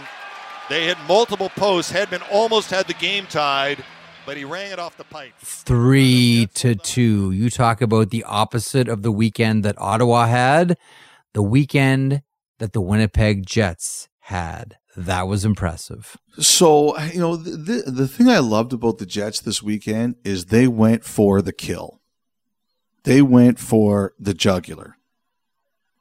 They 0.69 0.85
hit 0.85 0.97
multiple 1.07 1.49
posts. 1.49 1.91
Hedman 1.91 2.23
almost 2.31 2.69
had 2.69 2.87
the 2.87 2.93
game 2.93 3.25
tied, 3.25 3.83
but 4.25 4.37
he 4.37 4.45
rang 4.45 4.71
it 4.71 4.79
off 4.79 4.95
the 4.95 5.03
pipe. 5.03 5.33
Three 5.39 6.47
to 6.55 6.75
two. 6.75 7.31
You 7.31 7.49
talk 7.49 7.81
about 7.81 8.09
the 8.09 8.23
opposite 8.23 8.87
of 8.87 9.01
the 9.01 9.11
weekend 9.11 9.63
that 9.65 9.79
Ottawa 9.79 10.27
had, 10.27 10.77
the 11.33 11.43
weekend 11.43 12.21
that 12.59 12.73
the 12.73 12.81
Winnipeg 12.81 13.45
Jets 13.45 14.07
had. 14.19 14.77
That 14.95 15.27
was 15.27 15.45
impressive. 15.45 16.17
So, 16.39 16.97
you 16.99 17.19
know, 17.19 17.35
the, 17.35 17.51
the, 17.51 17.91
the 17.91 18.07
thing 18.07 18.27
I 18.29 18.39
loved 18.39 18.73
about 18.73 18.97
the 18.97 19.05
Jets 19.05 19.39
this 19.39 19.63
weekend 19.63 20.15
is 20.23 20.45
they 20.45 20.67
went 20.67 21.05
for 21.05 21.41
the 21.41 21.53
kill. 21.53 22.00
They 23.03 23.21
went 23.21 23.59
for 23.59 24.13
the 24.19 24.33
jugular. 24.33 24.95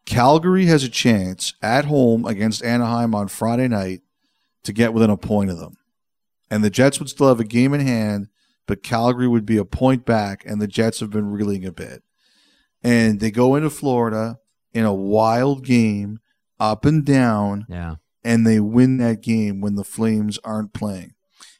Calgary 0.06 0.66
has 0.66 0.82
a 0.82 0.88
chance 0.88 1.54
at 1.62 1.84
home 1.86 2.24
against 2.24 2.64
Anaheim 2.64 3.14
on 3.14 3.28
Friday 3.28 3.68
night 3.68 4.00
to 4.64 4.72
get 4.72 4.92
within 4.92 5.10
a 5.10 5.16
point 5.16 5.50
of 5.50 5.58
them. 5.58 5.76
And 6.50 6.64
the 6.64 6.70
Jets 6.70 6.98
would 6.98 7.08
still 7.08 7.28
have 7.28 7.40
a 7.40 7.44
game 7.44 7.72
in 7.74 7.80
hand, 7.80 8.28
but 8.66 8.82
Calgary 8.82 9.28
would 9.28 9.46
be 9.46 9.56
a 9.56 9.64
point 9.64 10.04
back, 10.04 10.42
and 10.44 10.60
the 10.60 10.66
Jets 10.66 11.00
have 11.00 11.10
been 11.10 11.30
reeling 11.30 11.64
a 11.64 11.72
bit. 11.72 12.02
And 12.82 13.20
they 13.20 13.30
go 13.30 13.54
into 13.54 13.70
Florida 13.70 14.38
in 14.72 14.84
a 14.84 14.94
wild 14.94 15.64
game, 15.64 16.18
up 16.58 16.84
and 16.84 17.04
down 17.04 17.66
Yeah. 17.68 17.96
and 18.24 18.46
they 18.46 18.60
win 18.60 18.96
that 18.98 19.22
game 19.22 19.60
when 19.60 19.76
the 19.76 19.84
Flames 19.84 20.38
aren't 20.44 20.72
playing. 20.72 21.14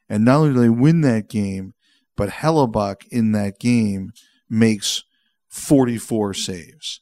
And 0.09 0.24
not 0.24 0.37
only 0.40 0.55
do 0.55 0.61
they 0.61 0.68
win 0.68 1.03
that 1.03 1.29
game, 1.29 1.72
but 2.16 2.29
Hellebuyck 2.31 3.07
in 3.09 3.33
that 3.33 3.59
game 3.59 4.12
makes 4.48 5.05
44 5.51 6.35
saves. 6.35 7.01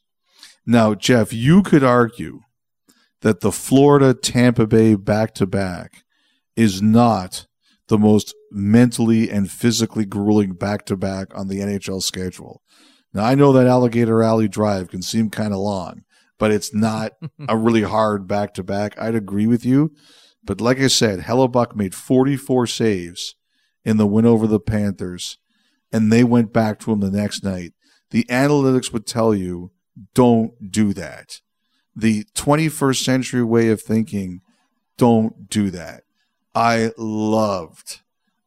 Now, 0.67 0.95
Jeff, 0.95 1.33
you 1.33 1.63
could 1.63 1.85
argue 1.85 2.41
that 3.21 3.41
the 3.41 3.53
Florida 3.53 4.15
Tampa 4.15 4.67
Bay 4.67 4.95
back 4.95 5.35
to 5.35 5.47
back 5.47 6.05
is 6.57 6.83
not 6.83 7.47
the 7.89 7.99
most 7.99 8.35
mentally 8.51 9.31
and 9.31 9.51
physically 9.51 10.05
grueling 10.05 10.53
back 10.53 10.85
to 10.87 10.97
back 10.97 11.29
on 11.35 11.49
the 11.49 11.61
NHL 11.61 12.03
schedule. 12.03 12.63
Now, 13.13 13.25
I 13.25 13.35
know 13.35 13.53
that 13.53 13.67
Alligator 13.67 14.23
Alley 14.23 14.49
Drive 14.49 14.89
can 14.89 15.03
seem 15.03 15.31
kind 15.31 15.53
of 15.53 15.59
long, 15.59 16.03
but 16.39 16.51
it's 16.51 16.75
not 16.75 17.13
a 17.49 17.57
really 17.57 17.83
hard 17.83 18.27
back 18.27 18.55
to 18.55 18.63
back. 18.63 19.01
I'd 19.01 19.15
agree 19.15 19.47
with 19.47 19.65
you. 19.65 19.93
But 20.45 20.61
like 20.61 20.79
I 20.79 20.87
said, 20.87 21.21
Hellebuyck 21.21 21.75
made 21.75 21.95
44 21.95 22.67
saves 22.67 23.35
in 23.85 23.97
the 23.97 24.07
win 24.07 24.27
over 24.27 24.47
the 24.47 24.61
Panthers, 24.61 25.39
and 25.93 26.13
they 26.13 26.25
went 26.25 26.53
back 26.53 26.79
to 26.81 26.93
him 26.93 27.01
the 27.01 27.11
next 27.11 27.43
night. 27.43 27.73
The 28.11 28.25
analytics 28.25 28.93
would 28.93 29.07
tell 29.07 29.35
you 29.35 29.71
don't 30.15 30.71
do 30.71 30.93
that. 30.95 31.41
The 31.95 32.25
21st 32.35 33.03
century 33.03 33.43
way 33.43 33.71
of 33.71 33.83
thinking, 33.83 34.41
don't 34.97 35.49
do 35.49 35.71
that. 35.71 36.05
I 36.55 36.93
loved, 36.97 38.01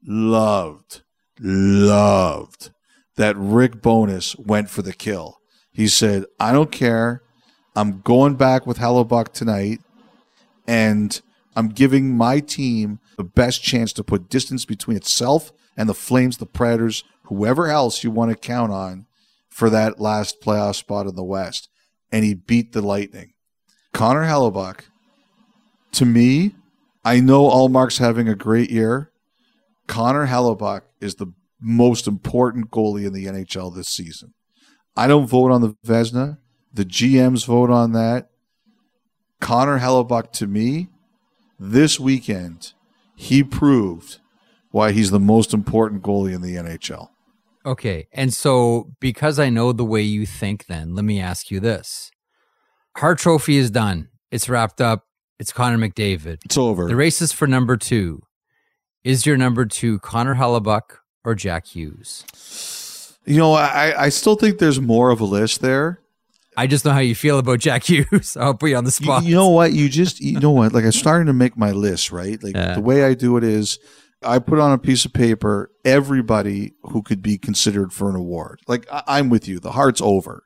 loved, 0.06 1.02
loved 1.39 2.71
that 3.15 3.36
Rick 3.38 3.82
Bowness 3.82 4.36
went 4.38 4.69
for 4.69 4.82
the 4.82 4.93
kill. 4.93 5.39
He 5.71 5.88
said, 5.88 6.26
I 6.39 6.52
don't 6.52 6.71
care. 6.71 7.21
I'm 7.76 8.02
going 8.02 8.36
back 8.36 8.65
with 8.65 8.78
Hellebuyck 8.80 9.32
tonight, 9.32 9.80
and 10.67 11.21
I'm 11.56 11.69
giving 11.69 12.17
my 12.17 12.39
team 12.39 12.99
the 13.18 13.24
best 13.24 13.64
chance 13.64 13.93
to 13.93 14.03
put 14.03 14.30
distance 14.30 14.66
between 14.66 14.97
itself 14.97 15.51
and 15.78 15.88
the 15.88 15.93
Flames, 15.93 16.38
the 16.38 16.45
Predators, 16.45 17.03
whoever 17.24 17.68
else 17.68 18.03
you 18.03 18.12
want 18.12 18.32
to 18.32 18.38
count 18.38 18.72
on 18.72 19.05
for 19.52 19.70
that 19.70 19.99
last 19.99 20.41
playoff 20.41 20.76
spot 20.76 21.06
in 21.06 21.16
the 21.16 21.24
West. 21.24 21.70
And 22.12 22.26
he 22.26 22.34
beat 22.34 22.72
the 22.72 22.82
Lightning. 22.82 23.34
Connor 23.93 24.24
Hellebuyck, 24.26 24.86
to 25.93 26.06
me, 26.06 26.56
I 27.04 27.20
know 27.20 27.49
Ullmark's 27.49 27.97
having 27.97 28.28
a 28.28 28.36
great 28.36 28.72
year. 28.72 29.12
Connor 29.88 30.28
Hellebuyck 30.28 30.82
is 30.99 31.16
the 31.16 31.28
most 31.60 32.08
important 32.08 32.72
goalie 32.72 33.06
in 33.06 33.14
the 33.14 33.26
NHL 33.26 33.76
this 33.76 33.89
season. 33.89 34.34
I 34.95 35.08
don't 35.08 35.28
vote 35.28 35.52
on 35.52 35.62
the 35.62 35.76
Vezina. 35.86 36.38
The 36.74 36.86
GMs 36.86 37.45
vote 37.45 37.70
on 37.70 37.91
that. 37.93 38.30
Connor 39.39 39.80
Hellebuyck 39.80 40.32
to 40.34 40.47
me 40.47 40.88
this 41.60 41.99
weekend, 41.99 42.74
he 43.16 43.43
proved 43.43 44.20
why 44.72 44.91
he's 44.91 45.12
the 45.12 45.20
most 45.20 45.54
important 45.54 46.02
goalie 46.02 46.34
in 46.34 46.41
the 46.41 46.56
NHL. 46.56 47.10
Okay. 47.66 48.07
And 48.12 48.34
so, 48.34 48.91
because 48.99 49.38
I 49.39 49.49
know 49.49 49.72
the 49.72 49.86
way 49.86 50.01
you 50.01 50.26
think, 50.26 50.66
then 50.68 50.95
let 50.95 51.05
me 51.05 51.20
ask 51.20 51.51
you 51.51 51.59
this 51.59 52.12
Hart 52.97 53.20
Trophy 53.20 53.57
is 53.57 53.70
done, 53.72 54.09
it's 54.32 54.49
wrapped 54.49 54.82
up. 54.82 55.05
It's 55.39 55.51
Connor 55.51 55.78
McDavid. 55.80 56.38
It's 56.45 56.55
over. 56.57 56.88
The 56.88 56.95
race 56.95 57.20
is 57.20 57.32
for 57.32 57.47
number 57.47 57.76
two. 57.76 58.22
Is 59.03 59.26
your 59.26 59.38
number 59.38 59.66
two 59.66 59.97
Connor 59.97 60.36
Hellebuyck 60.36 60.97
or 61.26 61.34
Jack 61.34 61.66
Hughes? 61.66 63.18
You 63.26 63.38
know, 63.38 63.53
I, 63.53 64.03
I 64.05 64.09
still 64.09 64.36
think 64.36 64.59
there's 64.59 64.80
more 64.80 65.09
of 65.09 65.20
a 65.20 65.26
list 65.26 65.62
there. 65.62 65.99
I 66.55 66.68
just 66.68 66.86
know 66.86 66.91
how 66.91 66.99
you 66.99 67.16
feel 67.16 67.39
about 67.39 67.57
Jack 67.57 67.84
Hughes. 67.89 68.38
I'll 68.38 68.53
put 68.53 68.70
you 68.70 68.76
on 68.76 68.84
the 68.84 68.89
You, 68.99 69.05
spot. 69.05 69.24
you 69.24 69.34
know 69.34 69.49
what? 69.49 69.74
You 69.74 69.89
just, 69.89 70.20
you 70.22 70.39
know 70.39 70.51
what? 70.51 70.74
Like, 70.74 70.84
I'm 70.86 70.91
starting 70.91 71.26
to 71.26 71.34
make 71.34 71.57
my 71.57 71.72
list, 71.72 72.12
right? 72.12 72.41
Like, 72.43 72.55
Yeah. 72.55 72.76
the 72.76 72.82
way 72.82 73.03
I 73.03 73.16
do 73.16 73.38
it 73.38 73.43
is 73.43 73.80
I 74.24 74.39
put 74.39 74.59
on 74.59 74.72
a 74.72 74.78
piece 74.78 75.05
of 75.05 75.13
paper 75.13 75.72
everybody 75.84 76.74
who 76.84 77.01
could 77.01 77.22
be 77.22 77.38
considered 77.38 77.91
for 77.93 78.09
an 78.09 78.15
award. 78.15 78.61
Like, 78.67 78.88
I, 78.91 79.03
I'm 79.07 79.30
with 79.30 79.47
you. 79.47 79.59
The 79.59 79.72
Hart's 79.72 80.01
over. 80.01 80.43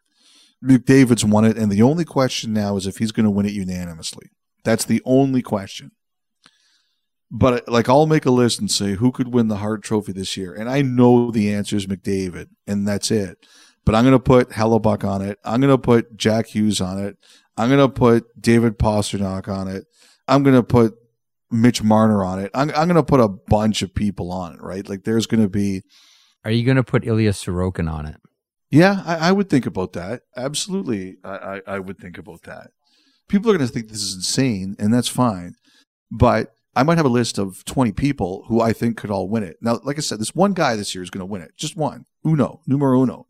McDavid's 0.63 1.25
won 1.25 1.45
it. 1.45 1.57
And 1.57 1.71
the 1.71 1.81
only 1.81 2.05
question 2.05 2.53
now 2.53 2.77
is 2.77 2.87
if 2.87 2.97
he's 2.97 3.11
going 3.11 3.25
to 3.25 3.31
win 3.31 3.45
it 3.45 3.53
unanimously. 3.53 4.29
That's 4.63 4.85
the 4.85 5.01
only 5.05 5.41
question. 5.41 5.91
But 7.31 7.67
like, 7.67 7.89
I'll 7.89 8.05
make 8.05 8.25
a 8.25 8.31
list 8.31 8.59
and 8.59 8.69
say 8.69 8.93
who 8.93 9.11
could 9.11 9.33
win 9.33 9.47
the 9.47 9.57
Hart 9.57 9.83
Trophy 9.83 10.11
this 10.11 10.37
year, 10.37 10.53
and 10.53 10.69
I 10.69 10.81
know 10.81 11.31
the 11.31 11.53
answer 11.53 11.75
is 11.75 11.87
McDavid, 11.87 12.47
and 12.67 12.87
that's 12.87 13.11
it. 13.11 13.45
But 13.83 13.95
I'm 13.95 14.03
going 14.03 14.13
to 14.13 14.19
put 14.19 14.49
Hellebuyck 14.51 15.03
on 15.03 15.21
it. 15.21 15.37
I'm 15.43 15.59
going 15.59 15.73
to 15.73 15.77
put 15.77 16.15
Jack 16.17 16.47
Hughes 16.47 16.81
on 16.81 17.03
it. 17.03 17.17
I'm 17.57 17.69
going 17.69 17.79
to 17.79 17.93
put 17.93 18.25
David 18.39 18.77
Pastrnak 18.77 19.47
on 19.47 19.67
it. 19.67 19.85
I'm 20.27 20.43
going 20.43 20.55
to 20.55 20.63
put 20.63 20.95
Mitch 21.51 21.83
Marner 21.83 22.23
on 22.23 22.39
it. 22.39 22.51
I'm, 22.53 22.69
I'm 22.71 22.87
going 22.87 22.95
to 22.95 23.03
put 23.03 23.19
a 23.19 23.27
bunch 23.27 23.81
of 23.81 23.93
people 23.93 24.31
on 24.31 24.53
it, 24.53 24.61
right? 24.61 24.87
Like, 24.87 25.03
there's 25.03 25.27
going 25.27 25.43
to 25.43 25.49
be, 25.49 25.81
Are 26.43 26.51
you 26.51 26.63
going 26.63 26.77
to 26.77 26.83
put 26.83 27.05
Ilya 27.05 27.31
Sorokin 27.31 27.91
on 27.91 28.05
it? 28.05 28.17
yeah, 28.71 29.03
I, 29.05 29.29
I 29.29 29.31
would 29.31 29.49
think 29.49 29.65
about 29.65 29.93
that. 29.93 30.21
Absolutely, 30.35 31.17
I, 31.23 31.29
I, 31.29 31.61
I 31.75 31.79
would 31.79 31.97
think 31.99 32.17
about 32.17 32.41
that. 32.43 32.71
People 33.27 33.49
are 33.51 33.57
going 33.57 33.67
to 33.67 33.73
think 33.73 33.89
this 33.89 34.01
is 34.03 34.15
insane, 34.15 34.75
and 34.79 34.93
that's 34.93 35.07
fine. 35.07 35.55
But 36.11 36.51
I 36.75 36.83
might 36.83 36.97
have 36.97 37.05
a 37.05 37.09
list 37.09 37.37
of 37.37 37.63
20 37.65 37.93
people 37.93 38.43
who 38.47 38.59
I 38.61 38.73
think 38.73 38.97
could 38.97 39.09
all 39.11 39.29
win 39.29 39.43
it. 39.43 39.57
Now, 39.61 39.79
like 39.83 39.97
I 39.97 40.01
said, 40.01 40.19
this 40.19 40.35
one 40.35 40.53
guy 40.53 40.75
this 40.75 40.93
year 40.93 41.03
is 41.03 41.09
going 41.09 41.21
to 41.21 41.25
win 41.25 41.41
it. 41.41 41.51
Just 41.57 41.77
one. 41.77 42.05
Uno, 42.25 42.61
numero 42.67 43.01
uno. 43.01 43.27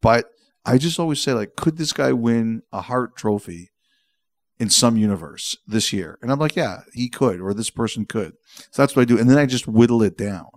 But 0.00 0.30
I 0.64 0.78
just 0.78 0.98
always 0.98 1.20
say, 1.20 1.32
like, 1.32 1.56
could 1.56 1.76
this 1.76 1.92
guy 1.92 2.12
win 2.12 2.62
a 2.72 2.80
Hart 2.80 3.16
trophy 3.16 3.70
in 4.58 4.70
some 4.70 4.96
universe 4.96 5.56
this 5.66 5.92
year? 5.92 6.18
And 6.22 6.30
I'm 6.30 6.38
like, 6.38 6.56
yeah, 6.56 6.80
he 6.92 7.08
could, 7.08 7.40
or 7.40 7.54
this 7.54 7.70
person 7.70 8.04
could. 8.04 8.34
So 8.70 8.82
that's 8.82 8.96
what 8.96 9.02
I 9.02 9.04
do. 9.04 9.18
And 9.18 9.28
then 9.28 9.38
I 9.38 9.46
just 9.46 9.66
whittle 9.66 10.02
it 10.02 10.16
down. 10.16 10.48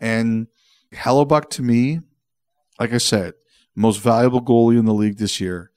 And 0.00 0.48
Hellebuyck 0.92 1.50
to 1.50 1.62
me, 1.62 2.00
like 2.78 2.92
I 2.92 2.98
said, 2.98 3.34
most 3.74 4.00
valuable 4.00 4.42
goalie 4.42 4.78
in 4.78 4.84
the 4.84 4.94
league 4.94 5.18
this 5.18 5.40
year. 5.40 5.70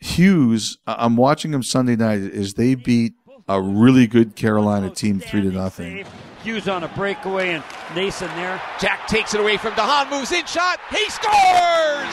Hughes, 0.00 0.78
I'm 0.86 1.16
watching 1.16 1.54
him 1.54 1.62
Sunday 1.62 1.96
night 1.96 2.20
as 2.20 2.54
they 2.54 2.74
beat 2.74 3.14
a 3.48 3.60
really 3.60 4.06
good 4.06 4.34
Carolina 4.34 4.90
team 4.90 5.20
three 5.20 5.42
to 5.42 5.50
nothing. 5.50 6.04
Hughes 6.42 6.68
on 6.68 6.82
a 6.82 6.88
breakaway 6.88 7.50
and 7.50 7.64
Nason 7.94 8.28
there. 8.34 8.60
Jack 8.80 9.06
takes 9.06 9.32
it 9.32 9.40
away 9.40 9.56
from 9.56 9.72
Dahan, 9.74 10.10
moves 10.10 10.32
in, 10.32 10.44
shot, 10.46 10.80
he 10.90 11.08
scores! 11.08 12.12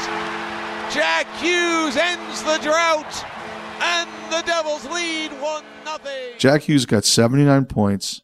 Jack 0.94 1.26
Hughes 1.38 1.98
ends 1.98 2.44
the 2.44 2.60
drought, 2.62 3.26
and 3.82 4.10
the 4.32 4.42
Devils 4.46 4.86
lead 4.86 5.32
1 5.42 5.64
nothing. 5.86 6.34
Jack 6.38 6.64
Hughes 6.64 6.86
got 6.86 7.06
79 7.06 7.66
points. 7.66 8.22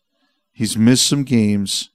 He's 0.51 0.77
missed 0.77 1.07
some 1.07 1.23
games. 1.23 1.89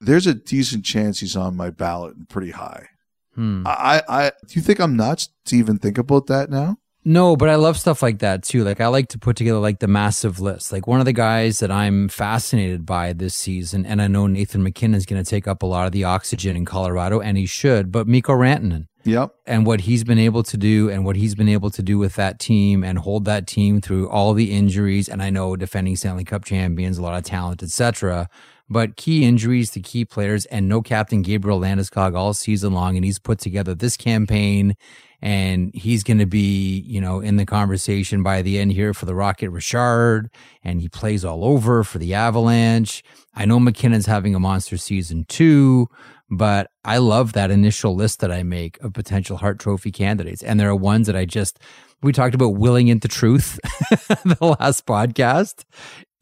There's 0.00 0.26
a 0.26 0.34
decent 0.34 0.84
chance 0.84 1.20
he's 1.20 1.36
on 1.36 1.56
my 1.56 1.70
ballot 1.70 2.16
and 2.16 2.28
pretty 2.28 2.50
high. 2.50 2.88
Hmm. 3.34 3.62
I, 3.66 4.02
I, 4.08 4.32
do 4.46 4.54
you 4.54 4.62
think 4.62 4.80
I'm 4.80 4.96
nuts 4.96 5.28
to 5.46 5.56
even 5.56 5.78
think 5.78 5.98
about 5.98 6.26
that 6.26 6.50
now? 6.50 6.78
No, 7.04 7.34
but 7.34 7.48
I 7.48 7.56
love 7.56 7.78
stuff 7.78 8.00
like 8.00 8.20
that 8.20 8.44
too. 8.44 8.62
Like 8.62 8.80
I 8.80 8.86
like 8.86 9.08
to 9.08 9.18
put 9.18 9.36
together 9.36 9.58
like 9.58 9.80
the 9.80 9.88
massive 9.88 10.38
list. 10.38 10.70
Like 10.70 10.86
one 10.86 11.00
of 11.00 11.06
the 11.06 11.12
guys 11.12 11.58
that 11.58 11.70
I'm 11.70 12.08
fascinated 12.08 12.86
by 12.86 13.12
this 13.12 13.34
season, 13.34 13.84
and 13.84 14.00
I 14.00 14.06
know 14.06 14.28
Nathan 14.28 14.62
MacKinnon 14.62 14.94
is 14.94 15.06
going 15.06 15.22
to 15.22 15.28
take 15.28 15.48
up 15.48 15.62
a 15.62 15.66
lot 15.66 15.86
of 15.86 15.92
the 15.92 16.04
oxygen 16.04 16.56
in 16.56 16.64
Colorado, 16.64 17.20
and 17.20 17.36
he 17.36 17.46
should. 17.46 17.90
But 17.90 18.06
Mikko 18.06 18.34
Rantanen 18.34 18.86
Yep. 19.04 19.34
and 19.46 19.66
what 19.66 19.82
he's 19.82 20.04
been 20.04 20.18
able 20.18 20.42
to 20.44 20.56
do, 20.56 20.88
and 20.90 21.04
what 21.04 21.16
he's 21.16 21.34
been 21.34 21.48
able 21.48 21.70
to 21.70 21.82
do 21.82 21.98
with 21.98 22.14
that 22.16 22.38
team, 22.38 22.84
and 22.84 22.98
hold 22.98 23.24
that 23.24 23.46
team 23.46 23.80
through 23.80 24.08
all 24.08 24.34
the 24.34 24.52
injuries. 24.52 25.08
And 25.08 25.22
I 25.22 25.30
know 25.30 25.56
defending 25.56 25.96
Stanley 25.96 26.24
Cup 26.24 26.44
champions, 26.44 26.98
a 26.98 27.02
lot 27.02 27.18
of 27.18 27.24
talent, 27.24 27.62
etc. 27.62 28.28
But 28.68 28.96
key 28.96 29.24
injuries 29.24 29.70
to 29.72 29.80
key 29.80 30.04
players, 30.04 30.46
and 30.46 30.68
no 30.68 30.82
captain 30.82 31.22
Gabriel 31.22 31.60
Landeskog 31.60 32.16
all 32.16 32.32
season 32.32 32.72
long, 32.72 32.96
and 32.96 33.04
he's 33.04 33.18
put 33.18 33.38
together 33.38 33.74
this 33.74 33.96
campaign 33.96 34.74
and 35.22 35.70
he's 35.72 36.02
going 36.02 36.18
to 36.18 36.26
be, 36.26 36.80
you 36.80 37.00
know, 37.00 37.20
in 37.20 37.36
the 37.36 37.46
conversation 37.46 38.24
by 38.24 38.42
the 38.42 38.58
end 38.58 38.72
here 38.72 38.92
for 38.92 39.06
the 39.06 39.14
Rocket 39.14 39.50
Richard, 39.50 40.28
and 40.64 40.80
he 40.80 40.88
plays 40.88 41.24
all 41.24 41.44
over 41.44 41.84
for 41.84 41.98
the 41.98 42.12
Avalanche. 42.12 43.04
I 43.32 43.44
know 43.44 43.60
MacKinnon's 43.60 44.06
having 44.06 44.34
a 44.34 44.40
monster 44.40 44.76
season 44.76 45.24
too, 45.28 45.86
but 46.32 46.70
I 46.82 46.96
love 46.96 47.34
that 47.34 47.50
initial 47.50 47.94
list 47.94 48.20
that 48.20 48.32
I 48.32 48.42
make 48.42 48.82
of 48.82 48.94
potential 48.94 49.36
Hart 49.36 49.58
Trophy 49.58 49.92
candidates, 49.92 50.42
and 50.42 50.58
there 50.58 50.70
are 50.70 50.74
ones 50.74 51.06
that 51.06 51.14
I 51.14 51.26
just 51.26 51.58
we 52.02 52.10
talked 52.10 52.34
about 52.34 52.56
willing 52.56 52.88
into 52.88 53.06
truth 53.06 53.60
the 54.24 54.56
last 54.58 54.86
podcast. 54.86 55.64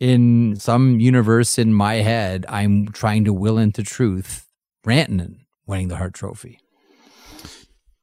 In 0.00 0.56
some 0.58 0.98
universe 0.98 1.58
in 1.58 1.72
my 1.74 1.96
head, 1.96 2.44
I'm 2.48 2.88
trying 2.88 3.24
to 3.26 3.32
will 3.32 3.56
into 3.56 3.82
truth 3.82 4.46
Rantanen 4.84 5.36
winning 5.66 5.88
the 5.88 5.96
Hart 5.96 6.14
Trophy. 6.14 6.58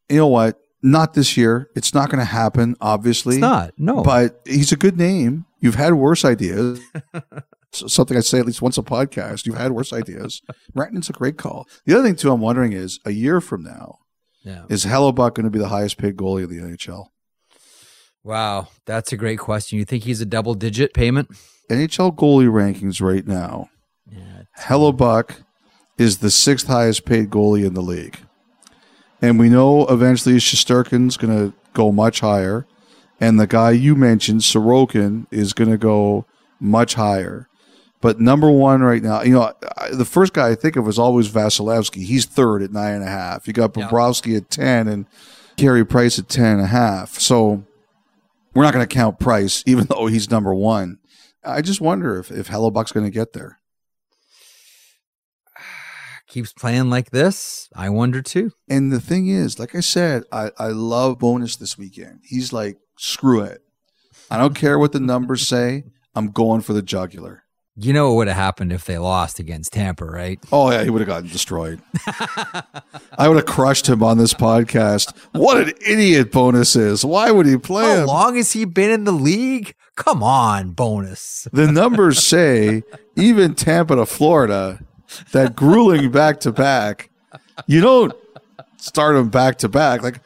You 0.07 0.17
know 0.17 0.27
what? 0.27 0.59
Not 0.81 1.13
this 1.13 1.35
year. 1.35 1.69
It's 1.75 1.93
not 1.93 2.09
going 2.09 2.19
to 2.19 2.25
happen, 2.25 2.75
obviously. 2.79 3.35
It's 3.35 3.41
not. 3.41 3.73
No. 3.77 4.03
But 4.03 4.39
he's 4.45 4.71
a 4.71 4.77
good 4.77 4.97
name. 4.97 5.45
You've 5.59 5.75
had 5.75 5.95
worse 5.95 6.23
ideas. 6.23 6.79
Something 7.87 8.17
I 8.17 8.21
say 8.21 8.39
at 8.39 8.45
least 8.45 8.61
once 8.61 8.77
a 8.77 8.83
podcast. 8.83 9.45
You've 9.45 9.57
had 9.57 9.71
worse 9.71 9.93
ideas. 9.93 10.41
Rantanen's 10.75 11.09
a 11.09 11.13
great 11.13 11.37
call. 11.37 11.67
The 11.85 11.93
other 11.93 12.03
thing 12.07 12.15
too, 12.15 12.31
I'm 12.31 12.41
wondering 12.41 12.73
is 12.73 12.99
a 13.05 13.11
year 13.11 13.41
from 13.41 13.63
now, 13.63 13.99
yeah. 14.43 14.65
is 14.69 14.85
Hellebuyck 14.85 15.35
going 15.35 15.45
to 15.45 15.49
be 15.49 15.59
the 15.59 15.69
highest 15.69 15.97
paid 15.97 16.17
goalie 16.17 16.43
of 16.43 16.49
the 16.49 16.57
NHL? 16.57 17.07
Wow, 18.23 18.67
that's 18.85 19.13
a 19.13 19.17
great 19.17 19.39
question. 19.39 19.79
You 19.79 19.85
think 19.85 20.03
he's 20.03 20.21
a 20.21 20.25
double 20.25 20.53
digit 20.53 20.93
payment? 20.93 21.29
NHL 21.69 22.15
goalie 22.15 22.49
rankings 22.49 23.01
right 23.01 23.25
now. 23.25 23.69
Yeah. 24.11 24.43
Hellebuyck 24.59 25.43
is 25.97 26.19
the 26.19 26.31
sixth 26.31 26.67
highest 26.67 27.05
paid 27.05 27.29
goalie 27.29 27.65
in 27.65 27.73
the 27.73 27.81
league. 27.81 28.19
And 29.21 29.39
we 29.39 29.49
know 29.49 29.87
eventually 29.87 30.35
Shesterkin's 30.35 31.17
going 31.17 31.35
to 31.35 31.53
go 31.73 31.91
much 31.91 32.19
higher. 32.19 32.67
And 33.19 33.39
the 33.39 33.47
guy 33.47 33.71
you 33.71 33.95
mentioned, 33.95 34.41
Sorokin, 34.41 35.25
is 35.31 35.53
going 35.53 35.71
to 35.71 35.77
go 35.77 36.25
much 36.59 36.93
higher. 36.93 37.46
But 37.99 38.19
number 38.19 38.49
one 38.51 38.81
right 38.81 39.01
now, 39.01 39.23
you 39.23 39.33
know, 39.33 39.53
I- 39.77 39.89
the 39.91 40.05
first 40.05 40.33
guy 40.33 40.49
I 40.49 40.55
think 40.55 40.75
of 40.75 40.85
was 40.85 40.99
always 40.99 41.29
Vasilevskiy. 41.29 42.03
He's 42.03 42.25
third 42.25 42.61
at 42.61 42.71
nine 42.71 42.93
and 42.95 43.03
a 43.03 43.07
half. 43.07 43.47
You 43.47 43.53
got 43.53 43.75
Yeah. 43.75 43.87
Bobrovsky 43.89 44.37
at 44.37 44.49
10 44.51 44.87
and 44.87 45.05
Carey 45.55 45.83
Price 45.85 46.19
at 46.19 46.29
10 46.29 46.45
and 46.45 46.61
a 46.61 46.67
half. 46.67 47.19
So 47.19 47.63
we're 48.53 48.63
not 48.63 48.73
going 48.73 48.87
to 48.87 48.93
count 48.95 49.19
Price, 49.19 49.63
even 49.65 49.85
though 49.85 50.05
he's 50.07 50.29
number 50.29 50.53
one. 50.53 50.99
I 51.43 51.61
just 51.61 51.81
wonder 51.81 52.19
if, 52.19 52.29
if 52.29 52.49
Hellebuyck's 52.49 52.91
going 52.91 53.05
to 53.05 53.11
get 53.11 53.33
there. 53.33 53.59
Keeps 56.27 56.53
playing 56.53 56.89
like 56.89 57.11
this. 57.11 57.69
I 57.75 57.89
wonder 57.89 58.21
too. 58.21 58.51
And 58.69 58.91
the 58.91 58.99
thing 58.99 59.27
is, 59.27 59.57
like 59.59 59.73
I 59.75 59.79
said, 59.79 60.23
I, 60.31 60.51
I 60.57 60.67
love 60.67 61.19
Bowness 61.19 61.55
this 61.57 61.77
weekend. 61.77 62.19
He's 62.23 62.51
like, 62.53 62.77
screw 62.97 63.41
it. 63.41 63.61
I 64.29 64.37
don't 64.37 64.55
care 64.55 64.77
what 64.77 64.91
the 64.91 64.99
numbers 64.99 65.47
say. 65.47 65.85
I'm 66.13 66.31
going 66.31 66.61
for 66.61 66.73
the 66.73 66.81
jugular. 66.81 67.43
You 67.79 67.93
know 67.93 68.09
what 68.09 68.15
would 68.15 68.27
have 68.27 68.37
happened 68.37 68.73
if 68.73 68.85
they 68.85 68.97
lost 68.97 69.37
against 69.39 69.71
Tampa, 69.73 70.03
right? 70.03 70.39
Oh, 70.51 70.71
yeah, 70.71 70.83
he 70.83 70.89
would 70.89 70.99
have 71.01 71.07
gotten 71.07 71.29
destroyed. 71.29 71.79
I 73.17 73.27
would 73.27 73.37
have 73.37 73.45
crushed 73.45 73.87
him 73.87 74.01
on 74.01 74.17
this 74.17 74.33
podcast. 74.33 75.15
What 75.33 75.57
an 75.61 75.73
idiot 75.85 76.31
Bowness 76.31 76.75
is. 76.75 77.05
Why 77.05 77.29
would 77.29 77.45
he 77.45 77.55
play 77.57 77.83
How 77.83 77.97
him? 78.01 78.07
long 78.07 78.35
has 78.35 78.51
he 78.53 78.65
been 78.65 78.89
in 78.89 79.03
the 79.03 79.11
league? 79.11 79.75
Come 79.95 80.23
on, 80.23 80.71
Bowness. 80.71 81.47
The 81.53 81.71
numbers 81.71 82.23
say, 82.27 82.81
even 83.15 83.53
Tampa 83.53 83.95
to 83.95 84.07
Florida, 84.07 84.79
that 85.31 85.55
grueling 85.55 86.09
back 86.09 86.39
to 86.41 86.51
back, 86.51 87.11
you 87.67 87.79
don't 87.79 88.11
start 88.77 89.15
them 89.15 89.29
back 89.29 89.59
to 89.59 89.69
back. 89.69 90.01
Like, 90.01 90.19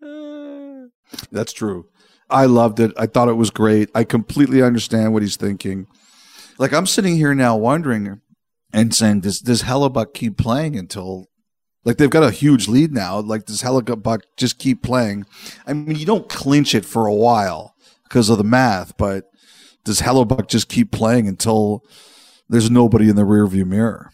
That's 1.30 1.52
true. 1.52 1.86
I 2.28 2.46
loved 2.46 2.80
it. 2.80 2.92
I 2.96 3.06
thought 3.06 3.28
it 3.28 3.34
was 3.34 3.50
great. 3.50 3.90
I 3.94 4.02
completely 4.04 4.60
understand 4.60 5.12
what 5.12 5.22
he's 5.22 5.36
thinking. 5.36 5.86
Like 6.58 6.72
I'm 6.72 6.86
sitting 6.86 7.16
here 7.16 7.34
now 7.34 7.56
wondering 7.56 8.20
and 8.72 8.94
saying, 8.94 9.20
does 9.20 9.40
does 9.40 9.62
Hellebuyck 9.62 10.14
keep 10.14 10.36
playing 10.36 10.76
until 10.76 11.28
like 11.84 11.96
they've 11.96 12.10
got 12.10 12.22
a 12.22 12.30
huge 12.30 12.68
lead 12.68 12.92
now? 12.92 13.20
Like 13.20 13.46
does 13.46 13.62
Hellebuyck 13.62 14.20
just 14.36 14.58
keep 14.58 14.82
playing? 14.82 15.26
I 15.66 15.72
mean, 15.72 15.96
you 15.96 16.06
don't 16.06 16.28
clinch 16.28 16.74
it 16.74 16.84
for 16.84 17.06
a 17.06 17.14
while 17.14 17.74
because 18.04 18.28
of 18.28 18.38
the 18.38 18.44
math. 18.44 18.96
But 18.96 19.24
does 19.84 20.00
Hellebuyck 20.00 20.48
just 20.48 20.68
keep 20.68 20.92
playing 20.92 21.26
until 21.28 21.84
there's 22.48 22.70
nobody 22.70 23.08
in 23.08 23.16
the 23.16 23.22
rearview 23.22 23.66
mirror? 23.66 24.10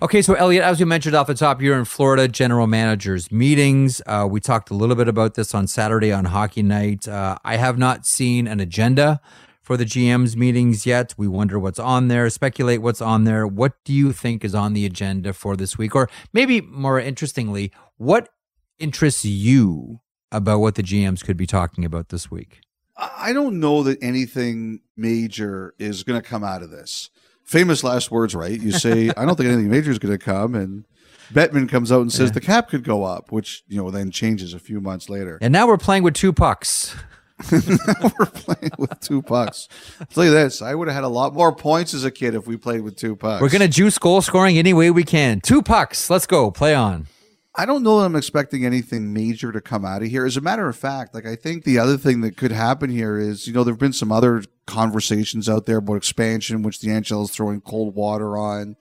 Okay, 0.00 0.22
so 0.22 0.34
Elliotte, 0.34 0.62
as 0.62 0.78
we 0.78 0.84
mentioned 0.84 1.16
off 1.16 1.26
the 1.26 1.34
top, 1.34 1.60
you're 1.60 1.76
in 1.76 1.84
Florida 1.84 2.28
general 2.28 2.68
managers 2.68 3.32
meetings. 3.32 4.00
Uh, 4.06 4.28
we 4.30 4.38
talked 4.38 4.70
a 4.70 4.74
little 4.74 4.94
bit 4.94 5.08
about 5.08 5.34
this 5.34 5.56
on 5.56 5.66
Saturday 5.66 6.12
on 6.12 6.26
Hockey 6.26 6.62
Night. 6.62 7.08
Uh, 7.08 7.36
I 7.44 7.56
have 7.56 7.78
not 7.78 8.06
seen 8.06 8.46
an 8.46 8.60
agenda 8.60 9.20
for 9.68 9.76
the 9.76 9.84
GM's 9.84 10.34
meetings 10.34 10.86
yet. 10.86 11.14
We 11.18 11.28
wonder 11.28 11.58
what's 11.58 11.78
on 11.78 12.08
there, 12.08 12.30
speculate 12.30 12.80
what's 12.80 13.02
on 13.02 13.24
there. 13.24 13.46
What 13.46 13.74
do 13.84 13.92
you 13.92 14.14
think 14.14 14.42
is 14.42 14.54
on 14.54 14.72
the 14.72 14.86
agenda 14.86 15.34
for 15.34 15.56
this 15.56 15.76
week? 15.76 15.94
Or 15.94 16.08
maybe 16.32 16.62
more 16.62 16.98
interestingly, 16.98 17.70
what 17.98 18.30
interests 18.78 19.26
you 19.26 20.00
about 20.32 20.60
what 20.60 20.76
the 20.76 20.82
GMs 20.82 21.22
could 21.22 21.36
be 21.36 21.46
talking 21.46 21.84
about 21.84 22.08
this 22.08 22.30
week? 22.30 22.60
I 22.96 23.34
don't 23.34 23.60
know 23.60 23.82
that 23.82 24.02
anything 24.02 24.80
major 24.96 25.74
is 25.78 26.02
going 26.02 26.18
to 26.18 26.26
come 26.26 26.42
out 26.42 26.62
of 26.62 26.70
this 26.70 27.10
famous 27.44 27.84
last 27.84 28.10
words, 28.10 28.34
right? 28.34 28.58
You 28.58 28.72
say, 28.72 29.10
I 29.18 29.26
don't 29.26 29.36
think 29.36 29.48
anything 29.48 29.68
major 29.68 29.90
is 29.90 29.98
going 29.98 30.16
to 30.16 30.24
come. 30.24 30.54
And 30.54 30.86
Bettman 31.30 31.68
comes 31.68 31.92
out 31.92 32.00
and 32.00 32.10
says 32.10 32.30
yeah. 32.30 32.34
the 32.34 32.40
cap 32.40 32.70
could 32.70 32.84
go 32.84 33.04
up, 33.04 33.30
which, 33.32 33.64
you 33.68 33.76
know, 33.76 33.90
then 33.90 34.10
changes 34.10 34.54
a 34.54 34.58
few 34.58 34.80
months 34.80 35.10
later. 35.10 35.38
And 35.42 35.52
now 35.52 35.66
we're 35.66 35.76
playing 35.76 36.04
with 36.04 36.14
two 36.14 36.32
pucks. 36.32 36.96
we're 37.52 38.26
playing 38.26 38.72
with 38.78 38.98
two 39.00 39.22
pucks. 39.22 39.68
Tell 40.12 40.24
you 40.24 40.30
this, 40.30 40.60
I 40.60 40.74
would 40.74 40.88
have 40.88 40.94
had 40.94 41.04
a 41.04 41.08
lot 41.08 41.34
more 41.34 41.54
points 41.54 41.94
as 41.94 42.04
a 42.04 42.10
kid 42.10 42.34
if 42.34 42.46
we 42.46 42.56
played 42.56 42.80
with 42.82 42.96
two 42.96 43.16
pucks. 43.16 43.40
We're 43.40 43.48
going 43.48 43.62
to 43.62 43.68
juice 43.68 43.98
goal 43.98 44.20
scoring 44.22 44.58
any 44.58 44.72
way 44.72 44.90
we 44.90 45.04
can. 45.04 45.40
Two 45.40 45.62
pucks. 45.62 46.10
Let's 46.10 46.26
go. 46.26 46.50
Play 46.50 46.74
on. 46.74 47.06
I 47.54 47.66
don't 47.66 47.82
know 47.82 47.98
that 47.98 48.06
I'm 48.06 48.14
expecting 48.14 48.64
anything 48.64 49.12
major 49.12 49.50
to 49.50 49.60
come 49.60 49.84
out 49.84 50.02
of 50.02 50.08
here. 50.08 50.24
As 50.24 50.36
a 50.36 50.40
matter 50.40 50.68
of 50.68 50.76
fact, 50.76 51.12
like 51.12 51.26
I 51.26 51.34
think 51.34 51.64
the 51.64 51.78
other 51.78 51.96
thing 51.96 52.20
that 52.20 52.36
could 52.36 52.52
happen 52.52 52.88
here 52.88 53.18
is, 53.18 53.48
you 53.48 53.52
know, 53.52 53.64
there've 53.64 53.78
been 53.78 53.92
some 53.92 54.12
other 54.12 54.44
conversations 54.66 55.48
out 55.48 55.66
there 55.66 55.78
about 55.78 55.96
expansion, 55.96 56.62
which 56.62 56.80
the 56.80 56.88
NHL 56.88 57.24
is 57.24 57.30
throwing 57.30 57.60
cold 57.60 57.96
water 57.96 58.38
on. 58.38 58.76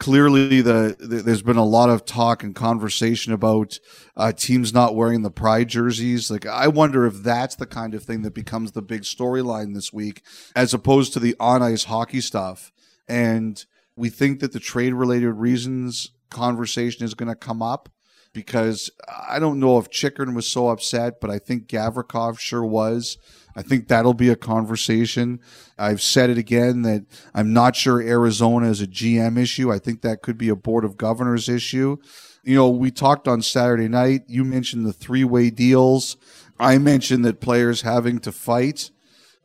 Clearly, 0.00 0.62
the, 0.62 0.96
the 0.98 1.16
there's 1.16 1.42
been 1.42 1.58
a 1.58 1.64
lot 1.64 1.90
of 1.90 2.06
talk 2.06 2.42
and 2.42 2.54
conversation 2.54 3.34
about 3.34 3.78
uh, 4.16 4.32
teams 4.32 4.72
not 4.72 4.96
wearing 4.96 5.20
the 5.20 5.30
pride 5.30 5.68
jerseys. 5.68 6.30
Like, 6.30 6.46
I 6.46 6.68
wonder 6.68 7.04
if 7.04 7.22
that's 7.22 7.54
the 7.54 7.66
kind 7.66 7.94
of 7.94 8.02
thing 8.02 8.22
that 8.22 8.34
becomes 8.34 8.72
the 8.72 8.80
big 8.80 9.02
storyline 9.02 9.74
this 9.74 9.92
week, 9.92 10.22
as 10.56 10.72
opposed 10.72 11.12
to 11.12 11.20
the 11.20 11.36
on 11.38 11.62
ice 11.62 11.84
hockey 11.84 12.22
stuff. 12.22 12.72
And 13.06 13.62
we 13.94 14.08
think 14.08 14.40
that 14.40 14.52
the 14.52 14.58
trade 14.58 14.94
related 14.94 15.32
reasons 15.32 16.12
conversation 16.30 17.04
is 17.04 17.12
going 17.12 17.28
to 17.28 17.34
come 17.34 17.60
up 17.60 17.90
because 18.32 18.90
I 19.28 19.38
don't 19.38 19.60
know 19.60 19.76
if 19.78 19.90
Chychrun 19.90 20.34
was 20.34 20.48
so 20.48 20.68
upset, 20.68 21.20
but 21.20 21.28
I 21.30 21.38
think 21.38 21.66
Gavrikov 21.66 22.38
sure 22.38 22.64
was. 22.64 23.18
I 23.56 23.62
think 23.62 23.88
that'll 23.88 24.14
be 24.14 24.28
a 24.28 24.36
conversation. 24.36 25.40
I've 25.78 26.02
said 26.02 26.30
it 26.30 26.38
again 26.38 26.82
that 26.82 27.04
I'm 27.34 27.52
not 27.52 27.76
sure 27.76 28.00
Arizona 28.00 28.70
is 28.70 28.80
a 28.80 28.86
GM 28.86 29.38
issue. 29.38 29.72
I 29.72 29.78
think 29.78 30.02
that 30.02 30.22
could 30.22 30.38
be 30.38 30.48
a 30.48 30.56
Board 30.56 30.84
of 30.84 30.96
Governors 30.96 31.48
issue. 31.48 31.96
You 32.42 32.54
know, 32.54 32.70
we 32.70 32.90
talked 32.90 33.28
on 33.28 33.42
Saturday 33.42 33.88
night. 33.88 34.22
You 34.26 34.44
mentioned 34.44 34.86
the 34.86 34.92
three 34.92 35.24
way 35.24 35.50
deals. 35.50 36.16
I 36.58 36.78
mentioned 36.78 37.24
that 37.24 37.40
players 37.40 37.82
having 37.82 38.18
to 38.20 38.32
fight 38.32 38.90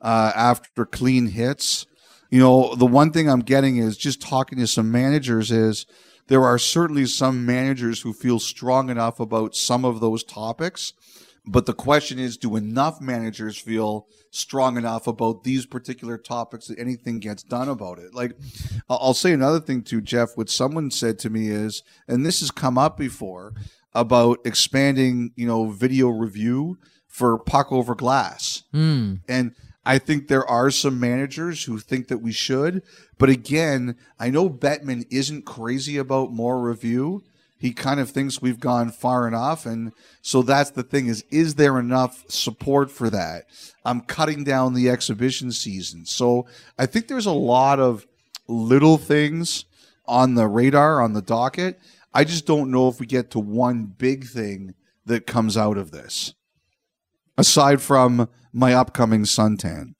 uh, 0.01 0.31
after 0.35 0.85
clean 0.85 1.27
hits. 1.27 1.85
You 2.29 2.39
know, 2.39 2.75
the 2.75 2.85
one 2.85 3.11
thing 3.11 3.29
I'm 3.29 3.41
getting 3.41 3.77
is 3.77 3.97
just 3.97 4.21
talking 4.21 4.57
to 4.59 4.67
some 4.67 4.91
managers 4.91 5.51
is 5.51 5.85
there 6.27 6.43
are 6.43 6.57
certainly 6.57 7.05
some 7.05 7.45
managers 7.45 8.01
who 8.01 8.13
feel 8.13 8.39
strong 8.39 8.89
enough 8.89 9.19
about 9.19 9.55
some 9.55 9.85
of 9.85 9.99
those 9.99 10.23
topics. 10.23 10.93
But 11.47 11.65
the 11.65 11.73
question 11.73 12.17
is, 12.17 12.37
do 12.37 12.55
enough 12.55 12.99
managers 12.99 13.57
feel 13.57 14.07
strong 14.31 14.77
enough 14.77 15.07
about 15.07 15.43
these 15.43 15.65
particular 15.65 16.17
topics 16.17 16.67
that 16.67 16.79
anything 16.79 17.19
gets 17.19 17.43
done 17.43 17.69
about 17.69 17.99
it? 17.99 18.15
Like, 18.15 18.35
I'll 18.89 19.13
say 19.13 19.31
another 19.31 19.59
thing 19.59 19.83
too, 19.83 20.01
Jeff. 20.01 20.35
What 20.35 20.49
someone 20.49 20.89
said 20.91 21.19
to 21.19 21.29
me 21.29 21.49
is, 21.49 21.83
and 22.07 22.25
this 22.25 22.39
has 22.39 22.51
come 22.51 22.77
up 22.77 22.97
before, 22.97 23.53
about 23.93 24.39
expanding, 24.43 25.31
you 25.35 25.47
know, 25.47 25.69
video 25.69 26.09
review 26.09 26.77
for 27.07 27.37
puck 27.39 27.71
over 27.71 27.95
glass. 27.95 28.63
Mm. 28.73 29.21
And 29.29 29.55
I 29.85 29.99
think 29.99 30.27
there 30.27 30.45
are 30.45 30.71
some 30.71 30.99
managers 30.99 31.63
who 31.63 31.79
think 31.79 32.09
that 32.09 32.17
we 32.17 32.31
should. 32.31 32.81
But 33.17 33.29
again, 33.29 33.95
I 34.19 34.31
know 34.31 34.49
Bettman 34.49 35.05
isn't 35.11 35.45
crazy 35.45 35.97
about 35.97 36.33
more 36.33 36.61
review. 36.61 37.23
He 37.57 37.73
kind 37.73 37.99
of 37.99 38.09
thinks 38.09 38.41
we've 38.41 38.59
gone 38.59 38.91
far 38.91 39.27
enough. 39.27 39.65
And 39.65 39.91
so 40.21 40.41
that's 40.41 40.71
the 40.71 40.83
thing 40.83 41.07
is, 41.07 41.23
is 41.31 41.55
there 41.55 41.79
enough 41.79 42.23
support 42.29 42.91
for 42.91 43.09
that? 43.09 43.45
I'm 43.83 44.01
cutting 44.01 44.43
down 44.43 44.73
the 44.73 44.89
exhibition 44.89 45.51
season. 45.51 46.05
So 46.05 46.45
I 46.77 46.85
think 46.85 47.07
there's 47.07 47.25
a 47.25 47.31
lot 47.31 47.79
of 47.79 48.05
little 48.47 48.97
things 48.97 49.65
on 50.05 50.35
the 50.35 50.47
radar, 50.47 51.01
on 51.01 51.13
the 51.13 51.21
docket. 51.21 51.79
I 52.13 52.23
just 52.23 52.45
don't 52.45 52.71
know 52.71 52.87
if 52.87 52.99
we 52.99 53.07
get 53.07 53.31
to 53.31 53.39
one 53.39 53.85
big 53.85 54.25
thing 54.27 54.75
that 55.05 55.25
comes 55.25 55.57
out 55.57 55.77
of 55.77 55.91
this 55.91 56.34
aside 57.37 57.81
from 57.81 58.29
my 58.55 58.73
upcoming 58.73 59.23
suntan. 59.23 59.95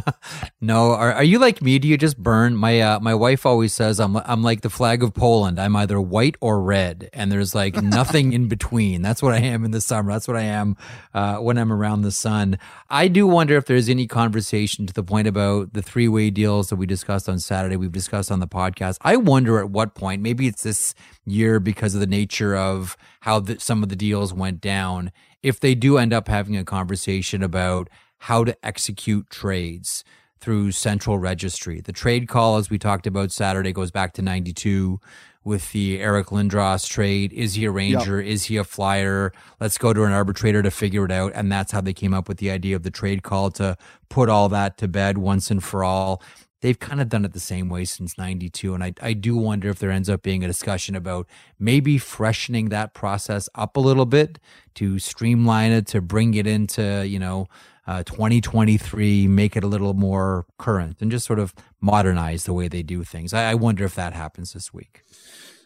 no, 0.60 0.90
are, 0.90 1.12
are 1.12 1.24
you 1.24 1.38
like 1.38 1.62
me? 1.62 1.78
Do 1.78 1.86
you 1.86 1.96
just 1.96 2.20
burn? 2.20 2.56
My 2.56 2.80
uh, 2.80 2.98
my 2.98 3.14
wife 3.14 3.46
always 3.46 3.72
says 3.72 4.00
I'm 4.00 4.16
I'm 4.16 4.42
like 4.42 4.62
the 4.62 4.70
flag 4.70 5.04
of 5.04 5.14
Poland. 5.14 5.60
I'm 5.60 5.76
either 5.76 6.00
white 6.00 6.34
or 6.40 6.60
red, 6.60 7.08
and 7.12 7.30
there's 7.30 7.54
like 7.54 7.76
nothing 7.82 8.32
in 8.32 8.48
between. 8.48 9.02
That's 9.02 9.22
what 9.22 9.34
I 9.34 9.38
am 9.38 9.64
in 9.64 9.70
the 9.70 9.80
summer. 9.80 10.12
That's 10.12 10.26
what 10.26 10.36
I 10.36 10.42
am 10.42 10.76
uh, 11.14 11.36
when 11.36 11.58
I'm 11.58 11.72
around 11.72 12.02
the 12.02 12.10
sun. 12.10 12.58
I 12.90 13.06
do 13.06 13.24
wonder 13.24 13.56
if 13.56 13.66
there's 13.66 13.88
any 13.88 14.08
conversation 14.08 14.86
to 14.86 14.92
the 14.92 15.04
point 15.04 15.28
about 15.28 15.72
the 15.72 15.82
three 15.82 16.08
way 16.08 16.30
deals 16.30 16.70
that 16.70 16.76
we 16.76 16.86
discussed 16.86 17.28
on 17.28 17.38
Saturday. 17.38 17.76
We've 17.76 17.92
discussed 17.92 18.32
on 18.32 18.40
the 18.40 18.48
podcast. 18.48 18.96
I 19.02 19.16
wonder 19.16 19.60
at 19.60 19.70
what 19.70 19.94
point. 19.94 20.22
Maybe 20.22 20.48
it's 20.48 20.64
this 20.64 20.92
year 21.24 21.60
because 21.60 21.94
of 21.94 22.00
the 22.00 22.06
nature 22.08 22.56
of 22.56 22.96
how 23.20 23.38
the, 23.38 23.60
some 23.60 23.84
of 23.84 23.90
the 23.90 23.96
deals 23.96 24.34
went 24.34 24.60
down 24.60 25.12
if 25.42 25.60
they 25.60 25.74
do 25.74 25.98
end 25.98 26.12
up 26.12 26.28
having 26.28 26.56
a 26.56 26.64
conversation 26.64 27.42
about 27.42 27.88
how 28.18 28.44
to 28.44 28.56
execute 28.64 29.30
trades 29.30 30.04
through 30.40 30.72
central 30.72 31.18
registry. 31.18 31.80
The 31.80 31.92
trade 31.92 32.28
call, 32.28 32.56
as 32.56 32.70
we 32.70 32.78
talked 32.78 33.06
about 33.06 33.32
Saturday, 33.32 33.72
goes 33.72 33.90
back 33.90 34.12
to 34.14 34.22
92 34.22 35.00
with 35.44 35.72
the 35.72 36.00
Eric 36.00 36.28
Lindros 36.28 36.88
trade. 36.88 37.32
Is 37.32 37.54
he 37.54 37.64
a 37.64 37.70
Ranger? 37.70 38.20
Yep. 38.20 38.32
Is 38.32 38.44
he 38.44 38.56
a 38.56 38.64
Flyer? 38.64 39.32
Let's 39.60 39.78
go 39.78 39.92
to 39.92 40.02
an 40.04 40.12
arbitrator 40.12 40.62
to 40.62 40.70
figure 40.70 41.04
it 41.04 41.12
out. 41.12 41.32
And 41.34 41.50
that's 41.50 41.72
how 41.72 41.80
they 41.80 41.92
came 41.92 42.12
up 42.12 42.28
with 42.28 42.38
the 42.38 42.50
idea 42.50 42.74
of 42.74 42.82
the 42.82 42.90
trade 42.90 43.22
call 43.22 43.50
to 43.52 43.76
put 44.08 44.28
all 44.28 44.48
that 44.48 44.76
to 44.78 44.88
bed 44.88 45.18
once 45.18 45.50
and 45.50 45.62
for 45.62 45.84
all 45.84 46.20
they've 46.60 46.78
kind 46.78 47.00
of 47.00 47.08
done 47.08 47.24
it 47.24 47.32
the 47.32 47.40
same 47.40 47.68
way 47.68 47.84
since 47.84 48.16
92 48.16 48.74
and 48.74 48.82
I, 48.82 48.94
I 49.00 49.12
do 49.12 49.36
wonder 49.36 49.68
if 49.68 49.78
there 49.78 49.90
ends 49.90 50.08
up 50.08 50.22
being 50.22 50.42
a 50.42 50.46
discussion 50.46 50.96
about 50.96 51.26
maybe 51.58 51.98
freshening 51.98 52.70
that 52.70 52.94
process 52.94 53.48
up 53.54 53.76
a 53.76 53.80
little 53.80 54.06
bit 54.06 54.38
to 54.76 54.98
streamline 54.98 55.72
it 55.72 55.86
to 55.88 56.00
bring 56.00 56.34
it 56.34 56.46
into 56.46 57.06
you 57.06 57.18
know 57.18 57.46
uh, 57.86 58.02
2023 58.02 59.28
make 59.28 59.56
it 59.56 59.62
a 59.62 59.66
little 59.66 59.94
more 59.94 60.46
current 60.58 60.96
and 61.00 61.10
just 61.10 61.26
sort 61.26 61.38
of 61.38 61.54
modernize 61.80 62.44
the 62.44 62.52
way 62.52 62.68
they 62.68 62.82
do 62.82 63.04
things. 63.04 63.32
I, 63.32 63.52
I 63.52 63.54
wonder 63.54 63.84
if 63.84 63.94
that 63.94 64.12
happens 64.12 64.52
this 64.52 64.74
week. 64.74 65.02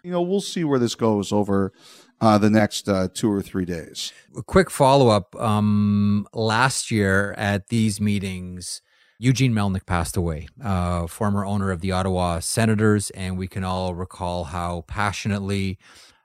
You 0.02 0.10
know 0.10 0.22
we'll 0.22 0.40
see 0.40 0.64
where 0.64 0.78
this 0.78 0.94
goes 0.94 1.32
over 1.32 1.72
uh, 2.20 2.36
the 2.36 2.50
next 2.50 2.88
uh, 2.88 3.08
two 3.12 3.30
or 3.30 3.40
three 3.40 3.64
days. 3.64 4.12
A 4.36 4.42
quick 4.42 4.70
follow-up 4.70 5.34
um, 5.36 6.26
last 6.34 6.90
year 6.90 7.32
at 7.38 7.68
these 7.68 8.00
meetings 8.00 8.82
Eugene 9.22 9.52
Melnyk 9.52 9.84
passed 9.84 10.16
away, 10.16 10.48
uh, 10.64 11.06
former 11.06 11.44
owner 11.44 11.70
of 11.70 11.82
the 11.82 11.92
Ottawa 11.92 12.40
Senators, 12.40 13.10
and 13.10 13.36
we 13.36 13.46
can 13.46 13.62
all 13.62 13.94
recall 13.94 14.44
how 14.44 14.86
passionately 14.86 15.76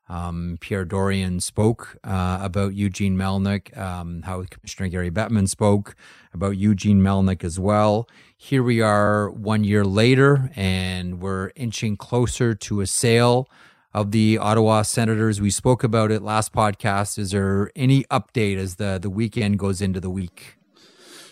um, 0.07 0.57
Pierre 0.61 0.85
Dorion 0.85 1.41
spoke 1.41 1.97
uh, 2.05 2.39
about 2.41 2.73
Eugene 2.73 3.17
Melnyk, 3.17 3.77
um, 3.77 4.21
how 4.21 4.45
Commissioner 4.49 4.87
Gary 4.87 5.11
Bettman 5.11 5.49
spoke 5.49 5.93
about 6.33 6.55
Eugene 6.55 7.01
Melnyk 7.01 7.43
as 7.43 7.59
well. 7.59 8.07
Here 8.37 8.63
we 8.63 8.79
are 8.79 9.29
one 9.29 9.65
year 9.65 9.83
later, 9.83 10.49
and 10.55 11.19
we're 11.19 11.51
inching 11.57 11.97
closer 11.97 12.55
to 12.55 12.79
a 12.79 12.87
sale 12.87 13.49
of 13.93 14.11
the 14.11 14.37
Ottawa 14.37 14.83
Senators. 14.83 15.41
We 15.41 15.49
spoke 15.49 15.83
about 15.83 16.11
it 16.11 16.21
last 16.21 16.53
podcast. 16.53 17.19
Is 17.19 17.31
there 17.31 17.71
any 17.75 18.05
update 18.05 18.55
as 18.55 18.75
the, 18.75 18.99
the 19.01 19.09
weekend 19.09 19.59
goes 19.59 19.81
into 19.81 19.99
the 19.99 20.09
week? 20.09 20.55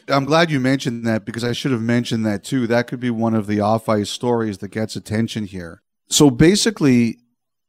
I'm 0.10 0.26
glad 0.26 0.52
you 0.52 0.60
mentioned 0.60 1.06
that 1.06 1.26
because 1.26 1.44
I 1.44 1.54
should 1.54 1.72
have 1.72 1.82
mentioned 1.82 2.26
that 2.26 2.44
too. 2.44 2.68
That 2.68 2.88
could 2.88 3.00
be 3.00 3.10
one 3.10 3.34
of 3.34 3.48
the 3.48 3.60
off 3.60 3.88
ice 3.88 4.10
stories 4.10 4.60
that 4.60 4.70
gets 4.70 4.96
attention 4.96 5.46
here. 5.46 5.82
So 6.10 6.30
basically, 6.30 7.18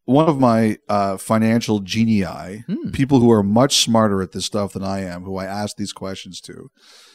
one 0.05 0.29
of 0.29 0.39
my 0.39 0.79
uh, 0.89 1.17
financial 1.17 1.81
genii, 1.81 2.65
hmm. 2.67 2.91
people 2.93 3.21
who 3.21 3.31
are 3.31 3.43
much 3.43 3.83
smarter 3.83 4.21
at 4.21 4.33
this 4.33 4.45
stuff 4.45 4.73
than 4.73 4.85
I 4.85 5.01
am, 5.01 5.23
who 5.23 5.37
I 5.37 5.47
ask 5.47 5.77
these 5.77 5.93
questions 5.93 6.41
to, 6.43 6.71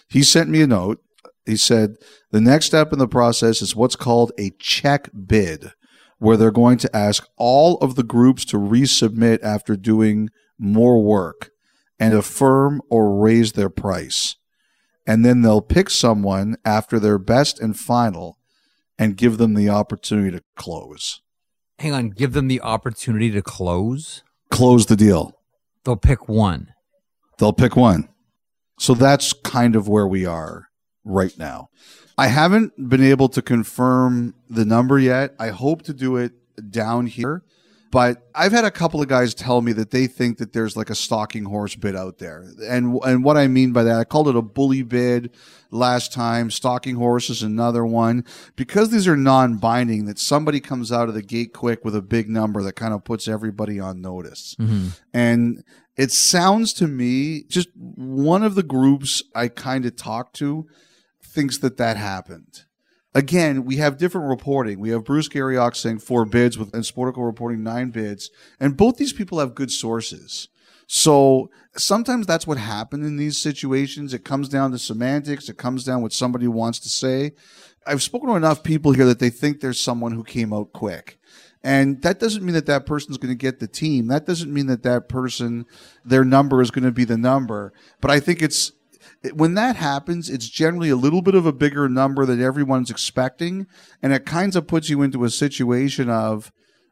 he 0.09 0.23
sent 0.23 0.49
me 0.49 0.61
a 0.61 0.67
note. 0.67 0.99
He 1.45 1.57
said, 1.57 1.95
The 2.31 2.41
next 2.41 2.65
step 2.65 2.91
in 2.93 2.99
the 2.99 3.07
process 3.07 3.61
is 3.61 3.75
what's 3.75 3.95
called 3.95 4.31
a 4.39 4.51
check 4.59 5.09
bid, 5.27 5.71
where 6.17 6.37
they're 6.37 6.51
going 6.51 6.77
to 6.79 6.95
ask 6.95 7.27
all 7.37 7.77
of 7.77 7.95
the 7.95 8.03
groups 8.03 8.45
to 8.45 8.57
resubmit 8.57 9.39
after 9.43 9.75
doing 9.75 10.29
more 10.57 11.03
work 11.03 11.51
and 11.99 12.13
affirm 12.13 12.81
or 12.89 13.19
raise 13.19 13.53
their 13.53 13.69
price. 13.69 14.35
And 15.09 15.25
then 15.25 15.41
they'll 15.41 15.59
pick 15.59 15.89
someone 15.89 16.55
after 16.63 16.99
their 16.99 17.17
best 17.17 17.59
and 17.59 17.75
final 17.75 18.37
and 18.99 19.17
give 19.17 19.39
them 19.39 19.55
the 19.55 19.67
opportunity 19.67 20.29
to 20.37 20.43
close. 20.55 21.21
Hang 21.79 21.93
on, 21.93 22.09
give 22.11 22.33
them 22.33 22.47
the 22.47 22.61
opportunity 22.61 23.31
to 23.31 23.41
close. 23.41 24.21
Close 24.51 24.85
the 24.85 24.95
deal. 24.95 25.33
They'll 25.83 25.95
pick 25.95 26.29
one. 26.29 26.75
They'll 27.39 27.53
pick 27.53 27.75
one. 27.75 28.07
So 28.77 28.93
that's 28.93 29.33
kind 29.33 29.75
of 29.75 29.87
where 29.87 30.07
we 30.07 30.27
are 30.27 30.67
right 31.03 31.35
now. 31.39 31.69
I 32.15 32.27
haven't 32.27 32.73
been 32.89 33.01
able 33.01 33.29
to 33.29 33.41
confirm 33.41 34.35
the 34.47 34.63
number 34.63 34.99
yet. 34.99 35.33
I 35.39 35.47
hope 35.47 35.81
to 35.83 35.93
do 35.93 36.17
it 36.17 36.33
down 36.69 37.07
here. 37.07 37.41
But 37.91 38.27
I've 38.35 38.51
had 38.51 38.65
a 38.65 38.71
couple 38.71 39.01
of 39.01 39.07
guys 39.07 39.33
tell 39.33 39.61
me 39.61 39.73
that 39.73 39.89
they 39.89 40.05
think 40.05 40.37
that 40.37 40.53
there's 40.53 40.77
like 40.77 40.91
a 40.91 40.95
stalking 40.95 41.45
horse 41.45 41.75
bid 41.75 41.95
out 41.95 42.19
there. 42.19 42.45
And 42.61 42.99
and 43.03 43.23
what 43.23 43.35
I 43.35 43.47
mean 43.47 43.71
by 43.73 43.83
that, 43.83 43.99
I 43.99 44.03
called 44.03 44.27
it 44.27 44.35
a 44.35 44.43
bully 44.43 44.83
bid 44.83 45.31
last 45.71 46.13
time. 46.13 46.51
Stalking 46.51 46.97
horse 46.97 47.31
is 47.31 47.41
another 47.41 47.83
one. 47.83 48.25
Because 48.55 48.91
these 48.91 49.07
are 49.07 49.17
non-binding, 49.17 50.05
that 50.05 50.19
somebody 50.19 50.59
comes 50.59 50.91
out 50.91 51.09
of 51.09 51.15
the 51.15 51.23
gate 51.23 51.51
quick 51.51 51.83
with 51.83 51.95
a 51.95 52.01
big 52.03 52.29
number 52.29 52.61
that 52.61 52.75
kind 52.75 52.93
of 52.93 53.03
puts 53.03 53.27
everybody 53.27 53.79
on 53.79 54.01
notice. 54.01 54.55
Mm-hmm. 54.59 54.89
And 55.11 55.63
it 55.97 56.11
sounds 56.11 56.73
to 56.73 56.87
me, 56.87 57.43
just 57.43 57.69
one 57.75 58.43
of 58.43 58.53
the 58.53 58.63
groups 58.63 59.23
I 59.33 59.47
kind 59.47 59.85
of 59.85 59.95
talked 59.95 60.35
to 60.37 60.67
thinks 61.23 61.57
that 61.57 61.77
that 61.77 61.97
happened. 61.97 62.65
Again, 63.15 63.65
we 63.65 63.77
have 63.77 63.97
different 63.97 64.27
reporting. 64.27 64.79
We 64.79 64.89
have 64.89 65.03
Bruce 65.03 65.27
Garrioch 65.27 65.75
saying 65.75 65.99
four 65.99 66.25
bids 66.25 66.57
with 66.57 66.73
and 66.73 66.83
Sportico 66.83 67.25
reporting 67.25 67.63
nine 67.63 67.89
bids, 67.89 68.29
and 68.59 68.77
both 68.77 68.97
these 68.97 69.13
people 69.13 69.39
have 69.39 69.55
good 69.55 69.71
sources. 69.71 70.47
So 70.91 71.51
sometimes 71.77 72.25
that's 72.25 72.47
what 72.47 72.57
happened 72.57 73.05
in 73.05 73.17
these 73.17 73.37
situations. 73.37 74.13
It 74.13 74.25
comes 74.25 74.49
down 74.49 74.71
to 74.71 74.79
semantics. 74.79 75.47
It 75.47 75.57
comes 75.57 75.83
down 75.83 76.01
what 76.01 76.13
somebody 76.13 76.47
wants 76.47 76.79
to 76.79 76.89
say. 76.89 77.33
I've 77.85 78.01
spoken 78.01 78.29
to 78.29 78.35
enough 78.35 78.63
people 78.63 78.91
here 78.91 79.05
that 79.05 79.19
they 79.19 79.29
think 79.29 79.59
there's 79.59 79.79
someone 79.79 80.13
who 80.13 80.23
came 80.23 80.51
out 80.51 80.73
quick. 80.73 81.19
And 81.63 82.01
that 82.01 82.19
doesn't 82.19 82.43
mean 82.43 82.55
that 82.55 82.65
that 82.67 82.85
person's 82.85 83.17
going 83.17 83.31
to 83.31 83.37
get 83.37 83.59
the 83.59 83.67
team. 83.67 84.07
That 84.07 84.25
doesn't 84.25 84.51
mean 84.51 84.67
that 84.67 84.83
that 84.83 85.09
person, 85.09 85.65
their 86.03 86.23
number 86.23 86.61
is 86.61 86.71
going 86.71 86.85
to 86.85 86.91
be 86.91 87.05
the 87.05 87.17
number. 87.17 87.73
But 88.01 88.11
I 88.11 88.19
think 88.19 88.41
it's, 88.41 88.71
when 89.33 89.53
that 89.55 89.75
happens, 89.75 90.29
it's 90.29 90.47
generally 90.47 90.89
a 90.89 90.95
little 90.95 91.21
bit 91.21 91.35
of 91.35 91.45
a 91.45 91.53
bigger 91.53 91.89
number 91.89 92.25
than 92.25 92.41
everyone's 92.41 92.89
expecting. 92.89 93.67
And 94.01 94.13
it 94.13 94.25
kind 94.25 94.55
of 94.55 94.67
puts 94.67 94.89
you 94.89 95.01
into 95.01 95.23
a 95.23 95.29
situation 95.29 96.09
of, 96.09 96.51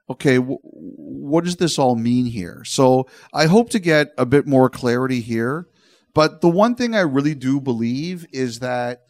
okay, 0.10 0.38
what 0.38 1.44
does 1.44 1.58
this 1.58 1.80
all 1.80 1.96
mean 1.96 2.26
here? 2.26 2.64
So 2.66 3.08
I 3.34 3.46
hope 3.46 3.70
to 3.72 3.80
get 3.80 4.10
a 4.18 4.26
bit 4.26 4.46
more 4.46 4.70
clarity 4.70 5.22
here. 5.22 5.68
But 6.14 6.42
the 6.42 6.50
one 6.50 6.76
thing 6.76 6.96
I 6.96 7.02
really 7.02 7.36
do 7.36 7.62
believe 7.62 8.26
is 8.32 8.60
that 8.60 9.02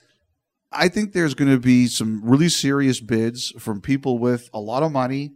I 0.71 0.89
think 0.89 1.13
there's 1.13 1.33
going 1.33 1.51
to 1.51 1.59
be 1.59 1.87
some 1.87 2.21
really 2.23 2.49
serious 2.49 2.99
bids 2.99 3.53
from 3.57 3.81
people 3.81 4.19
with 4.19 4.49
a 4.53 4.59
lot 4.59 4.83
of 4.83 4.91
money. 4.91 5.31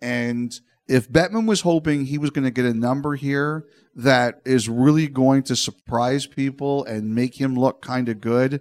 And 0.00 0.52
if 0.88 1.10
Bettman 1.10 1.48
was 1.48 1.62
hoping 1.62 2.04
he 2.04 2.18
was 2.18 2.30
going 2.30 2.44
to 2.44 2.50
get 2.50 2.66
a 2.66 2.74
number 2.74 3.14
here 3.16 3.64
that 3.96 4.40
is 4.44 4.68
really 4.68 5.08
going 5.08 5.42
to 5.44 5.56
surprise 5.56 6.26
people 6.26 6.84
and 6.84 7.14
make 7.14 7.40
him 7.40 7.56
look 7.56 7.80
kind 7.80 8.08
of 8.08 8.20
good, 8.20 8.60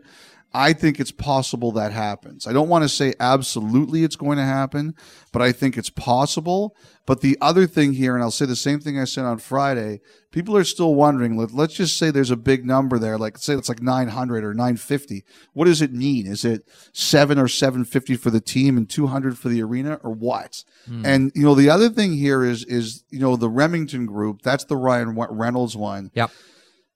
I 0.55 0.71
think 0.71 1.01
it's 1.01 1.11
possible 1.11 1.73
that 1.73 1.91
happens. 1.91 2.47
I 2.47 2.53
don't 2.53 2.69
want 2.69 2.83
to 2.83 2.89
say 2.89 3.13
absolutely 3.19 4.05
it's 4.05 4.15
going 4.15 4.37
to 4.37 4.45
happen, 4.45 4.95
but 5.33 5.41
I 5.41 5.51
think 5.51 5.77
it's 5.77 5.89
possible. 5.89 6.77
But 7.05 7.19
the 7.19 7.37
other 7.41 7.67
thing 7.67 7.91
here, 7.91 8.15
and 8.15 8.23
I'll 8.23 8.31
say 8.31 8.45
the 8.45 8.55
same 8.55 8.79
thing 8.79 8.97
I 8.97 9.03
said 9.03 9.25
on 9.25 9.39
Friday, 9.39 9.99
people 10.31 10.55
are 10.55 10.63
still 10.63 10.95
wondering. 10.95 11.35
Let, 11.35 11.51
let's 11.51 11.73
just 11.73 11.97
say 11.97 12.09
there's 12.09 12.31
a 12.31 12.37
big 12.37 12.65
number 12.65 12.97
there, 12.97 13.17
like 13.17 13.37
say 13.37 13.53
it's 13.53 13.67
like 13.67 13.81
900 13.81 14.45
or 14.45 14.53
950. 14.53 15.25
What 15.51 15.65
does 15.65 15.81
it 15.81 15.91
mean? 15.91 16.25
Is 16.25 16.45
it 16.45 16.61
seven 16.93 17.37
or 17.37 17.49
750 17.49 18.15
for 18.15 18.29
the 18.29 18.39
team 18.39 18.77
and 18.77 18.89
200 18.89 19.37
for 19.37 19.49
the 19.49 19.61
arena, 19.61 19.99
or 20.03 20.11
what? 20.11 20.63
Hmm. 20.85 21.05
And 21.05 21.31
you 21.35 21.43
know, 21.43 21.55
the 21.55 21.69
other 21.69 21.89
thing 21.89 22.13
here 22.13 22.45
is 22.45 22.63
is 22.63 23.03
you 23.09 23.19
know 23.19 23.35
the 23.35 23.49
Remington 23.49 24.05
group. 24.05 24.41
That's 24.41 24.63
the 24.63 24.77
Ryan 24.77 25.15
Reynolds 25.15 25.75
one. 25.75 26.11
Yep. 26.13 26.31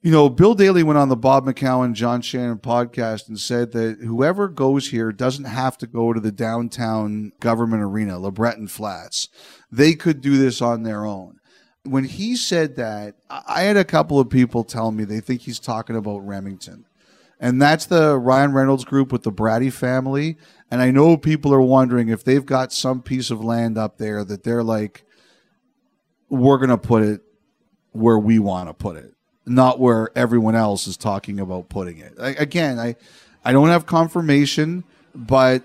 You 0.01 0.11
know, 0.11 0.29
Bill 0.29 0.53
Daly 0.53 0.81
went 0.81 0.97
on 0.97 1.09
the 1.09 1.17
Bob 1.17 1.45
McCown, 1.45 1.93
John 1.93 2.21
Shannon 2.21 2.59
podcast 2.59 3.27
and 3.27 3.37
said 3.37 3.73
that 3.73 3.99
whoever 3.99 4.47
goes 4.47 4.91
here 4.91 5.11
doesn't 5.11 5.43
have 5.43 5.77
to 5.79 5.87
go 5.87 6.13
to 6.13 6.21
the 6.21 6.31
downtown 6.31 7.33
government 7.41 7.83
arena, 7.83 8.13
LeBreton 8.13 8.69
Flats. 8.69 9.27
They 9.69 9.95
could 9.95 10.21
do 10.21 10.37
this 10.37 10.61
on 10.61 10.83
their 10.83 11.05
own. 11.05 11.39
When 11.83 12.05
he 12.05 12.37
said 12.37 12.77
that, 12.77 13.15
I 13.29 13.41
I 13.47 13.61
had 13.63 13.75
a 13.75 13.83
couple 13.83 14.19
of 14.21 14.29
people 14.29 14.63
tell 14.63 14.91
me 14.91 15.03
they 15.03 15.19
think 15.19 15.41
he's 15.41 15.59
talking 15.59 15.97
about 15.97 16.25
Remington. 16.25 16.85
And 17.39 17.61
that's 17.61 17.85
the 17.85 18.17
Ryan 18.17 18.53
Reynolds 18.53 18.85
group 18.85 19.11
with 19.11 19.23
the 19.23 19.31
Brady 19.31 19.69
family. 19.69 20.37
And 20.71 20.81
I 20.81 20.91
know 20.91 21.17
people 21.17 21.53
are 21.53 21.61
wondering 21.61 22.09
if 22.09 22.23
they've 22.23 22.45
got 22.45 22.71
some 22.71 23.01
piece 23.01 23.31
of 23.31 23.43
land 23.43 23.77
up 23.77 23.97
there 23.97 24.23
that 24.23 24.43
they're 24.43 24.63
like, 24.63 25.03
we're 26.29 26.57
going 26.57 26.69
to 26.69 26.77
put 26.77 27.03
it 27.03 27.21
where 27.91 28.19
we 28.19 28.39
want 28.39 28.69
to 28.69 28.73
put 28.73 28.97
it, 28.97 29.13
not 29.45 29.79
where 29.79 30.09
everyone 30.15 30.55
else 30.55 30.87
is 30.87 30.97
talking 30.97 31.39
about 31.39 31.69
putting 31.69 31.97
it. 31.97 32.13
I, 32.19 32.29
again, 32.29 32.79
I, 32.79 32.95
I 33.43 33.51
don't 33.51 33.69
have 33.69 33.85
confirmation, 33.85 34.83
but 35.15 35.63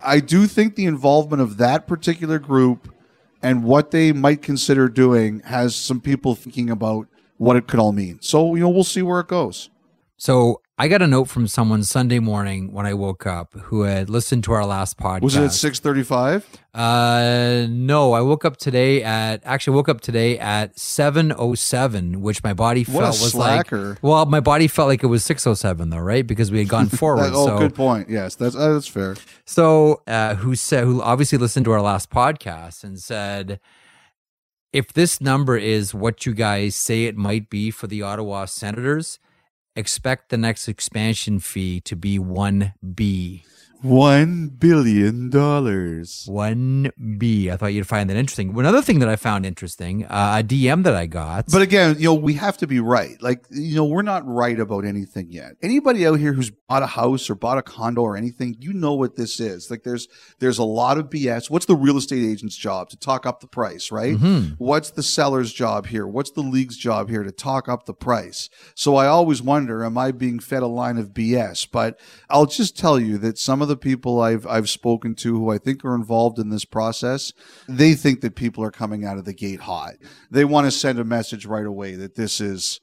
I 0.00 0.20
do 0.20 0.46
think 0.46 0.74
the 0.74 0.86
involvement 0.86 1.42
of 1.42 1.56
that 1.58 1.86
particular 1.86 2.38
group 2.38 2.94
and 3.42 3.64
what 3.64 3.90
they 3.90 4.12
might 4.12 4.42
consider 4.42 4.88
doing 4.88 5.40
has 5.40 5.74
some 5.76 6.00
people 6.00 6.34
thinking 6.34 6.70
about 6.70 7.08
what 7.36 7.56
it 7.56 7.66
could 7.66 7.80
all 7.80 7.92
mean. 7.92 8.18
So, 8.20 8.54
you 8.54 8.62
know, 8.62 8.68
we'll 8.68 8.84
see 8.84 9.02
where 9.02 9.20
it 9.20 9.28
goes. 9.28 9.70
So 10.16 10.60
I 10.80 10.86
got 10.86 11.02
a 11.02 11.08
note 11.08 11.24
from 11.24 11.48
someone 11.48 11.82
Sunday 11.82 12.20
morning 12.20 12.70
when 12.72 12.86
I 12.86 12.94
woke 12.94 13.26
up 13.26 13.52
who 13.64 13.82
had 13.82 14.08
listened 14.08 14.44
to 14.44 14.52
our 14.52 14.64
last 14.64 14.96
podcast. 14.96 15.22
Was 15.22 15.34
it 15.34 15.42
at 15.42 15.52
635? 15.52 16.46
Uh, 16.72 17.66
no, 17.68 18.12
I 18.12 18.20
woke 18.20 18.44
up 18.44 18.58
today 18.58 19.02
at 19.02 19.40
actually 19.44 19.74
woke 19.74 19.88
up 19.88 20.00
today 20.00 20.38
at 20.38 20.78
seven 20.78 21.34
oh 21.36 21.56
seven, 21.56 22.20
which 22.20 22.44
my 22.44 22.52
body 22.54 22.84
What 22.84 23.00
felt 23.00 23.06
was 23.06 23.32
slacker. 23.32 23.88
like. 23.88 23.98
Well, 24.02 24.24
my 24.26 24.38
body 24.38 24.68
felt 24.68 24.86
like 24.86 25.02
it 25.02 25.08
was 25.08 25.24
six 25.24 25.44
oh 25.48 25.54
seven 25.54 25.90
though, 25.90 25.98
right? 25.98 26.24
Because 26.24 26.52
we 26.52 26.58
had 26.58 26.68
gone 26.68 26.88
forward. 26.88 27.24
That- 27.24 27.34
oh, 27.34 27.46
so, 27.46 27.58
good 27.58 27.74
point. 27.74 28.08
Yes, 28.08 28.36
that's, 28.36 28.54
uh, 28.54 28.74
that's 28.74 28.86
fair. 28.86 29.16
so 29.44 30.02
uh, 30.06 30.36
who 30.36 30.54
said 30.54 30.84
who 30.84 31.02
obviously 31.02 31.38
listened 31.38 31.64
to 31.64 31.72
our 31.72 31.82
last 31.82 32.08
podcast 32.08 32.84
and 32.84 33.00
said, 33.00 33.58
if 34.72 34.92
this 34.92 35.20
number 35.20 35.56
is 35.56 35.92
what 35.92 36.24
you 36.24 36.34
guys 36.34 36.76
say 36.76 37.06
it 37.06 37.16
might 37.16 37.50
be 37.50 37.72
for 37.72 37.88
the 37.88 38.02
Ottawa 38.02 38.44
Senators, 38.44 39.18
expect 39.78 40.28
the 40.28 40.36
next 40.36 40.66
expansion 40.66 41.38
fee 41.38 41.80
to 41.82 41.94
be 41.94 42.18
one 42.18 42.74
B. 42.94 43.44
One 43.82 44.48
billion 44.48 45.30
dollars. 45.30 46.24
One 46.26 46.90
B. 47.16 47.50
I 47.50 47.56
thought 47.56 47.68
you'd 47.68 47.86
find 47.86 48.10
that 48.10 48.16
interesting. 48.16 48.58
Another 48.58 48.82
thing 48.82 48.98
that 48.98 49.08
I 49.08 49.14
found 49.14 49.46
interesting, 49.46 50.04
uh, 50.06 50.40
a 50.40 50.42
DM 50.42 50.82
that 50.82 50.94
I 50.94 51.06
got. 51.06 51.46
But 51.46 51.62
again, 51.62 51.94
you 51.98 52.06
know, 52.06 52.14
we 52.14 52.34
have 52.34 52.58
to 52.58 52.66
be 52.66 52.80
right. 52.80 53.20
Like, 53.22 53.44
you 53.50 53.76
know, 53.76 53.84
we're 53.84 54.02
not 54.02 54.26
right 54.26 54.58
about 54.58 54.84
anything 54.84 55.30
yet. 55.30 55.52
Anybody 55.62 56.06
out 56.06 56.18
here 56.18 56.32
who's 56.32 56.50
bought 56.50 56.82
a 56.82 56.86
house 56.86 57.30
or 57.30 57.36
bought 57.36 57.58
a 57.58 57.62
condo 57.62 58.02
or 58.02 58.16
anything, 58.16 58.56
you 58.58 58.72
know 58.72 58.94
what 58.94 59.14
this 59.14 59.38
is. 59.38 59.70
Like, 59.70 59.84
there's 59.84 60.08
there's 60.40 60.58
a 60.58 60.64
lot 60.64 60.98
of 60.98 61.06
BS. 61.08 61.48
What's 61.48 61.66
the 61.66 61.76
real 61.76 61.96
estate 61.98 62.24
agent's 62.24 62.56
job 62.56 62.88
to 62.90 62.96
talk 62.96 63.26
up 63.26 63.40
the 63.40 63.46
price, 63.46 63.92
right? 63.92 64.16
What's 64.58 64.90
the 64.90 65.02
seller's 65.04 65.52
job 65.52 65.86
here? 65.86 66.06
What's 66.06 66.32
the 66.32 66.40
league's 66.42 66.76
job 66.76 67.08
here 67.08 67.22
to 67.22 67.30
talk 67.30 67.68
up 67.68 67.86
the 67.86 67.94
price? 67.94 68.50
So 68.74 68.96
I 68.96 69.06
always 69.06 69.40
wonder, 69.40 69.84
am 69.84 69.96
I 69.96 70.10
being 70.10 70.40
fed 70.40 70.62
a 70.64 70.66
line 70.66 70.98
of 70.98 71.10
BS? 71.10 71.68
But 71.70 72.00
I'll 72.28 72.46
just 72.46 72.76
tell 72.76 72.98
you 72.98 73.18
that 73.18 73.38
some 73.38 73.62
of 73.62 73.67
the 73.68 73.76
people 73.76 74.20
I've 74.20 74.46
I've 74.46 74.68
spoken 74.68 75.14
to 75.16 75.38
who 75.38 75.50
I 75.50 75.58
think 75.58 75.84
are 75.84 75.94
involved 75.94 76.38
in 76.38 76.50
this 76.50 76.64
process, 76.64 77.32
they 77.68 77.94
think 77.94 78.20
that 78.22 78.34
people 78.34 78.64
are 78.64 78.70
coming 78.70 79.04
out 79.04 79.18
of 79.18 79.24
the 79.24 79.32
gate 79.34 79.60
hot. 79.60 79.94
They 80.30 80.44
want 80.44 80.66
to 80.66 80.70
send 80.70 80.98
a 80.98 81.04
message 81.04 81.46
right 81.46 81.66
away 81.66 81.94
that 81.96 82.16
this 82.16 82.40
is 82.40 82.80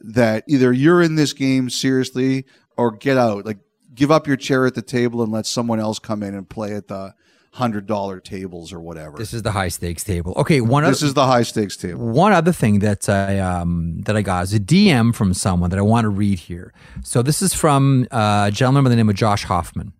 that 0.00 0.44
either 0.48 0.72
you're 0.72 1.00
in 1.02 1.14
this 1.14 1.32
game 1.32 1.70
seriously 1.70 2.44
or 2.76 2.90
get 2.90 3.16
out. 3.16 3.46
Like 3.46 3.58
give 3.94 4.10
up 4.10 4.26
your 4.26 4.36
chair 4.36 4.66
at 4.66 4.74
the 4.74 4.82
table 4.82 5.22
and 5.22 5.32
let 5.32 5.46
someone 5.46 5.80
else 5.80 5.98
come 5.98 6.22
in 6.22 6.34
and 6.34 6.48
play 6.48 6.74
at 6.74 6.88
the 6.88 7.14
hundred 7.52 7.86
dollar 7.86 8.18
tables 8.18 8.72
or 8.72 8.80
whatever. 8.80 9.16
this 9.16 9.32
is 9.32 9.42
the 9.42 9.52
high 9.52 9.68
stakes 9.68 10.02
table. 10.02 10.32
Okay, 10.36 10.60
one 10.60 10.82
of 10.82 10.90
This 10.90 11.02
other, 11.02 11.06
is 11.06 11.14
the 11.14 11.24
high 11.26 11.44
stakes 11.44 11.76
table. 11.76 12.04
one 12.10 12.32
other 12.32 12.50
thing 12.50 12.80
that 12.80 13.08
I 13.08 13.38
um, 13.38 14.00
that 14.06 14.16
I 14.16 14.22
got 14.22 14.42
is 14.42 14.54
a 14.54 14.58
DM 14.58 15.14
from 15.14 15.32
someone 15.32 15.70
that 15.70 15.78
I 15.78 15.82
want 15.82 16.04
to 16.04 16.08
read 16.08 16.40
here. 16.40 16.74
So 17.04 17.22
this 17.22 17.40
is 17.42 17.54
from 17.54 18.08
uh, 18.10 18.46
a 18.48 18.50
gentleman 18.50 18.82
by 18.82 18.90
the 18.90 18.96
name 18.96 19.08
of 19.08 19.14
Josh 19.14 19.44
Hoffman. 19.44 19.92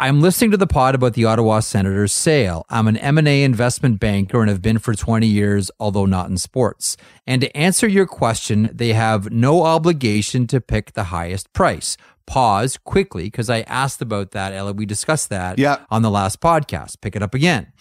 I'm 0.00 0.20
listening 0.20 0.52
to 0.52 0.56
the 0.56 0.68
pod 0.68 0.94
about 0.94 1.14
the 1.14 1.24
Ottawa 1.24 1.58
Senators 1.58 2.12
sale. 2.12 2.64
I'm 2.70 2.86
an 2.86 2.96
M&A 2.98 3.42
investment 3.42 3.98
banker 3.98 4.40
and 4.40 4.48
have 4.48 4.62
been 4.62 4.78
for 4.78 4.94
20 4.94 5.26
years, 5.26 5.72
although 5.80 6.06
not 6.06 6.30
in 6.30 6.38
sports. 6.38 6.96
And 7.26 7.42
to 7.42 7.56
answer 7.56 7.88
your 7.88 8.06
question, 8.06 8.70
they 8.72 8.92
have 8.92 9.32
no 9.32 9.64
obligation 9.64 10.46
to 10.48 10.60
pick 10.60 10.92
the 10.92 11.04
highest 11.04 11.52
price. 11.52 11.96
Pause 12.26 12.76
quickly 12.76 13.24
because 13.24 13.50
I 13.50 13.62
asked 13.62 14.00
about 14.00 14.30
that, 14.30 14.52
Ella. 14.52 14.72
We 14.72 14.86
discussed 14.86 15.30
that 15.30 15.58
Yeah. 15.58 15.78
on 15.90 16.02
the 16.02 16.10
last 16.10 16.40
podcast. 16.40 17.00
Pick 17.00 17.16
it 17.16 17.22
up 17.22 17.34
again. 17.34 17.72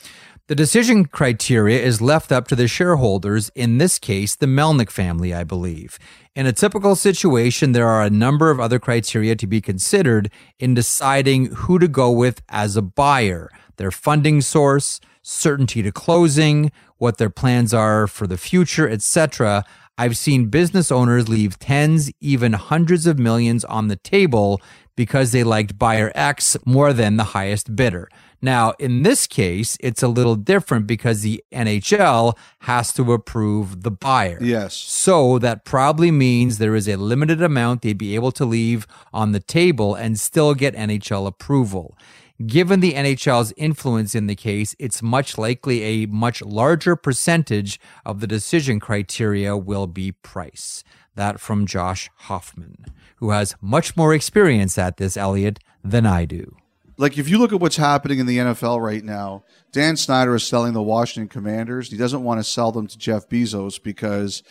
The 0.47 0.55
decision 0.55 1.05
criteria 1.05 1.83
is 1.83 2.01
left 2.01 2.31
up 2.31 2.47
to 2.47 2.55
the 2.55 2.69
shareholders, 2.69 3.51
in 3.53 3.77
this 3.77 3.99
case, 3.99 4.33
the 4.33 4.45
Melnyk 4.47 4.89
family, 4.89 5.33
I 5.35 5.43
believe. 5.43 5.99
In 6.37 6.45
a 6.45 6.53
typical 6.53 6.95
situation, 6.95 7.71
there 7.71 7.87
are 7.87 8.03
a 8.03 8.11
number 8.11 8.51
of 8.51 8.59
other 8.59 8.77
criteria 8.77 9.35
to 9.35 9.47
be 9.47 9.59
considered 9.59 10.29
in 10.59 10.75
deciding 10.75 11.47
who 11.47 11.79
to 11.79 11.87
go 11.87 12.11
with 12.11 12.43
as 12.47 12.77
a 12.77 12.83
buyer 12.83 13.49
their 13.77 13.89
funding 13.89 14.41
source, 14.41 14.99
certainty 15.23 15.81
to 15.81 15.91
closing, 15.91 16.71
what 16.97 17.17
their 17.17 17.31
plans 17.31 17.73
are 17.73 18.05
for 18.05 18.27
the 18.27 18.37
future, 18.37 18.87
etc. 18.87 19.65
I've 19.97 20.15
seen 20.15 20.49
business 20.49 20.91
owners 20.91 21.27
leave 21.27 21.57
tens, 21.57 22.11
even 22.21 22.53
hundreds 22.53 23.07
of 23.07 23.17
millions 23.17 23.65
on 23.65 23.87
the 23.87 23.95
table 23.95 24.61
because 24.95 25.31
they 25.31 25.43
liked 25.43 25.79
buyer 25.79 26.11
X 26.13 26.55
more 26.65 26.93
than 26.93 27.17
the 27.17 27.33
highest 27.33 27.75
bidder. 27.75 28.09
Now, 28.41 28.73
in 28.77 29.03
this 29.03 29.25
case, 29.25 29.77
it's 29.79 30.03
a 30.03 30.07
little 30.07 30.35
different 30.35 30.85
because 30.85 31.21
the 31.21 31.43
NHL 31.51 32.37
has 32.59 32.93
to 32.93 33.13
approve 33.13 33.81
the 33.81 33.91
buyer. 33.91 34.37
Yes. 34.41 34.75
So 34.75 35.39
that 35.39 35.65
probably 35.65 36.11
means 36.11 36.57
there 36.57 36.75
is 36.75 36.87
a 36.87 36.97
limited 36.97 37.41
amount 37.41 37.81
they'd 37.81 37.97
be 37.97 38.15
able 38.15 38.31
to 38.33 38.45
leave 38.45 38.85
on 39.11 39.31
the 39.31 39.39
table 39.39 39.95
and 39.95 40.19
still 40.19 40.53
get 40.53 40.75
NHL 40.75 41.25
approval. 41.25 41.97
Given 42.45 42.81
the 42.81 42.93
NHL's 42.93 43.51
influence 43.57 44.13
in 44.13 44.27
the 44.27 44.35
case, 44.35 44.75
it's 44.77 45.01
much 45.01 45.39
likely 45.39 45.81
a 45.81 46.05
much 46.05 46.43
larger 46.43 46.95
percentage 46.95 47.79
of 48.05 48.19
the 48.19 48.27
decision 48.27 48.79
criteria 48.79 49.57
will 49.57 49.87
be 49.87 50.11
price. 50.11 50.83
That 51.15 51.39
from 51.39 51.65
Josh 51.65 52.11
Hoffman, 52.15 52.85
who 53.15 53.31
has 53.31 53.55
much 53.59 53.97
more 53.97 54.13
experience 54.13 54.77
at 54.77 54.97
this, 54.97 55.17
Elliotte, 55.17 55.57
than 55.83 56.05
I 56.05 56.25
do 56.25 56.55
like 56.97 57.17
if 57.17 57.29
you 57.29 57.37
look 57.37 57.53
at 57.53 57.59
what's 57.59 57.77
happening 57.77 58.19
in 58.19 58.25
the 58.25 58.37
NFL 58.37 58.81
right 58.81 59.03
now, 59.03 59.43
Dan 59.71 59.95
Snyder 59.95 60.33
is 60.35 60.43
selling 60.43 60.73
the 60.73 60.81
Washington 60.81 61.29
Commanders. 61.29 61.91
He 61.91 61.97
doesn't 61.97 62.23
want 62.23 62.39
to 62.39 62.43
sell 62.43 62.71
them 62.71 62.87
to 62.87 62.97
Jeff 62.97 63.29
Bezos 63.29 63.81
because, 63.81 64.41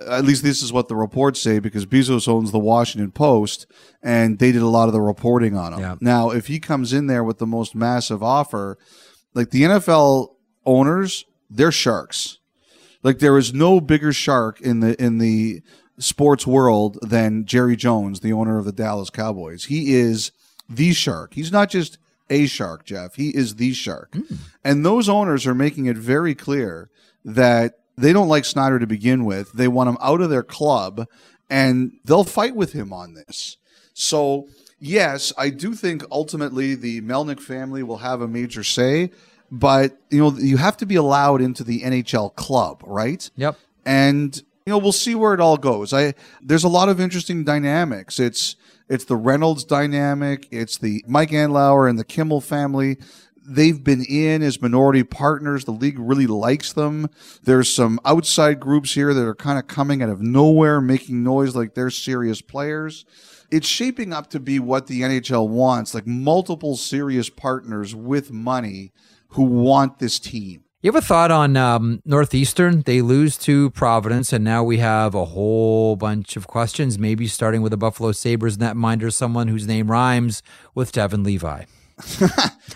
uh, 0.00 0.16
at 0.16 0.24
least 0.24 0.44
this 0.44 0.62
is 0.62 0.72
what 0.72 0.86
the 0.88 0.94
reports 0.94 1.40
say, 1.40 1.58
because 1.58 1.84
Bezos 1.84 2.28
owns 2.28 2.52
the 2.52 2.58
Washington 2.60 3.10
Post 3.10 3.66
and 4.02 4.38
they 4.38 4.52
did 4.52 4.62
a 4.62 4.68
lot 4.68 4.88
of 4.88 4.92
the 4.92 5.00
reporting 5.00 5.56
on 5.56 5.72
him. 5.72 5.80
Yeah. 5.80 5.96
Now, 6.00 6.30
if 6.30 6.46
he 6.46 6.60
comes 6.60 6.92
in 6.92 7.08
there 7.08 7.24
with 7.24 7.38
the 7.38 7.46
most 7.46 7.74
massive 7.74 8.22
offer, 8.22 8.78
like 9.34 9.50
the 9.50 9.62
NFL 9.62 10.28
owners, 10.64 11.24
they're 11.50 11.72
sharks. 11.72 12.38
Like 13.02 13.18
there 13.18 13.36
is 13.38 13.52
no 13.52 13.80
bigger 13.80 14.12
shark 14.12 14.60
in 14.60 14.80
the 14.80 15.00
in 15.02 15.18
the 15.18 15.62
sports 15.98 16.46
world 16.46 16.98
than 17.02 17.44
Jerry 17.46 17.76
Jones, 17.76 18.20
the 18.20 18.32
owner 18.32 18.58
of 18.58 18.64
the 18.64 18.72
Dallas 18.72 19.10
Cowboys. 19.10 19.64
He 19.64 19.94
is 19.94 20.32
the 20.68 20.92
shark. 20.92 21.34
He's 21.34 21.52
not 21.52 21.70
just 21.70 21.98
a 22.28 22.46
shark, 22.46 22.84
Jeff. 22.84 23.14
He 23.14 23.30
is 23.30 23.56
the 23.56 23.72
shark. 23.72 24.12
Mm. 24.12 24.36
And 24.64 24.86
those 24.86 25.08
owners 25.08 25.46
are 25.46 25.54
making 25.54 25.86
it 25.86 25.96
very 25.96 26.34
clear 26.34 26.90
that 27.24 27.78
they 27.96 28.12
don't 28.12 28.28
like 28.28 28.44
Snyder 28.44 28.78
to 28.78 28.86
begin 28.86 29.24
with. 29.24 29.52
They 29.52 29.68
want 29.68 29.88
him 29.88 29.98
out 30.00 30.20
of 30.20 30.30
their 30.30 30.42
club 30.42 31.06
and 31.48 31.92
they'll 32.04 32.24
fight 32.24 32.54
with 32.56 32.72
him 32.72 32.92
on 32.92 33.14
this. 33.14 33.56
So, 33.94 34.48
yes, 34.78 35.32
I 35.38 35.50
do 35.50 35.74
think 35.74 36.04
ultimately 36.10 36.74
the 36.74 37.00
Melnyk 37.00 37.40
family 37.40 37.82
will 37.82 37.98
have 37.98 38.20
a 38.20 38.28
major 38.28 38.62
say, 38.64 39.10
but 39.50 39.98
you 40.10 40.18
know, 40.18 40.32
you 40.32 40.56
have 40.56 40.76
to 40.78 40.86
be 40.86 40.96
allowed 40.96 41.40
into 41.40 41.64
the 41.64 41.82
NHL 41.82 42.34
club, 42.34 42.82
right? 42.84 43.30
Yep. 43.36 43.56
And 43.84 44.36
you 44.66 44.72
know, 44.72 44.78
we'll 44.78 44.92
see 44.92 45.14
where 45.14 45.32
it 45.32 45.40
all 45.40 45.56
goes. 45.56 45.92
I 45.92 46.14
there's 46.42 46.64
a 46.64 46.68
lot 46.68 46.88
of 46.88 47.00
interesting 47.00 47.44
dynamics. 47.44 48.18
It's 48.18 48.56
it's 48.88 49.04
the 49.04 49.16
Reynolds 49.16 49.64
dynamic. 49.64 50.46
It's 50.50 50.78
the 50.78 51.04
Mike 51.06 51.30
Andlauer 51.30 51.88
and 51.88 51.98
the 51.98 52.04
Kimmel 52.04 52.40
family. 52.40 52.98
They've 53.48 53.82
been 53.82 54.04
in 54.04 54.42
as 54.42 54.60
minority 54.60 55.04
partners. 55.04 55.64
The 55.64 55.70
league 55.72 55.98
really 55.98 56.26
likes 56.26 56.72
them. 56.72 57.08
There's 57.44 57.72
some 57.72 58.00
outside 58.04 58.58
groups 58.58 58.94
here 58.94 59.14
that 59.14 59.26
are 59.26 59.34
kind 59.36 59.58
of 59.58 59.68
coming 59.68 60.02
out 60.02 60.08
of 60.08 60.20
nowhere, 60.20 60.80
making 60.80 61.22
noise 61.22 61.54
like 61.54 61.74
they're 61.74 61.90
serious 61.90 62.40
players. 62.40 63.04
It's 63.50 63.68
shaping 63.68 64.12
up 64.12 64.30
to 64.30 64.40
be 64.40 64.58
what 64.58 64.88
the 64.88 65.02
NHL 65.02 65.48
wants, 65.48 65.94
like 65.94 66.06
multiple 66.06 66.76
serious 66.76 67.30
partners 67.30 67.94
with 67.94 68.32
money 68.32 68.92
who 69.30 69.44
want 69.44 70.00
this 70.00 70.18
team. 70.18 70.65
You 70.82 70.92
have 70.92 71.02
a 71.02 71.06
thought 71.06 71.30
on 71.30 71.56
um, 71.56 72.02
Northeastern? 72.04 72.82
They 72.82 73.00
lose 73.00 73.38
to 73.38 73.70
Providence, 73.70 74.30
and 74.30 74.44
now 74.44 74.62
we 74.62 74.76
have 74.76 75.14
a 75.14 75.24
whole 75.24 75.96
bunch 75.96 76.36
of 76.36 76.46
questions. 76.46 76.98
Maybe 76.98 77.26
starting 77.28 77.62
with 77.62 77.70
the 77.70 77.78
Buffalo 77.78 78.12
Sabres 78.12 78.58
netminder, 78.58 79.10
someone 79.10 79.48
whose 79.48 79.66
name 79.66 79.90
rhymes 79.90 80.42
with 80.74 80.92
Devon 80.92 81.22
Levi. 81.22 81.64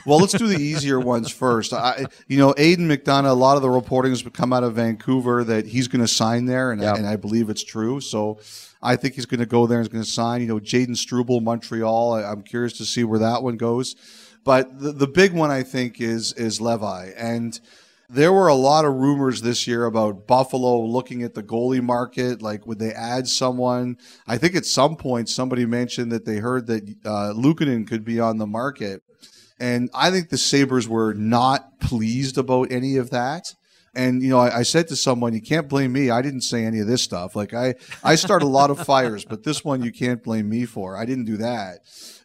well, 0.06 0.18
let's 0.18 0.32
do 0.32 0.46
the 0.46 0.56
easier 0.56 0.98
ones 0.98 1.30
first. 1.30 1.74
I, 1.74 2.06
you 2.26 2.38
know, 2.38 2.54
Aidan 2.56 2.88
McDonough. 2.88 3.28
A 3.28 3.34
lot 3.34 3.56
of 3.56 3.62
the 3.62 3.68
reporting 3.68 4.12
has 4.12 4.22
come 4.32 4.54
out 4.54 4.64
of 4.64 4.76
Vancouver 4.76 5.44
that 5.44 5.66
he's 5.66 5.86
going 5.86 6.00
to 6.00 6.08
sign 6.08 6.46
there, 6.46 6.72
and, 6.72 6.80
yep. 6.80 6.96
and 6.96 7.06
I 7.06 7.16
believe 7.16 7.50
it's 7.50 7.62
true. 7.62 8.00
So 8.00 8.40
I 8.80 8.96
think 8.96 9.14
he's 9.14 9.26
going 9.26 9.40
to 9.40 9.46
go 9.46 9.66
there 9.66 9.78
and 9.80 9.86
he's 9.86 9.92
going 9.92 10.04
to 10.04 10.10
sign. 10.10 10.40
You 10.40 10.46
know, 10.46 10.58
Jayden 10.58 10.96
Struble, 10.96 11.42
Montreal. 11.42 12.14
I, 12.14 12.22
I'm 12.22 12.40
curious 12.40 12.72
to 12.78 12.86
see 12.86 13.04
where 13.04 13.18
that 13.18 13.42
one 13.42 13.58
goes. 13.58 13.94
But 14.42 14.80
the, 14.80 14.92
the 14.92 15.06
big 15.06 15.34
one 15.34 15.50
I 15.50 15.62
think 15.64 16.00
is 16.00 16.32
is 16.32 16.62
Levi 16.62 17.10
and 17.14 17.60
there 18.12 18.32
were 18.32 18.48
a 18.48 18.54
lot 18.54 18.84
of 18.84 18.94
rumors 18.94 19.42
this 19.42 19.66
year 19.66 19.84
about 19.84 20.26
Buffalo 20.26 20.80
looking 20.84 21.22
at 21.22 21.34
the 21.34 21.42
goalie 21.42 21.82
market. 21.82 22.42
Like, 22.42 22.66
would 22.66 22.80
they 22.80 22.92
add 22.92 23.28
someone? 23.28 23.98
I 24.26 24.36
think 24.36 24.56
at 24.56 24.66
some 24.66 24.96
point 24.96 25.28
somebody 25.28 25.64
mentioned 25.64 26.10
that 26.10 26.24
they 26.24 26.36
heard 26.38 26.66
that 26.66 26.82
uh, 27.04 27.32
Luukkonen 27.36 27.86
could 27.86 28.04
be 28.04 28.18
on 28.18 28.38
the 28.38 28.46
market. 28.46 29.02
And 29.60 29.90
I 29.94 30.10
think 30.10 30.30
the 30.30 30.38
Sabres 30.38 30.88
were 30.88 31.14
not 31.14 31.78
pleased 31.80 32.36
about 32.36 32.72
any 32.72 32.96
of 32.96 33.10
that. 33.10 33.54
And 33.94 34.22
you 34.22 34.30
know, 34.30 34.38
I, 34.38 34.58
I, 34.58 34.62
said 34.62 34.86
to 34.88 34.96
someone, 34.96 35.34
"You 35.34 35.42
can't 35.42 35.68
blame 35.68 35.92
me. 35.92 36.10
I 36.10 36.22
didn't 36.22 36.42
say 36.42 36.64
any 36.64 36.78
of 36.78 36.86
this 36.86 37.02
stuff. 37.02 37.34
Like 37.34 37.52
I, 37.52 37.74
I 38.04 38.14
start 38.14 38.42
a 38.44 38.46
lot 38.46 38.70
of 38.70 38.78
fires, 38.78 39.24
but 39.24 39.42
this 39.42 39.64
one 39.64 39.82
you 39.82 39.90
can't 39.90 40.22
blame 40.22 40.48
me 40.48 40.64
for. 40.64 40.96
I 40.96 41.04
didn't 41.04 41.24
do 41.24 41.36
that." 41.38 41.80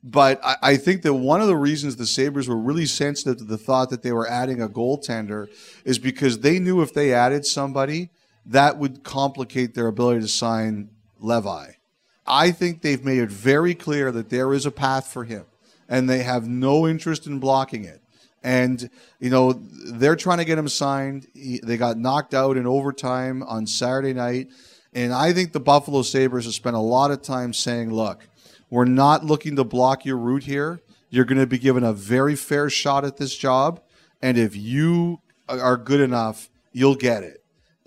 But 0.08 0.40
I, 0.44 0.56
I 0.62 0.78
think 0.78 1.02
that 1.02 1.16
one 1.16 1.42
of 1.42 1.48
the 1.48 1.58
reasons 1.58 1.96
the 1.96 2.06
Sabres 2.06 2.48
were 2.48 2.56
really 2.56 2.86
sensitive 2.86 3.38
to 3.40 3.44
the 3.44 3.58
thought 3.58 3.90
that 3.90 4.04
they 4.04 4.12
were 4.12 4.30
adding 4.30 4.62
a 4.62 4.70
goaltender 4.70 5.50
is 5.84 5.98
because 5.98 6.40
they 6.40 6.60
knew 6.60 6.82
if 6.82 6.94
they 6.94 7.12
added 7.12 7.46
somebody, 7.46 8.12
that 8.46 8.78
would 8.78 9.04
complicate 9.04 9.74
their 9.74 9.88
ability 9.88 10.22
to 10.22 10.28
sign 10.28 10.90
Levi. 11.20 11.72
I 12.28 12.52
think 12.52 12.82
they've 12.82 13.04
made 13.04 13.18
it 13.18 13.32
very 13.32 13.74
clear 13.74 14.12
that 14.12 14.30
there 14.30 14.54
is 14.54 14.68
a 14.68 14.72
path 14.72 15.08
for 15.08 15.24
him, 15.24 15.46
and 15.90 16.08
they 16.08 16.22
have 16.22 16.48
no 16.48 16.88
interest 16.88 17.26
in 17.26 17.40
blocking 17.40 17.84
it 17.84 18.02
and 18.46 18.92
you 19.20 19.32
know 19.32 19.54
they're 19.54 20.16
trying 20.16 20.38
to 20.38 20.46
get 20.46 20.58
him 20.58 20.70
signed. 20.70 21.28
He, 21.34 21.60
they 21.64 21.78
got 21.78 21.98
knocked 21.98 22.36
out 22.36 22.58
in 22.58 22.68
overtime 22.68 23.42
on 23.42 23.66
Saturday 23.66 24.14
night, 24.14 24.50
and 24.94 25.12
I 25.12 25.34
think 25.34 25.52
the 25.52 25.60
Buffalo 25.60 26.04
Sabres 26.04 26.46
have 26.46 26.54
spent 26.54 26.76
a 26.76 26.80
lot 26.80 27.10
of 27.10 27.24
time 27.24 27.54
saying, 27.54 27.92
"Look, 27.92 28.28
we're 28.76 28.86
not 28.86 29.26
looking 29.26 29.56
to 29.56 29.64
block 29.64 30.06
your 30.06 30.18
route 30.18 30.44
here. 30.44 30.82
You're 31.10 31.26
going 31.26 31.40
to 31.40 31.48
be 31.48 31.58
given 31.58 31.84
a 31.84 31.94
very 31.94 32.36
fair 32.36 32.70
shot 32.70 33.06
at 33.06 33.18
this 33.18 33.36
job, 33.36 33.82
and 34.22 34.38
if 34.38 34.56
you 34.56 35.22
are 35.48 35.78
good 35.78 36.02
enough, 36.02 36.50
you'll 36.72 36.96
get 36.96 37.24
it." 37.24 37.44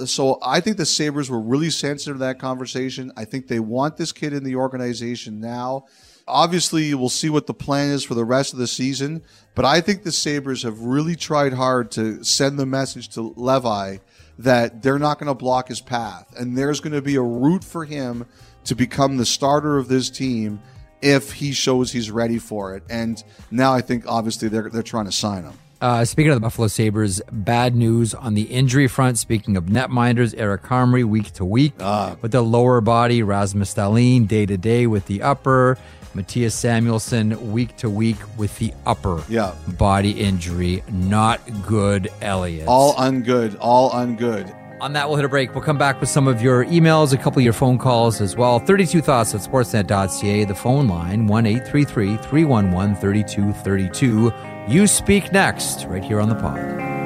So 0.07 0.39
I 0.43 0.61
think 0.61 0.77
the 0.77 0.87
Sabres 0.87 1.29
were 1.29 1.41
really 1.41 1.71
sensitive 1.71 2.17
to 2.17 2.21
that 2.21 2.39
conversation. 2.39 3.13
I 3.17 3.25
think 3.25 3.49
they 3.49 3.61
want 3.61 3.97
this 3.97 4.13
kid 4.13 4.33
in 4.33 4.45
the 4.45 4.57
organization 4.57 5.41
now 5.41 5.85
obviously 6.29 6.95
we'll 6.95 7.09
see 7.09 7.31
what 7.31 7.47
the 7.47 7.55
plan 7.55 7.91
is 7.91 8.05
for 8.05 8.15
the 8.15 8.25
rest 8.25 8.53
of 8.53 8.59
the 8.59 8.67
season. 8.67 9.23
But 9.55 9.65
I 9.65 9.81
think 9.81 10.03
the 10.03 10.13
Sabres 10.13 10.63
have 10.63 10.81
really 10.81 11.17
tried 11.17 11.55
hard 11.55 11.91
to 11.93 12.23
send 12.23 12.59
the 12.59 12.67
message 12.67 13.09
to 13.11 13.33
Levi 13.37 13.99
that 14.39 14.83
they're 14.83 14.99
not 14.99 15.19
going 15.19 15.27
to 15.27 15.35
block 15.35 15.69
his 15.69 15.81
path. 15.81 16.33
And 16.39 16.57
there's 16.57 16.81
going 16.81 16.93
to 16.93 17.03
be 17.03 17.17
a 17.17 17.23
route 17.23 17.65
for 17.65 17.85
him 17.85 18.27
to 18.65 18.77
become 18.77 19.17
the 19.17 19.27
starter 19.27 19.79
of 19.79 19.89
this 19.89 20.11
team 20.11 20.61
if 21.03 21.33
he 21.33 21.53
shows 21.53 21.93
he's 21.93 22.11
ready 22.11 22.39
for 22.39 22.75
it. 22.75 22.83
And 22.91 23.23
now 23.51 23.73
I 23.73 23.81
think 23.81 24.05
obviously 24.07 24.49
they're, 24.49 24.69
they're 24.69 24.83
trying 24.83 25.07
to 25.07 25.13
sign 25.13 25.45
him. 25.45 25.55
Uh, 25.81 26.05
speaking 26.05 26.33
of 26.33 26.37
the 26.37 26.41
Buffalo 26.41 26.67
Sabres, 26.67 27.23
bad 27.31 27.77
news 27.77 28.13
on 28.13 28.35
the 28.35 28.43
injury 28.43 28.89
front. 28.89 29.17
Speaking 29.17 29.57
of 29.57 29.67
netminders, 29.67 30.35
Eric 30.37 30.63
Comrie 30.63 31.05
week 31.05 31.33
to 31.35 31.45
week 31.45 31.73
uh, 31.79 32.17
with 32.21 32.33
the 32.33 32.43
lower 32.43 32.81
body, 32.81 33.23
Rasmus 33.23 33.75
Dahlin 33.75 34.27
day 34.27 34.45
to 34.45 34.57
day 34.57 34.87
with 34.89 35.07
the 35.07 35.23
upper. 35.23 35.79
Mattias 36.15 36.53
Samuelsson 36.53 37.53
week 37.53 37.77
to 37.77 37.89
week 37.89 38.17
with 38.37 38.59
the 38.59 38.73
upper 38.87 39.23
yeah. 39.29 39.55
body 39.69 40.11
injury. 40.11 40.83
Not 40.91 41.41
good, 41.67 42.11
Elliotte. 42.21 42.67
All 42.67 42.95
ungood. 42.95 43.57
All 43.61 43.91
ungood. 43.93 44.53
On 44.81 44.93
that, 44.93 45.09
we'll 45.09 45.17
hit 45.17 45.25
a 45.25 45.29
break. 45.29 45.55
We'll 45.55 45.65
come 45.65 45.79
back 45.79 46.01
with 46.01 46.09
some 46.09 46.29
of 46.29 46.41
your 46.41 46.65
emails, 46.67 47.13
a 47.13 47.17
couple 47.17 47.41
of 47.41 47.45
your 47.45 47.53
phone 47.53 47.79
calls 47.79 48.21
as 48.21 48.37
well. 48.37 48.61
32 48.61 49.01
thoughts 49.01 49.35
at 49.35 49.41
sportsnet.ca, 49.41 50.45
the 50.45 50.55
phone 50.55 50.87
line, 50.87 51.27
1 51.27 51.45
311 51.65 52.95
3232. 52.95 54.33
You 54.69 54.87
speak 54.87 55.33
next, 55.33 55.85
right 55.87 56.05
here 56.05 56.21
on 56.21 56.29
the 56.29 56.37
pod. 56.37 56.98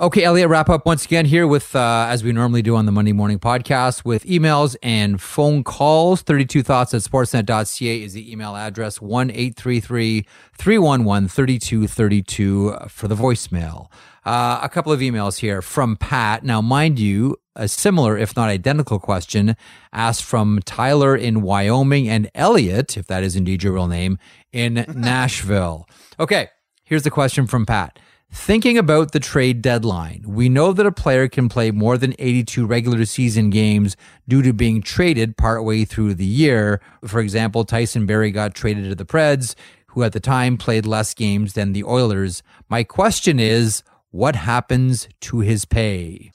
Okay, 0.00 0.22
Elliotte, 0.22 0.48
wrap 0.48 0.70
up 0.70 0.86
once 0.86 1.04
again 1.04 1.24
here 1.26 1.44
with, 1.44 1.74
uh, 1.74 2.06
as 2.08 2.22
we 2.22 2.30
normally 2.30 2.62
do 2.62 2.76
on 2.76 2.86
the 2.86 2.92
Monday 2.92 3.12
morning 3.12 3.40
podcast, 3.40 4.04
with 4.04 4.24
emails 4.26 4.76
and 4.80 5.20
phone 5.20 5.64
calls. 5.64 6.22
32 6.22 6.62
thoughts 6.62 6.94
at 6.94 7.02
sportsnet.ca 7.02 8.02
is 8.04 8.12
the 8.12 8.30
email 8.30 8.54
address, 8.54 9.00
1 9.00 9.32
833 9.32 10.24
311 10.56 11.28
3232 11.28 12.76
for 12.88 13.08
the 13.08 13.16
voicemail. 13.16 13.90
Uh, 14.24 14.60
a 14.62 14.68
couple 14.68 14.92
of 14.92 15.00
emails 15.00 15.38
here 15.38 15.60
from 15.60 15.96
Pat. 15.96 16.44
Now, 16.44 16.60
mind 16.60 17.00
you, 17.00 17.36
a 17.56 17.66
similar, 17.66 18.16
if 18.16 18.36
not 18.36 18.48
identical 18.48 19.00
question 19.00 19.56
asked 19.92 20.22
from 20.22 20.60
Tyler 20.64 21.16
in 21.16 21.42
Wyoming 21.42 22.08
and 22.08 22.30
Elliotte, 22.36 22.96
if 22.96 23.08
that 23.08 23.24
is 23.24 23.34
indeed 23.34 23.64
your 23.64 23.72
real 23.72 23.88
name, 23.88 24.18
in 24.52 24.74
Nashville. 24.94 25.88
Okay, 26.20 26.50
here's 26.84 27.02
the 27.02 27.10
question 27.10 27.48
from 27.48 27.66
Pat. 27.66 27.98
Thinking 28.30 28.76
about 28.76 29.12
the 29.12 29.20
trade 29.20 29.62
deadline, 29.62 30.22
we 30.26 30.48
know 30.48 30.72
that 30.72 30.86
a 30.86 30.92
player 30.92 31.28
can 31.28 31.48
play 31.48 31.70
more 31.70 31.96
than 31.96 32.14
82 32.18 32.66
regular 32.66 33.04
season 33.06 33.48
games 33.48 33.96
due 34.28 34.42
to 34.42 34.52
being 34.52 34.82
traded 34.82 35.36
partway 35.38 35.84
through 35.84 36.14
the 36.14 36.26
year. 36.26 36.80
For 37.06 37.20
example, 37.20 37.64
Tyson 37.64 38.04
Barrie 38.04 38.30
got 38.30 38.54
traded 38.54 38.88
to 38.90 38.94
the 38.94 39.06
Preds, 39.06 39.54
who 39.88 40.02
at 40.02 40.12
the 40.12 40.20
time 40.20 40.58
played 40.58 40.86
less 40.86 41.14
games 41.14 41.54
than 41.54 41.72
the 41.72 41.84
Oilers. 41.84 42.42
My 42.68 42.84
question 42.84 43.40
is, 43.40 43.82
what 44.10 44.36
happens 44.36 45.08
to 45.22 45.40
his 45.40 45.64
pay? 45.64 46.32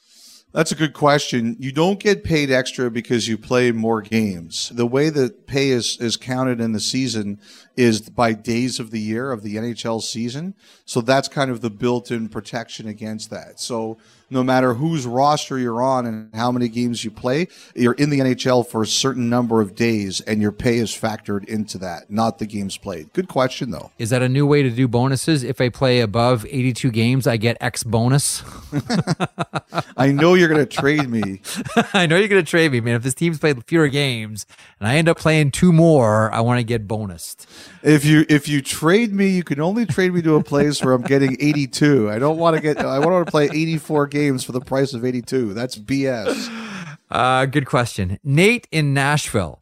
That's 0.53 0.71
a 0.71 0.75
good 0.75 0.93
question. 0.93 1.57
You 1.59 1.71
don't 1.71 1.99
get 1.99 2.23
paid 2.23 2.51
extra 2.51 2.91
because 2.91 3.27
you 3.27 3.39
play 3.39 3.71
more 3.71 4.03
games. 4.03 4.69
The 4.69 4.85
way 4.85 5.09
that 5.09 5.47
pay 5.47 5.69
is, 5.69 5.97
is 5.99 6.15
counted 6.15 6.61
in 6.61 6.73
the 6.73 6.79
season 6.79 7.39
is 7.75 8.07
by 8.07 8.33
days 8.33 8.79
of 8.79 8.91
the 8.91 8.99
year 8.99 9.31
of 9.31 9.41
the 9.41 9.55
NHL 9.55 10.03
season. 10.03 10.53
So 10.85 11.01
that's 11.01 11.27
kind 11.27 11.49
of 11.49 11.61
the 11.61 11.71
built 11.71 12.11
in 12.11 12.29
protection 12.29 12.87
against 12.87 13.31
that. 13.31 13.59
So 13.59 13.97
no 14.33 14.43
matter 14.43 14.73
whose 14.73 15.05
roster 15.05 15.57
you're 15.57 15.81
on 15.81 16.05
and 16.05 16.33
how 16.33 16.51
many 16.51 16.67
games 16.67 17.05
you 17.05 17.11
play, 17.11 17.47
you're 17.75 17.93
in 17.93 18.09
the 18.09 18.19
NHL 18.19 18.67
for 18.67 18.81
a 18.81 18.87
certain 18.87 19.29
number 19.29 19.61
of 19.61 19.75
days 19.75 20.19
and 20.21 20.41
your 20.41 20.51
pay 20.51 20.77
is 20.77 20.91
factored 20.91 21.45
into 21.45 21.77
that, 21.77 22.09
not 22.09 22.39
the 22.39 22.45
games 22.45 22.77
played. 22.77 23.13
Good 23.13 23.27
question, 23.27 23.71
though. 23.71 23.91
Is 23.99 24.09
that 24.09 24.21
a 24.21 24.29
new 24.29 24.45
way 24.45 24.63
to 24.63 24.69
do 24.69 24.87
bonuses? 24.87 25.43
If 25.43 25.61
I 25.61 25.69
play 25.69 25.99
above 25.99 26.45
82 26.45 26.91
games, 26.91 27.27
I 27.27 27.37
get 27.37 27.57
X 27.61 27.83
bonus. 27.83 28.43
I 29.97 30.11
know 30.11 30.33
you're 30.33 30.49
going 30.49 30.65
to 30.65 30.65
trade 30.65 31.07
me. 31.07 31.41
I 31.93 32.07
know 32.07 32.17
you're 32.17 32.27
going 32.27 32.43
to 32.43 32.49
trade 32.49 32.71
me, 32.71 32.81
man. 32.81 32.95
If 32.95 33.03
this 33.03 33.13
team's 33.13 33.39
played 33.39 33.63
fewer 33.65 33.87
games 33.87 34.45
and 34.79 34.87
I 34.87 34.95
end 34.95 35.07
up 35.07 35.17
playing 35.17 35.51
two 35.51 35.71
more, 35.71 36.33
I 36.33 36.41
want 36.41 36.59
to 36.59 36.63
get 36.63 36.87
bonused. 36.87 37.45
If 37.83 38.05
you 38.05 38.25
if 38.29 38.47
you 38.47 38.61
trade 38.61 39.13
me, 39.13 39.27
you 39.27 39.43
can 39.43 39.59
only 39.59 39.85
trade 39.85 40.13
me 40.13 40.21
to 40.23 40.35
a 40.35 40.43
place 40.43 40.83
where 40.83 40.93
I'm 40.93 41.01
getting 41.01 41.33
82. 41.33 42.09
I 42.09 42.17
don't 42.17 42.37
want 42.37 42.55
to 42.55 42.61
get. 42.61 42.79
I 42.79 42.99
want 42.99 43.25
to 43.25 43.29
play 43.29 43.45
84 43.45 44.07
games 44.07 44.22
for 44.43 44.51
the 44.51 44.61
price 44.61 44.93
of 44.93 45.03
82. 45.05 45.53
That's 45.53 45.77
BS. 45.77 46.69
Uh, 47.11 47.45
good 47.45 47.67
question. 47.67 48.17
Nate 48.23 48.67
in 48.71 48.91
Nashville. 48.91 49.59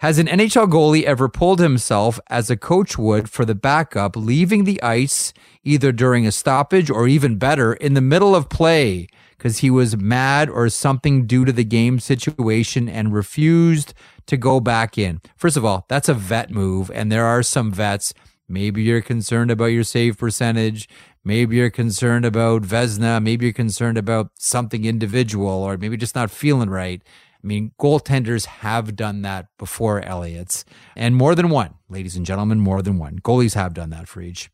Has 0.00 0.18
an 0.18 0.26
NHL 0.26 0.68
goalie 0.68 1.04
ever 1.04 1.26
pulled 1.26 1.58
himself 1.58 2.20
as 2.28 2.50
a 2.50 2.56
coach 2.56 2.98
would 2.98 3.30
for 3.30 3.46
the 3.46 3.54
backup, 3.54 4.14
leaving 4.14 4.64
the 4.64 4.82
ice 4.82 5.32
either 5.64 5.90
during 5.90 6.26
a 6.26 6.32
stoppage 6.32 6.90
or 6.90 7.08
even 7.08 7.38
better, 7.38 7.72
in 7.72 7.94
the 7.94 8.02
middle 8.02 8.34
of 8.34 8.50
play 8.50 9.06
because 9.38 9.58
he 9.58 9.70
was 9.70 9.96
mad 9.96 10.50
or 10.50 10.68
something 10.68 11.26
due 11.26 11.44
to 11.44 11.52
the 11.52 11.64
game 11.64 11.98
situation 11.98 12.88
and 12.88 13.14
refused 13.14 13.94
to 14.26 14.36
go 14.36 14.60
back 14.60 14.98
in? 14.98 15.20
First 15.36 15.56
of 15.56 15.64
all, 15.64 15.84
that's 15.88 16.08
a 16.08 16.14
vet 16.14 16.50
move, 16.50 16.90
and 16.92 17.10
there 17.10 17.24
are 17.24 17.42
some 17.42 17.72
vets. 17.72 18.12
Maybe 18.48 18.82
you're 18.82 19.02
concerned 19.02 19.50
about 19.50 19.66
your 19.66 19.84
save 19.84 20.18
percentage. 20.18 20.88
Maybe 21.24 21.56
you're 21.56 21.70
concerned 21.70 22.24
about 22.24 22.62
Vezina. 22.62 23.22
Maybe 23.22 23.46
you're 23.46 23.52
concerned 23.52 23.96
about 23.96 24.30
something 24.38 24.84
individual, 24.84 25.48
or 25.48 25.76
maybe 25.76 25.96
just 25.96 26.14
not 26.14 26.30
feeling 26.30 26.70
right. 26.70 27.02
I 27.42 27.46
mean, 27.46 27.72
goaltenders 27.80 28.46
have 28.46 28.94
done 28.94 29.22
that 29.22 29.46
before, 29.58 30.00
Elliotte's, 30.00 30.64
and 30.96 31.16
more 31.16 31.34
than 31.34 31.48
one, 31.48 31.74
ladies 31.88 32.16
and 32.16 32.24
gentlemen, 32.24 32.60
more 32.60 32.82
than 32.82 32.98
one. 32.98 33.18
Goalies 33.18 33.54
have 33.54 33.74
done 33.74 33.90
that 33.90 34.08
for 34.08 34.20
each. 34.20 34.50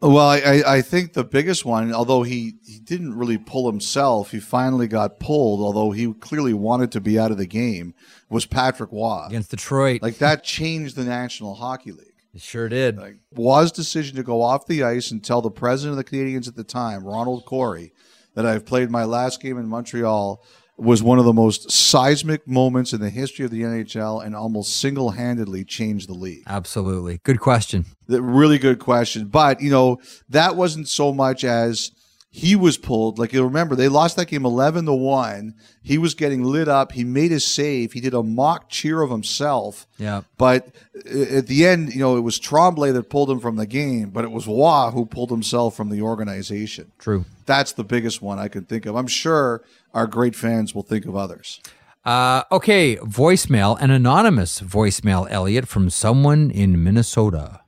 Well, 0.00 0.28
I, 0.28 0.62
I 0.66 0.82
think 0.82 1.14
the 1.14 1.24
biggest 1.24 1.64
one, 1.64 1.94
although 1.94 2.24
he, 2.24 2.54
he 2.66 2.78
didn't 2.78 3.16
really 3.16 3.38
pull 3.38 3.70
himself, 3.70 4.32
he 4.32 4.40
finally 4.40 4.86
got 4.86 5.18
pulled, 5.18 5.60
although 5.60 5.92
he 5.92 6.12
clearly 6.14 6.52
wanted 6.52 6.92
to 6.92 7.00
be 7.00 7.18
out 7.18 7.30
of 7.30 7.38
the 7.38 7.46
game, 7.46 7.94
was 8.28 8.44
Patrick 8.44 8.92
Roy. 8.92 9.24
Against 9.28 9.50
Detroit. 9.50 10.02
Like 10.02 10.18
that 10.18 10.44
changed 10.44 10.96
the 10.96 11.04
National 11.04 11.54
Hockey 11.54 11.92
League. 11.92 12.13
It 12.34 12.40
sure 12.40 12.68
did. 12.68 12.96
Like 12.96 13.16
Roy's 13.32 13.70
decision 13.70 14.16
to 14.16 14.22
go 14.22 14.42
off 14.42 14.66
the 14.66 14.82
ice 14.82 15.10
and 15.10 15.24
tell 15.24 15.40
the 15.40 15.50
president 15.50 15.98
of 15.98 16.04
the 16.04 16.10
Canadiens 16.10 16.48
at 16.48 16.56
the 16.56 16.64
time, 16.64 17.04
Ronald 17.04 17.44
Corey, 17.44 17.92
that 18.34 18.44
I've 18.44 18.66
played 18.66 18.90
my 18.90 19.04
last 19.04 19.40
game 19.40 19.56
in 19.56 19.68
Montreal 19.68 20.44
was 20.76 21.02
one 21.02 21.20
of 21.20 21.24
the 21.24 21.32
most 21.32 21.70
seismic 21.70 22.48
moments 22.48 22.92
in 22.92 23.00
the 23.00 23.10
history 23.10 23.44
of 23.44 23.50
the 23.52 23.62
NHL 23.62 24.24
and 24.24 24.34
almost 24.34 24.76
single 24.76 25.10
handedly 25.10 25.64
changed 25.64 26.08
the 26.08 26.14
league. 26.14 26.42
Absolutely. 26.48 27.20
Good 27.22 27.38
question. 27.38 27.84
The 28.08 28.20
really 28.20 28.58
good 28.58 28.80
question. 28.80 29.26
But, 29.26 29.60
you 29.60 29.70
know, 29.70 29.98
that 30.28 30.56
wasn't 30.56 30.88
so 30.88 31.12
much 31.12 31.44
as 31.44 31.92
he 32.36 32.56
was 32.56 32.76
pulled. 32.76 33.16
Like 33.16 33.32
you 33.32 33.44
remember, 33.44 33.76
they 33.76 33.86
lost 33.86 34.16
that 34.16 34.26
game 34.26 34.44
eleven 34.44 34.86
to 34.86 34.92
one. 34.92 35.54
He 35.84 35.98
was 35.98 36.14
getting 36.14 36.42
lit 36.42 36.66
up. 36.66 36.90
He 36.90 37.04
made 37.04 37.30
a 37.30 37.38
save. 37.38 37.92
He 37.92 38.00
did 38.00 38.12
a 38.12 38.24
mock 38.24 38.68
cheer 38.68 39.02
of 39.02 39.10
himself. 39.10 39.86
Yeah. 39.98 40.22
But 40.36 40.74
at 40.96 41.46
the 41.46 41.64
end, 41.64 41.94
you 41.94 42.00
know, 42.00 42.16
it 42.16 42.22
was 42.22 42.40
Tremblay 42.40 42.90
that 42.90 43.08
pulled 43.08 43.30
him 43.30 43.38
from 43.38 43.54
the 43.54 43.68
game, 43.68 44.10
but 44.10 44.24
it 44.24 44.32
was 44.32 44.48
Roy 44.48 44.90
who 44.92 45.06
pulled 45.06 45.30
himself 45.30 45.76
from 45.76 45.90
the 45.90 46.02
organization. 46.02 46.90
True. 46.98 47.24
That's 47.46 47.70
the 47.70 47.84
biggest 47.84 48.20
one 48.20 48.40
I 48.40 48.48
can 48.48 48.64
think 48.64 48.84
of. 48.84 48.96
I'm 48.96 49.06
sure 49.06 49.62
our 49.92 50.08
great 50.08 50.34
fans 50.34 50.74
will 50.74 50.82
think 50.82 51.06
of 51.06 51.14
others. 51.14 51.60
Uh, 52.04 52.42
okay, 52.50 52.96
voicemail, 52.96 53.80
an 53.80 53.92
anonymous 53.92 54.60
voicemail, 54.60 55.30
Elliotte, 55.30 55.68
from 55.68 55.88
someone 55.88 56.50
in 56.50 56.82
Minnesota. 56.82 57.60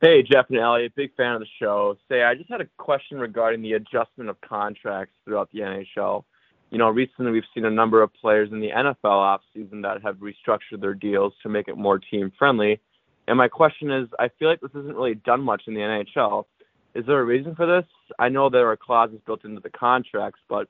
Hey, 0.00 0.22
Jeff 0.22 0.46
and 0.48 0.58
Elliotte, 0.58 0.94
big 0.94 1.14
fan 1.14 1.34
of 1.34 1.40
the 1.40 1.46
show. 1.58 1.94
Say, 2.08 2.22
I 2.22 2.34
just 2.34 2.48
had 2.48 2.62
a 2.62 2.68
question 2.78 3.18
regarding 3.18 3.60
the 3.60 3.74
adjustment 3.74 4.30
of 4.30 4.40
contracts 4.40 5.12
throughout 5.26 5.50
the 5.52 5.58
NHL. 5.58 6.24
You 6.70 6.78
know, 6.78 6.88
recently 6.88 7.32
we've 7.32 7.42
seen 7.54 7.66
a 7.66 7.70
number 7.70 8.00
of 8.00 8.10
players 8.14 8.50
in 8.50 8.60
the 8.60 8.70
NFL 8.70 8.94
offseason 9.04 9.82
that 9.82 10.00
have 10.02 10.16
restructured 10.16 10.80
their 10.80 10.94
deals 10.94 11.34
to 11.42 11.50
make 11.50 11.68
it 11.68 11.76
more 11.76 11.98
team 11.98 12.32
friendly. 12.38 12.80
And 13.28 13.36
my 13.36 13.46
question 13.46 13.90
is, 13.90 14.08
I 14.18 14.30
feel 14.38 14.48
like 14.48 14.62
this 14.62 14.70
isn't 14.70 14.96
really 14.96 15.16
done 15.16 15.42
much 15.42 15.64
in 15.66 15.74
the 15.74 15.80
NHL. 15.80 16.46
Is 16.94 17.04
there 17.04 17.20
a 17.20 17.24
reason 17.24 17.54
for 17.54 17.66
this? 17.66 17.84
I 18.18 18.30
know 18.30 18.48
there 18.48 18.70
are 18.70 18.78
clauses 18.78 19.20
built 19.26 19.44
into 19.44 19.60
the 19.60 19.68
contracts, 19.68 20.40
but 20.48 20.66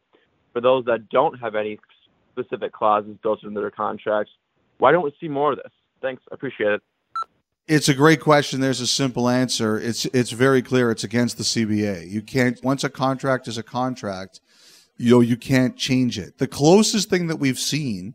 for 0.53 0.61
those 0.61 0.85
that 0.87 1.09
don't 1.09 1.39
have 1.39 1.55
any 1.55 1.79
specific 2.33 2.73
clauses 2.73 3.17
built 3.23 3.45
into 3.45 3.61
their 3.61 3.71
contracts, 3.71 4.33
why 4.79 4.91
don't 4.91 5.05
we 5.05 5.15
see 5.21 5.29
more 5.29 5.53
of 5.53 5.59
this? 5.59 5.73
Thanks, 6.03 6.21
appreciate 6.33 6.73
it. 6.73 6.83
It's 7.69 7.89
a 7.89 7.95
great 7.95 8.21
question. 8.21 8.61
There's 8.61 8.81
a 8.81 8.87
simple 8.87 9.29
answer. 9.29 9.79
It's 9.79 10.05
it's 10.07 10.33
very 10.33 10.63
clear. 10.63 10.91
It's 10.91 11.05
against 11.05 11.37
the 11.37 11.45
CBA. 11.45 12.11
You 12.11 12.23
can't 12.23 12.63
once 12.65 12.83
a 12.85 12.91
contract 12.91 13.47
is 13.47 13.59
a 13.59 13.63
contract, 13.63 14.41
you 14.97 15.11
know 15.11 15.21
you 15.21 15.37
can't 15.37 15.77
change 15.77 16.19
it. 16.19 16.39
The 16.39 16.49
closest 16.49 17.09
thing 17.09 17.29
that 17.29 17.37
we've 17.37 17.59
seen 17.59 18.15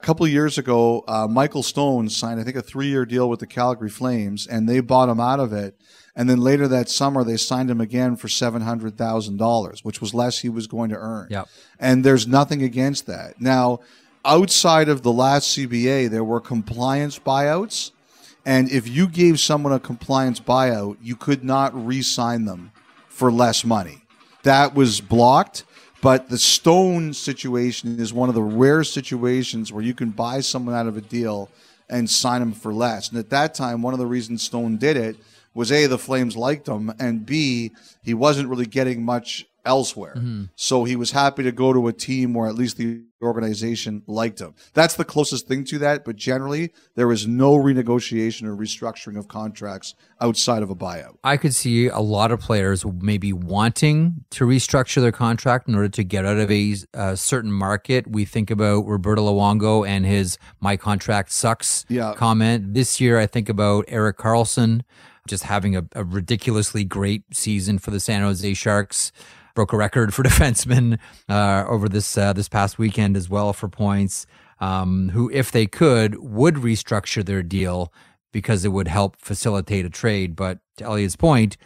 a 0.00 0.06
couple 0.06 0.26
of 0.26 0.32
years 0.32 0.58
ago, 0.58 1.04
uh, 1.06 1.26
Michael 1.28 1.62
Stone 1.62 2.08
signed 2.08 2.40
I 2.40 2.44
think 2.44 2.56
a 2.56 2.62
three 2.62 2.88
year 2.88 3.04
deal 3.04 3.28
with 3.28 3.40
the 3.40 3.46
Calgary 3.46 3.90
Flames, 3.90 4.46
and 4.46 4.68
they 4.68 4.80
bought 4.80 5.08
him 5.08 5.20
out 5.20 5.40
of 5.40 5.52
it. 5.52 5.76
And 6.16 6.30
then 6.30 6.38
later 6.38 6.68
that 6.68 6.88
summer, 6.88 7.24
they 7.24 7.36
signed 7.36 7.70
him 7.70 7.80
again 7.80 8.16
for 8.16 8.28
seven 8.28 8.62
hundred 8.62 8.96
thousand 8.96 9.36
dollars, 9.36 9.84
which 9.84 10.00
was 10.00 10.14
less 10.14 10.40
he 10.40 10.48
was 10.48 10.66
going 10.66 10.90
to 10.90 10.96
earn. 10.96 11.28
Yep. 11.30 11.48
And 11.78 12.04
there's 12.04 12.26
nothing 12.26 12.62
against 12.62 13.06
that. 13.06 13.40
Now, 13.40 13.80
outside 14.24 14.88
of 14.88 15.02
the 15.02 15.12
last 15.12 15.56
CBA, 15.56 16.10
there 16.10 16.24
were 16.24 16.40
compliance 16.40 17.18
buyouts. 17.18 17.90
And 18.46 18.70
if 18.70 18.86
you 18.88 19.08
gave 19.08 19.40
someone 19.40 19.72
a 19.72 19.80
compliance 19.80 20.40
buyout, 20.40 20.98
you 21.02 21.16
could 21.16 21.44
not 21.44 21.74
re 21.74 22.02
sign 22.02 22.44
them 22.44 22.72
for 23.08 23.32
less 23.32 23.64
money. 23.64 24.02
That 24.42 24.74
was 24.74 25.00
blocked. 25.00 25.64
But 26.04 26.28
the 26.28 26.36
Stone 26.36 27.14
situation 27.14 27.98
is 27.98 28.12
one 28.12 28.28
of 28.28 28.34
the 28.34 28.42
rare 28.42 28.84
situations 28.84 29.72
where 29.72 29.82
you 29.82 29.94
can 29.94 30.10
buy 30.10 30.40
someone 30.40 30.74
out 30.74 30.86
of 30.86 30.98
a 30.98 31.00
deal 31.00 31.48
and 31.88 32.10
sign 32.10 32.40
them 32.40 32.52
for 32.52 32.74
less. 32.74 33.08
And 33.08 33.18
at 33.18 33.30
that 33.30 33.54
time, 33.54 33.80
one 33.80 33.94
of 33.94 33.98
the 33.98 34.06
reasons 34.06 34.42
Stone 34.42 34.76
did 34.76 34.98
it 34.98 35.16
was 35.54 35.72
A, 35.72 35.86
the 35.86 35.96
Flames 35.96 36.36
liked 36.36 36.68
him, 36.68 36.92
and 36.98 37.24
B, 37.24 37.72
he 38.02 38.12
wasn't 38.12 38.50
really 38.50 38.66
getting 38.66 39.02
much 39.02 39.46
elsewhere. 39.64 40.14
So 40.56 40.84
he 40.84 40.96
was 40.96 41.12
happy 41.12 41.42
to 41.42 41.52
go 41.52 41.72
to 41.72 41.88
a 41.88 41.92
team 41.92 42.34
where 42.34 42.48
at 42.48 42.54
least 42.54 42.76
the 42.76 43.02
organization 43.22 44.02
liked 44.06 44.40
him. 44.40 44.54
That's 44.74 44.94
the 44.96 45.04
closest 45.04 45.48
thing 45.48 45.64
to 45.64 45.78
that, 45.78 46.04
but 46.04 46.16
generally 46.16 46.72
there 46.94 47.10
is 47.10 47.26
no 47.26 47.56
renegotiation 47.56 48.42
or 48.46 48.54
restructuring 48.56 49.18
of 49.18 49.28
contracts 49.28 49.94
outside 50.20 50.62
of 50.62 50.70
a 50.70 50.74
buyout. 50.74 51.16
I 51.24 51.36
could 51.38 51.54
see 51.54 51.86
a 51.88 52.00
lot 52.00 52.30
of 52.32 52.40
players 52.40 52.84
maybe 52.84 53.32
wanting 53.32 54.24
to 54.30 54.44
restructure 54.44 55.00
their 55.00 55.12
contract 55.12 55.68
in 55.68 55.74
order 55.74 55.88
to 55.88 56.04
get 56.04 56.24
out 56.26 56.36
of 56.38 56.50
a, 56.50 56.74
uh 56.92 57.14
certain 57.16 57.52
market. 57.52 58.06
We 58.06 58.24
think 58.24 58.50
about 58.50 58.86
Roberto 58.86 59.22
Luongo 59.22 59.86
and 59.88 60.04
his 60.04 60.38
"my 60.60 60.76
contract 60.76 61.32
sucks" 61.32 61.84
Yeah. 61.88 62.12
comment. 62.14 62.74
This 62.74 63.00
year, 63.00 63.18
I 63.18 63.26
think 63.26 63.48
about 63.48 63.84
Erik 63.88 64.18
Karlsson 64.18 64.82
just 65.26 65.44
having 65.44 65.74
a, 65.74 65.84
a 65.94 66.04
ridiculously 66.04 66.84
great 66.84 67.22
season 67.32 67.78
for 67.78 67.90
the 67.90 68.00
San 68.00 68.20
Jose 68.22 68.52
Sharks. 68.54 69.10
Broke 69.54 69.72
a 69.72 69.76
record 69.76 70.12
for 70.12 70.22
defensemen 70.24 70.98
uh, 71.28 71.64
over 71.68 71.88
this 71.88 72.16
uh, 72.18 72.32
this 72.32 72.48
past 72.48 72.78
weekend 72.78 73.16
as 73.16 73.28
well 73.28 73.52
for 73.52 73.68
points. 73.68 74.26
Um, 74.60 75.10
who, 75.10 75.30
if 75.32 75.50
they 75.50 75.66
could, 75.66 76.14
would 76.20 76.54
restructure 76.54 77.24
their 77.24 77.42
deal 77.42 77.92
because 78.32 78.64
it 78.64 78.68
would 78.68 78.88
help 78.88 79.16
facilitate 79.16 79.84
a 79.84 79.90
trade. 79.90 80.36
But 80.36 80.58
to 80.76 80.84
Elliotte's 80.84 81.16
point, 81.16 81.56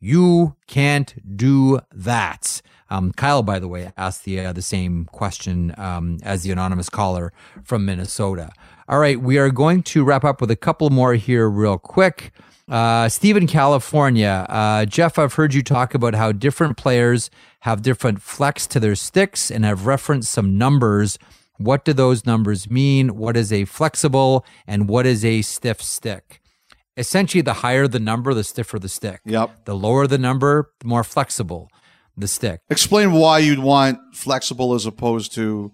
you 0.00 0.56
can't 0.66 1.36
do 1.36 1.80
that. 1.92 2.62
Um, 2.90 3.12
Kyle, 3.12 3.42
by 3.42 3.58
the 3.58 3.68
way, 3.68 3.92
asked 3.96 4.24
the 4.24 4.40
uh, 4.40 4.52
the 4.52 4.62
same 4.62 5.06
question 5.06 5.74
um, 5.76 6.18
as 6.22 6.42
the 6.42 6.50
anonymous 6.50 6.88
caller 6.88 7.32
from 7.64 7.84
Minnesota. 7.84 8.50
All 8.88 8.98
right, 8.98 9.20
we 9.20 9.36
are 9.36 9.50
going 9.50 9.82
to 9.84 10.04
wrap 10.04 10.24
up 10.24 10.40
with 10.40 10.50
a 10.50 10.56
couple 10.56 10.88
more 10.90 11.14
here, 11.14 11.48
real 11.48 11.76
quick. 11.76 12.32
Uh, 12.68 13.08
Steve 13.08 13.36
in 13.36 13.46
California, 13.46 14.44
uh, 14.48 14.84
Jeff, 14.84 15.18
I've 15.18 15.34
heard 15.34 15.54
you 15.54 15.62
talk 15.62 15.94
about 15.94 16.14
how 16.14 16.32
different 16.32 16.76
players 16.76 17.30
have 17.60 17.82
different 17.82 18.20
flex 18.20 18.66
to 18.68 18.78
their 18.78 18.94
sticks, 18.94 19.50
and 19.50 19.64
have 19.64 19.86
referenced 19.86 20.30
some 20.30 20.58
numbers. 20.58 21.18
What 21.56 21.84
do 21.84 21.92
those 21.92 22.26
numbers 22.26 22.70
mean? 22.70 23.16
What 23.16 23.36
is 23.36 23.52
a 23.52 23.64
flexible 23.64 24.44
and 24.66 24.88
what 24.88 25.06
is 25.06 25.24
a 25.24 25.42
stiff 25.42 25.82
stick? 25.82 26.40
Essentially, 26.96 27.42
the 27.42 27.54
higher 27.54 27.88
the 27.88 27.98
number, 27.98 28.34
the 28.34 28.44
stiffer 28.44 28.78
the 28.78 28.88
stick. 28.88 29.20
Yep. 29.24 29.64
The 29.64 29.74
lower 29.74 30.06
the 30.06 30.18
number, 30.18 30.70
the 30.80 30.86
more 30.86 31.04
flexible 31.04 31.70
the 32.16 32.28
stick. 32.28 32.60
Explain 32.68 33.12
why 33.12 33.38
you'd 33.38 33.60
want 33.60 33.98
flexible 34.12 34.74
as 34.74 34.84
opposed 34.84 35.32
to 35.34 35.72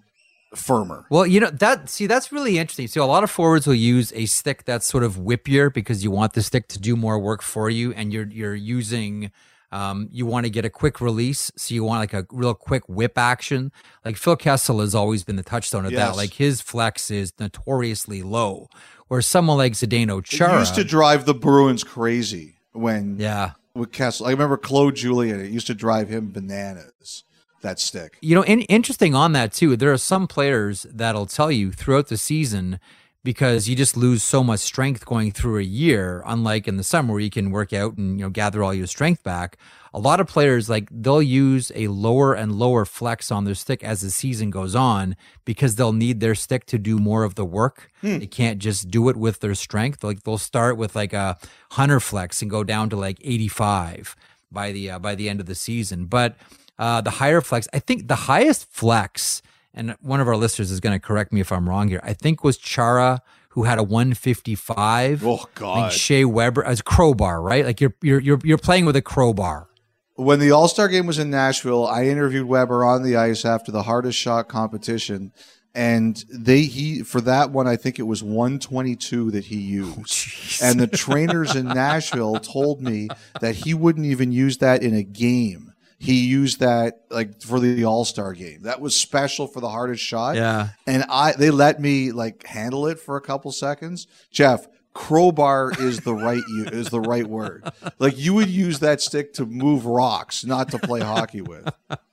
firmer. 0.57 1.07
Well, 1.11 1.27
you 1.27 1.41
know 1.41 1.51
that 1.51 1.89
see 1.89 2.07
that's 2.07 2.33
really 2.33 2.59
interesting. 2.59 2.89
So 2.89 3.03
a 3.03 3.07
lot 3.07 3.25
of 3.25 3.31
forwards 3.31 3.67
will 3.67 3.75
use 3.75 4.13
a 4.15 4.27
stick 4.27 4.65
that's 4.65 4.87
sort 4.87 5.05
of 5.05 5.17
whippier 5.17 5.73
because 5.73 6.05
you 6.05 6.11
want 6.11 6.33
the 6.35 6.43
stick 6.43 6.69
to 6.69 6.79
do 6.79 6.97
more 6.97 7.19
work 7.19 7.43
for 7.43 7.71
you, 7.71 7.93
and 7.93 8.13
you're 8.13 8.27
you're 8.29 8.55
using. 8.55 9.31
Um, 9.73 10.09
you 10.13 10.25
want 10.25 10.47
to 10.47 10.51
get 10.51 10.65
a 10.65 10.71
quick 10.71 11.01
release, 11.01 11.51
so 11.57 11.75
you 11.75 11.83
want 11.83 11.99
like 11.99 12.13
a 12.15 12.25
real 12.31 12.55
quick 12.55 12.85
whip 12.89 13.19
action. 13.19 13.73
Like 14.05 14.17
Phil 14.17 14.37
Kessel 14.37 14.79
has 14.79 14.95
always 14.95 15.25
been 15.25 15.35
the 15.35 15.43
touchstone 15.43 15.85
of 15.85 15.91
Yes. 15.91 16.11
that. 16.11 16.17
Like 16.17 16.35
his 16.35 16.61
flex 16.61 17.11
is 17.11 17.33
notoriously 17.41 18.23
low, 18.23 18.69
where 19.09 19.21
someone 19.21 19.57
like 19.57 19.73
Zdeno 19.73 20.23
Chara 20.23 20.59
It 20.59 20.61
used 20.61 20.75
to 20.77 20.85
drive 20.85 21.25
the 21.25 21.35
Bruins 21.35 21.83
crazy 21.83 22.55
when 22.73 23.19
yeah, 23.19 23.53
with 23.75 23.91
Kessel. 23.91 24.27
I 24.27 24.31
remember 24.31 24.57
Claude 24.57 24.95
Julien. 24.95 25.41
It 25.41 25.51
used 25.51 25.67
to 25.67 25.75
drive 25.75 26.09
him 26.09 26.31
bananas. 26.31 27.25
That 27.65 27.81
stick. 27.81 28.19
You 28.21 28.35
know, 28.35 28.43
in, 28.43 28.61
interesting 28.63 29.15
on 29.15 29.33
that 29.33 29.55
too. 29.55 29.75
There 29.75 29.91
are 29.91 29.97
some 29.97 30.27
players 30.27 30.87
that'll 30.91 31.25
tell 31.25 31.51
you 31.51 31.73
throughout 31.73 32.09
the 32.09 32.19
season 32.19 32.79
because 33.23 33.71
you 33.71 33.75
just 33.75 33.97
lose 33.97 34.23
so 34.23 34.45
much 34.45 34.61
strength 34.61 35.07
going 35.07 35.33
through 35.33 35.59
a 35.59 35.63
year. 35.63 36.23
Unlike 36.27 36.69
in 36.69 36.77
the 36.77 36.85
summer 36.85 37.15
where 37.15 37.23
you 37.23 37.31
can 37.31 37.51
work 37.51 37.73
out 37.73 37.97
and 37.97 38.19
you 38.19 38.27
know 38.27 38.29
gather 38.29 38.63
all 38.63 38.75
your 38.75 38.87
strength 38.87 39.23
back. 39.23 39.57
A 39.95 39.99
lot 39.99 40.21
of 40.21 40.27
players 40.27 40.69
like 40.69 40.89
they'll 40.91 41.23
use 41.23 41.73
a 41.75 41.89
lower 41.89 42.35
and 42.35 42.53
lower 42.53 42.85
flex 42.85 43.33
on 43.33 43.45
their 43.45 43.55
stick 43.55 43.83
as 43.83 44.03
the 44.03 44.11
season 44.11 44.51
goes 44.51 44.75
on 44.75 45.17
because 45.47 45.77
they'll 45.77 45.95
need 45.95 46.21
their 46.21 46.35
stick 46.35 46.67
to 46.67 46.79
do 46.79 46.99
more 46.99 47.25
of 47.25 47.35
the 47.35 47.47
work. 47.47 47.91
They 48.19 48.27
can't 48.27 48.59
just 48.59 48.91
do 48.91 49.09
it 49.09 49.17
with 49.17 49.41
their 49.41 49.55
strength. 49.55 50.05
Like 50.05 50.25
they'll 50.25 50.37
start 50.37 50.77
with 50.77 50.95
like 50.95 51.15
a 51.15 51.39
hunter 51.71 51.99
flex 51.99 52.43
and 52.43 52.51
go 52.51 52.63
down 52.63 52.91
to 52.91 52.97
like 52.97 53.17
85 53.23 54.17
by 54.53 54.71
the 54.71 54.91
uh, 54.91 54.99
by 54.99 55.15
the 55.15 55.31
end 55.31 55.41
of 55.41 55.47
the 55.47 55.55
season. 55.55 56.05
But 56.05 56.37
uh, 56.79 57.01
the 57.01 57.11
higher 57.11 57.41
flex, 57.41 57.69
I 57.73 57.79
think 57.79 58.09
the 58.09 58.15
highest 58.15 58.71
flex, 58.73 59.43
and 59.73 59.97
one 60.01 60.21
of 60.21 60.29
our 60.29 60.37
listeners 60.37 60.71
is 60.71 60.81
going 60.81 60.99
to 60.99 61.05
correct 61.05 61.33
me 61.33 61.41
if 61.41 61.53
I'm 61.53 61.69
wrong 61.69 61.89
here. 61.89 62.01
I 62.03 62.13
think 62.13 62.45
was 62.45 62.57
Chara 62.57 63.23
who 63.55 63.63
had 63.63 63.79
a 63.79 63.85
155. 63.85 65.25
Oh 65.25 65.49
God! 65.55 65.91
think 65.91 65.93
Shea 65.93 66.25
Weber 66.25 66.65
as 66.65 66.83
crowbar, 66.83 67.41
right? 67.41 67.65
Like 67.65 67.81
you're 67.81 67.95
you're 68.03 68.21
you're 68.21 68.41
you're 68.43 68.59
playing 68.59 68.85
with 68.85 68.97
a 68.97 69.03
crowbar. 69.03 69.69
when 70.17 70.41
the 70.41 70.51
All 70.51 70.67
Star 70.67 70.89
game 70.89 71.07
was 71.07 71.19
in 71.21 71.31
Nashville, 71.31 71.87
I 71.87 72.07
interviewed 72.07 72.47
Weber 72.47 72.85
on 72.85 73.05
the 73.05 73.17
ice 73.17 73.45
after 73.45 73.71
the 73.71 73.85
hardest 73.85 74.19
shot 74.19 74.49
competition, 74.49 75.33
and 75.73 76.25
they 76.29 76.63
he 76.63 77.05
for 77.05 77.21
that 77.21 77.51
one 77.53 77.69
I 77.69 77.77
think 77.77 78.01
it 78.01 78.05
was 78.05 78.25
122 78.25 79.31
that 79.31 79.45
he 79.45 79.57
used, 79.59 80.61
and 80.61 80.81
the 80.81 80.89
trainers 80.89 81.55
in 81.55 81.67
Nashville 81.67 82.41
told 82.41 82.83
me 82.83 83.09
that 83.41 83.55
he 83.55 83.73
wouldn't 83.73 84.07
even 84.07 84.33
use 84.33 84.59
that 84.59 84.83
in 84.83 84.95
a 84.95 85.05
game. 85.05 85.74
He 86.05 86.27
used 86.27 86.61
that 86.61 87.01
like 87.11 87.41
for 87.41 87.59
the 87.61 87.85
All 87.85 88.05
Star 88.05 88.33
game. 88.33 88.63
That 88.63 88.81
was 88.81 88.95
special 88.95 89.47
for 89.47 89.61
the 89.61 89.71
hardest 89.71 90.03
shot. 90.03 90.37
Yeah. 90.37 90.69
and 90.87 91.05
I 91.09 91.33
they 91.33 91.51
let 91.51 91.81
me 91.81 92.13
like 92.13 92.47
handle 92.47 92.87
it 92.87 92.99
for 93.01 93.17
a 93.17 93.21
couple 93.21 93.51
seconds. 93.53 94.07
Jeff, 94.31 94.67
crowbar 94.93 95.73
is 95.81 96.01
the 96.01 96.15
right 96.15 96.43
is 96.73 96.91
the 96.91 97.01
right 97.01 97.27
word. 97.27 97.71
Like 97.99 98.19
you 98.19 98.35
would 98.35 98.49
use 98.49 98.79
that 98.81 99.01
stick 99.01 99.33
to 99.35 99.47
move 99.47 99.87
rocks, 99.87 100.45
not 100.45 100.71
to 100.71 100.79
play 100.79 101.01
hockey 101.01 101.41
with. 101.41 101.69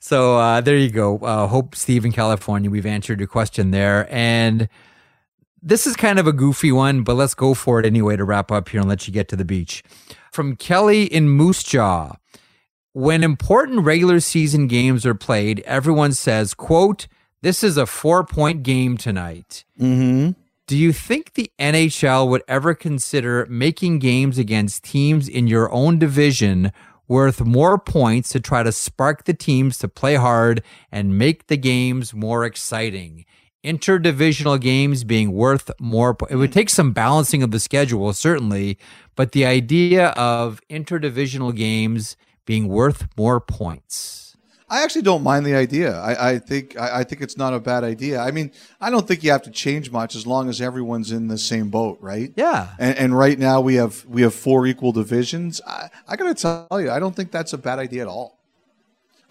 So 0.00 0.36
uh, 0.36 0.60
there 0.60 0.76
you 0.76 0.90
go. 0.90 1.16
Uh, 1.16 1.46
hope 1.46 1.74
Steve 1.74 2.04
in 2.04 2.12
California, 2.12 2.68
we've 2.68 2.84
answered 2.84 3.20
your 3.20 3.26
question 3.26 3.70
there. 3.70 4.06
And 4.12 4.68
this 5.62 5.86
is 5.86 5.96
kind 5.96 6.18
of 6.18 6.26
a 6.26 6.32
goofy 6.32 6.70
one, 6.72 7.04
but 7.04 7.14
let's 7.14 7.32
go 7.34 7.54
for 7.54 7.80
it 7.80 7.86
anyway 7.86 8.14
to 8.16 8.24
wrap 8.24 8.52
up 8.52 8.68
here 8.68 8.80
and 8.80 8.88
let 8.88 9.08
you 9.08 9.14
get 9.14 9.28
to 9.30 9.36
the 9.36 9.46
beach. 9.46 9.82
From 10.30 10.56
Kelly 10.56 11.04
in 11.04 11.30
Moose 11.30 11.62
Jaw. 11.62 12.16
When 12.94 13.24
important 13.24 13.80
regular 13.80 14.20
season 14.20 14.68
games 14.68 15.04
are 15.04 15.16
played, 15.16 15.64
everyone 15.66 16.12
says, 16.12 16.54
quote, 16.54 17.08
this 17.42 17.64
is 17.64 17.76
a 17.76 17.86
four 17.86 18.24
point 18.24 18.62
game 18.62 18.96
tonight. 18.96 19.64
Mm-hmm. 19.80 20.40
Do 20.68 20.76
you 20.76 20.92
think 20.92 21.34
the 21.34 21.50
NHL 21.58 22.28
would 22.28 22.44
ever 22.46 22.72
consider 22.72 23.46
making 23.50 23.98
games 23.98 24.38
against 24.38 24.84
teams 24.84 25.28
in 25.28 25.48
your 25.48 25.72
own 25.72 25.98
division 25.98 26.70
worth 27.08 27.44
more 27.44 27.78
points 27.78 28.28
to 28.28 28.38
try 28.38 28.62
to 28.62 28.70
spark 28.70 29.24
the 29.24 29.34
teams 29.34 29.76
to 29.78 29.88
play 29.88 30.14
hard 30.14 30.62
and 30.92 31.18
make 31.18 31.48
the 31.48 31.56
games 31.56 32.14
more 32.14 32.44
exciting? 32.44 33.24
Interdivisional 33.64 34.60
games 34.60 35.02
being 35.02 35.32
worth 35.32 35.68
more. 35.80 36.14
Po- 36.14 36.26
it 36.26 36.36
would 36.36 36.52
take 36.52 36.70
some 36.70 36.92
balancing 36.92 37.42
of 37.42 37.50
the 37.50 37.58
schedule, 37.58 38.12
certainly, 38.12 38.78
but 39.16 39.32
the 39.32 39.44
idea 39.44 40.10
of 40.10 40.60
interdivisional 40.70 41.52
games 41.52 42.16
being 42.46 42.68
worth 42.68 43.08
more 43.16 43.40
points. 43.40 44.36
I 44.68 44.82
actually 44.82 45.02
don't 45.02 45.22
mind 45.22 45.44
the 45.44 45.54
idea. 45.54 45.96
I, 45.96 46.30
I 46.30 46.38
think 46.38 46.76
I, 46.78 47.00
I 47.00 47.04
think 47.04 47.20
it's 47.20 47.36
not 47.36 47.52
a 47.52 47.60
bad 47.60 47.84
idea. 47.84 48.20
I 48.20 48.30
mean, 48.30 48.50
I 48.80 48.90
don't 48.90 49.06
think 49.06 49.22
you 49.22 49.30
have 49.30 49.42
to 49.42 49.50
change 49.50 49.90
much 49.90 50.16
as 50.16 50.26
long 50.26 50.48
as 50.48 50.60
everyone's 50.60 51.12
in 51.12 51.28
the 51.28 51.38
same 51.38 51.68
boat, 51.68 51.98
right? 52.00 52.32
Yeah. 52.34 52.70
And, 52.78 52.96
and 52.96 53.18
right 53.18 53.38
now 53.38 53.60
we 53.60 53.74
have 53.74 54.04
we 54.06 54.22
have 54.22 54.34
four 54.34 54.66
equal 54.66 54.92
divisions. 54.92 55.60
I, 55.66 55.90
I 56.08 56.16
got 56.16 56.34
to 56.34 56.66
tell 56.68 56.80
you, 56.80 56.90
I 56.90 56.98
don't 56.98 57.14
think 57.14 57.30
that's 57.30 57.52
a 57.52 57.58
bad 57.58 57.78
idea 57.78 58.02
at 58.02 58.08
all. 58.08 58.38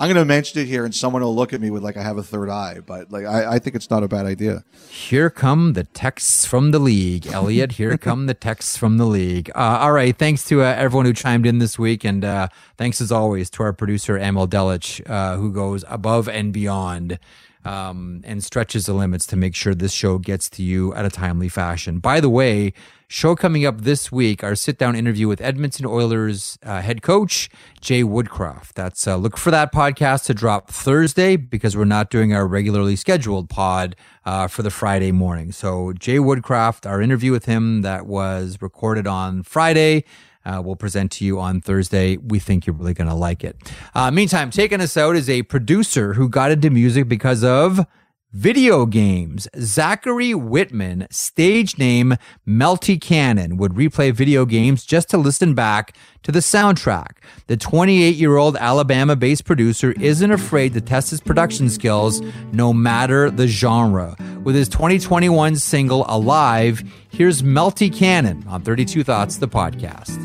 I'm 0.03 0.09
going 0.09 0.21
to 0.21 0.25
mention 0.25 0.59
it 0.59 0.67
here, 0.67 0.83
and 0.83 0.93
someone 0.93 1.21
will 1.21 1.33
look 1.33 1.53
at 1.53 1.61
me 1.61 1.69
with 1.69 1.81
like 1.81 1.95
I 1.95 2.03
have 2.03 2.17
a 2.17 2.23
third 2.23 2.49
eye, 2.49 2.81
but 2.85 3.09
like 3.09 3.23
I, 3.23 3.53
I 3.53 3.59
think 3.59 3.73
it's 3.73 3.89
not 3.89 4.03
a 4.03 4.09
bad 4.09 4.25
idea. 4.25 4.65
Here 4.89 5.29
come 5.29 5.73
the 5.73 5.85
texts 5.85 6.45
from 6.45 6.71
the 6.71 6.79
league, 6.79 7.25
Elliotte. 7.27 7.71
Here 7.71 7.97
come 7.97 8.25
the 8.25 8.33
texts 8.33 8.75
from 8.75 8.97
the 8.97 9.05
league. 9.05 9.49
Uh, 9.55 9.77
all 9.79 9.93
right. 9.93 10.13
Thanks 10.13 10.43
to 10.49 10.61
uh, 10.61 10.65
everyone 10.65 11.05
who 11.05 11.13
chimed 11.13 11.45
in 11.45 11.59
this 11.59 11.79
week. 11.79 12.03
And 12.03 12.25
uh, 12.25 12.49
thanks 12.77 12.99
as 12.99 13.13
always 13.13 13.49
to 13.51 13.63
our 13.63 13.71
producer, 13.71 14.17
Emil 14.17 14.45
Delich, 14.45 15.09
uh, 15.09 15.37
who 15.37 15.53
goes 15.53 15.85
above 15.87 16.27
and 16.27 16.51
beyond 16.51 17.17
um, 17.65 18.21
and 18.23 18.43
stretches 18.43 18.85
the 18.85 18.93
limits 18.93 19.25
to 19.27 19.35
make 19.35 19.55
sure 19.55 19.73
this 19.73 19.93
show 19.93 20.17
gets 20.17 20.49
to 20.51 20.63
you 20.63 20.93
at 20.93 21.05
a 21.05 21.09
timely 21.09 21.49
fashion. 21.49 21.99
By 21.99 22.19
the 22.19 22.29
way, 22.29 22.73
show 23.07 23.35
coming 23.35 23.65
up 23.65 23.81
this 23.81 24.11
week, 24.11 24.43
our 24.43 24.55
sit 24.55 24.77
down 24.77 24.95
interview 24.95 25.27
with 25.27 25.39
Edmonton 25.41 25.85
Oilers 25.85 26.57
uh, 26.63 26.81
head 26.81 27.01
coach, 27.01 27.49
Jay 27.79 28.03
Woodcroft. 28.03 28.73
That's 28.73 29.07
uh, 29.07 29.15
look 29.15 29.37
for 29.37 29.51
that 29.51 29.73
podcast 29.73 30.25
to 30.25 30.33
drop 30.33 30.69
Thursday 30.69 31.35
because 31.35 31.77
we're 31.77 31.85
not 31.85 32.09
doing 32.09 32.33
our 32.33 32.47
regularly 32.47 32.95
scheduled 32.95 33.49
pod 33.49 33.95
uh, 34.25 34.47
for 34.47 34.63
the 34.63 34.71
Friday 34.71 35.11
morning. 35.11 35.51
So, 35.51 35.93
Jay 35.93 36.17
Woodcroft, 36.17 36.89
our 36.89 37.01
interview 37.01 37.31
with 37.31 37.45
him 37.45 37.81
that 37.81 38.05
was 38.05 38.57
recorded 38.61 39.07
on 39.07 39.43
Friday. 39.43 40.05
Uh, 40.45 40.61
we'll 40.63 40.75
present 40.75 41.11
to 41.13 41.25
you 41.25 41.39
on 41.39 41.61
Thursday. 41.61 42.17
We 42.17 42.39
think 42.39 42.67
you're 42.67 42.75
really 42.75 42.93
going 42.93 43.09
to 43.09 43.15
like 43.15 43.43
it. 43.43 43.55
Uh, 43.95 44.11
meantime, 44.11 44.49
taking 44.49 44.81
us 44.81 44.97
out 44.97 45.15
is 45.15 45.29
a 45.29 45.43
producer 45.43 46.13
who 46.13 46.27
got 46.29 46.51
into 46.51 46.69
music 46.69 47.07
because 47.07 47.43
of 47.43 47.85
video 48.33 48.87
games. 48.87 49.47
Zachary 49.59 50.33
Whitman, 50.33 51.07
stage 51.11 51.77
name 51.77 52.15
Melty 52.47 52.99
Cannon, 52.99 53.57
would 53.57 53.73
replay 53.73 54.11
video 54.11 54.45
games 54.45 54.85
just 54.85 55.09
to 55.11 55.17
listen 55.17 55.53
back 55.53 55.95
to 56.23 56.31
the 56.31 56.39
soundtrack. 56.39 57.17
The 57.47 57.55
28 57.55 58.15
year 58.15 58.37
old 58.37 58.57
Alabama 58.57 59.15
based 59.15 59.45
producer 59.45 59.91
isn't 59.99 60.31
afraid 60.31 60.73
to 60.73 60.81
test 60.81 61.11
his 61.11 61.21
production 61.21 61.69
skills 61.69 62.21
no 62.51 62.73
matter 62.73 63.29
the 63.29 63.47
genre. 63.47 64.15
With 64.43 64.55
his 64.55 64.67
2021 64.67 65.55
single 65.57 66.05
Alive, 66.09 66.83
here's 67.11 67.43
Melty 67.43 67.95
Cannon 67.95 68.43
on 68.47 68.63
32 68.63 69.03
Thoughts, 69.03 69.37
the 69.37 69.47
podcast. 69.47 70.19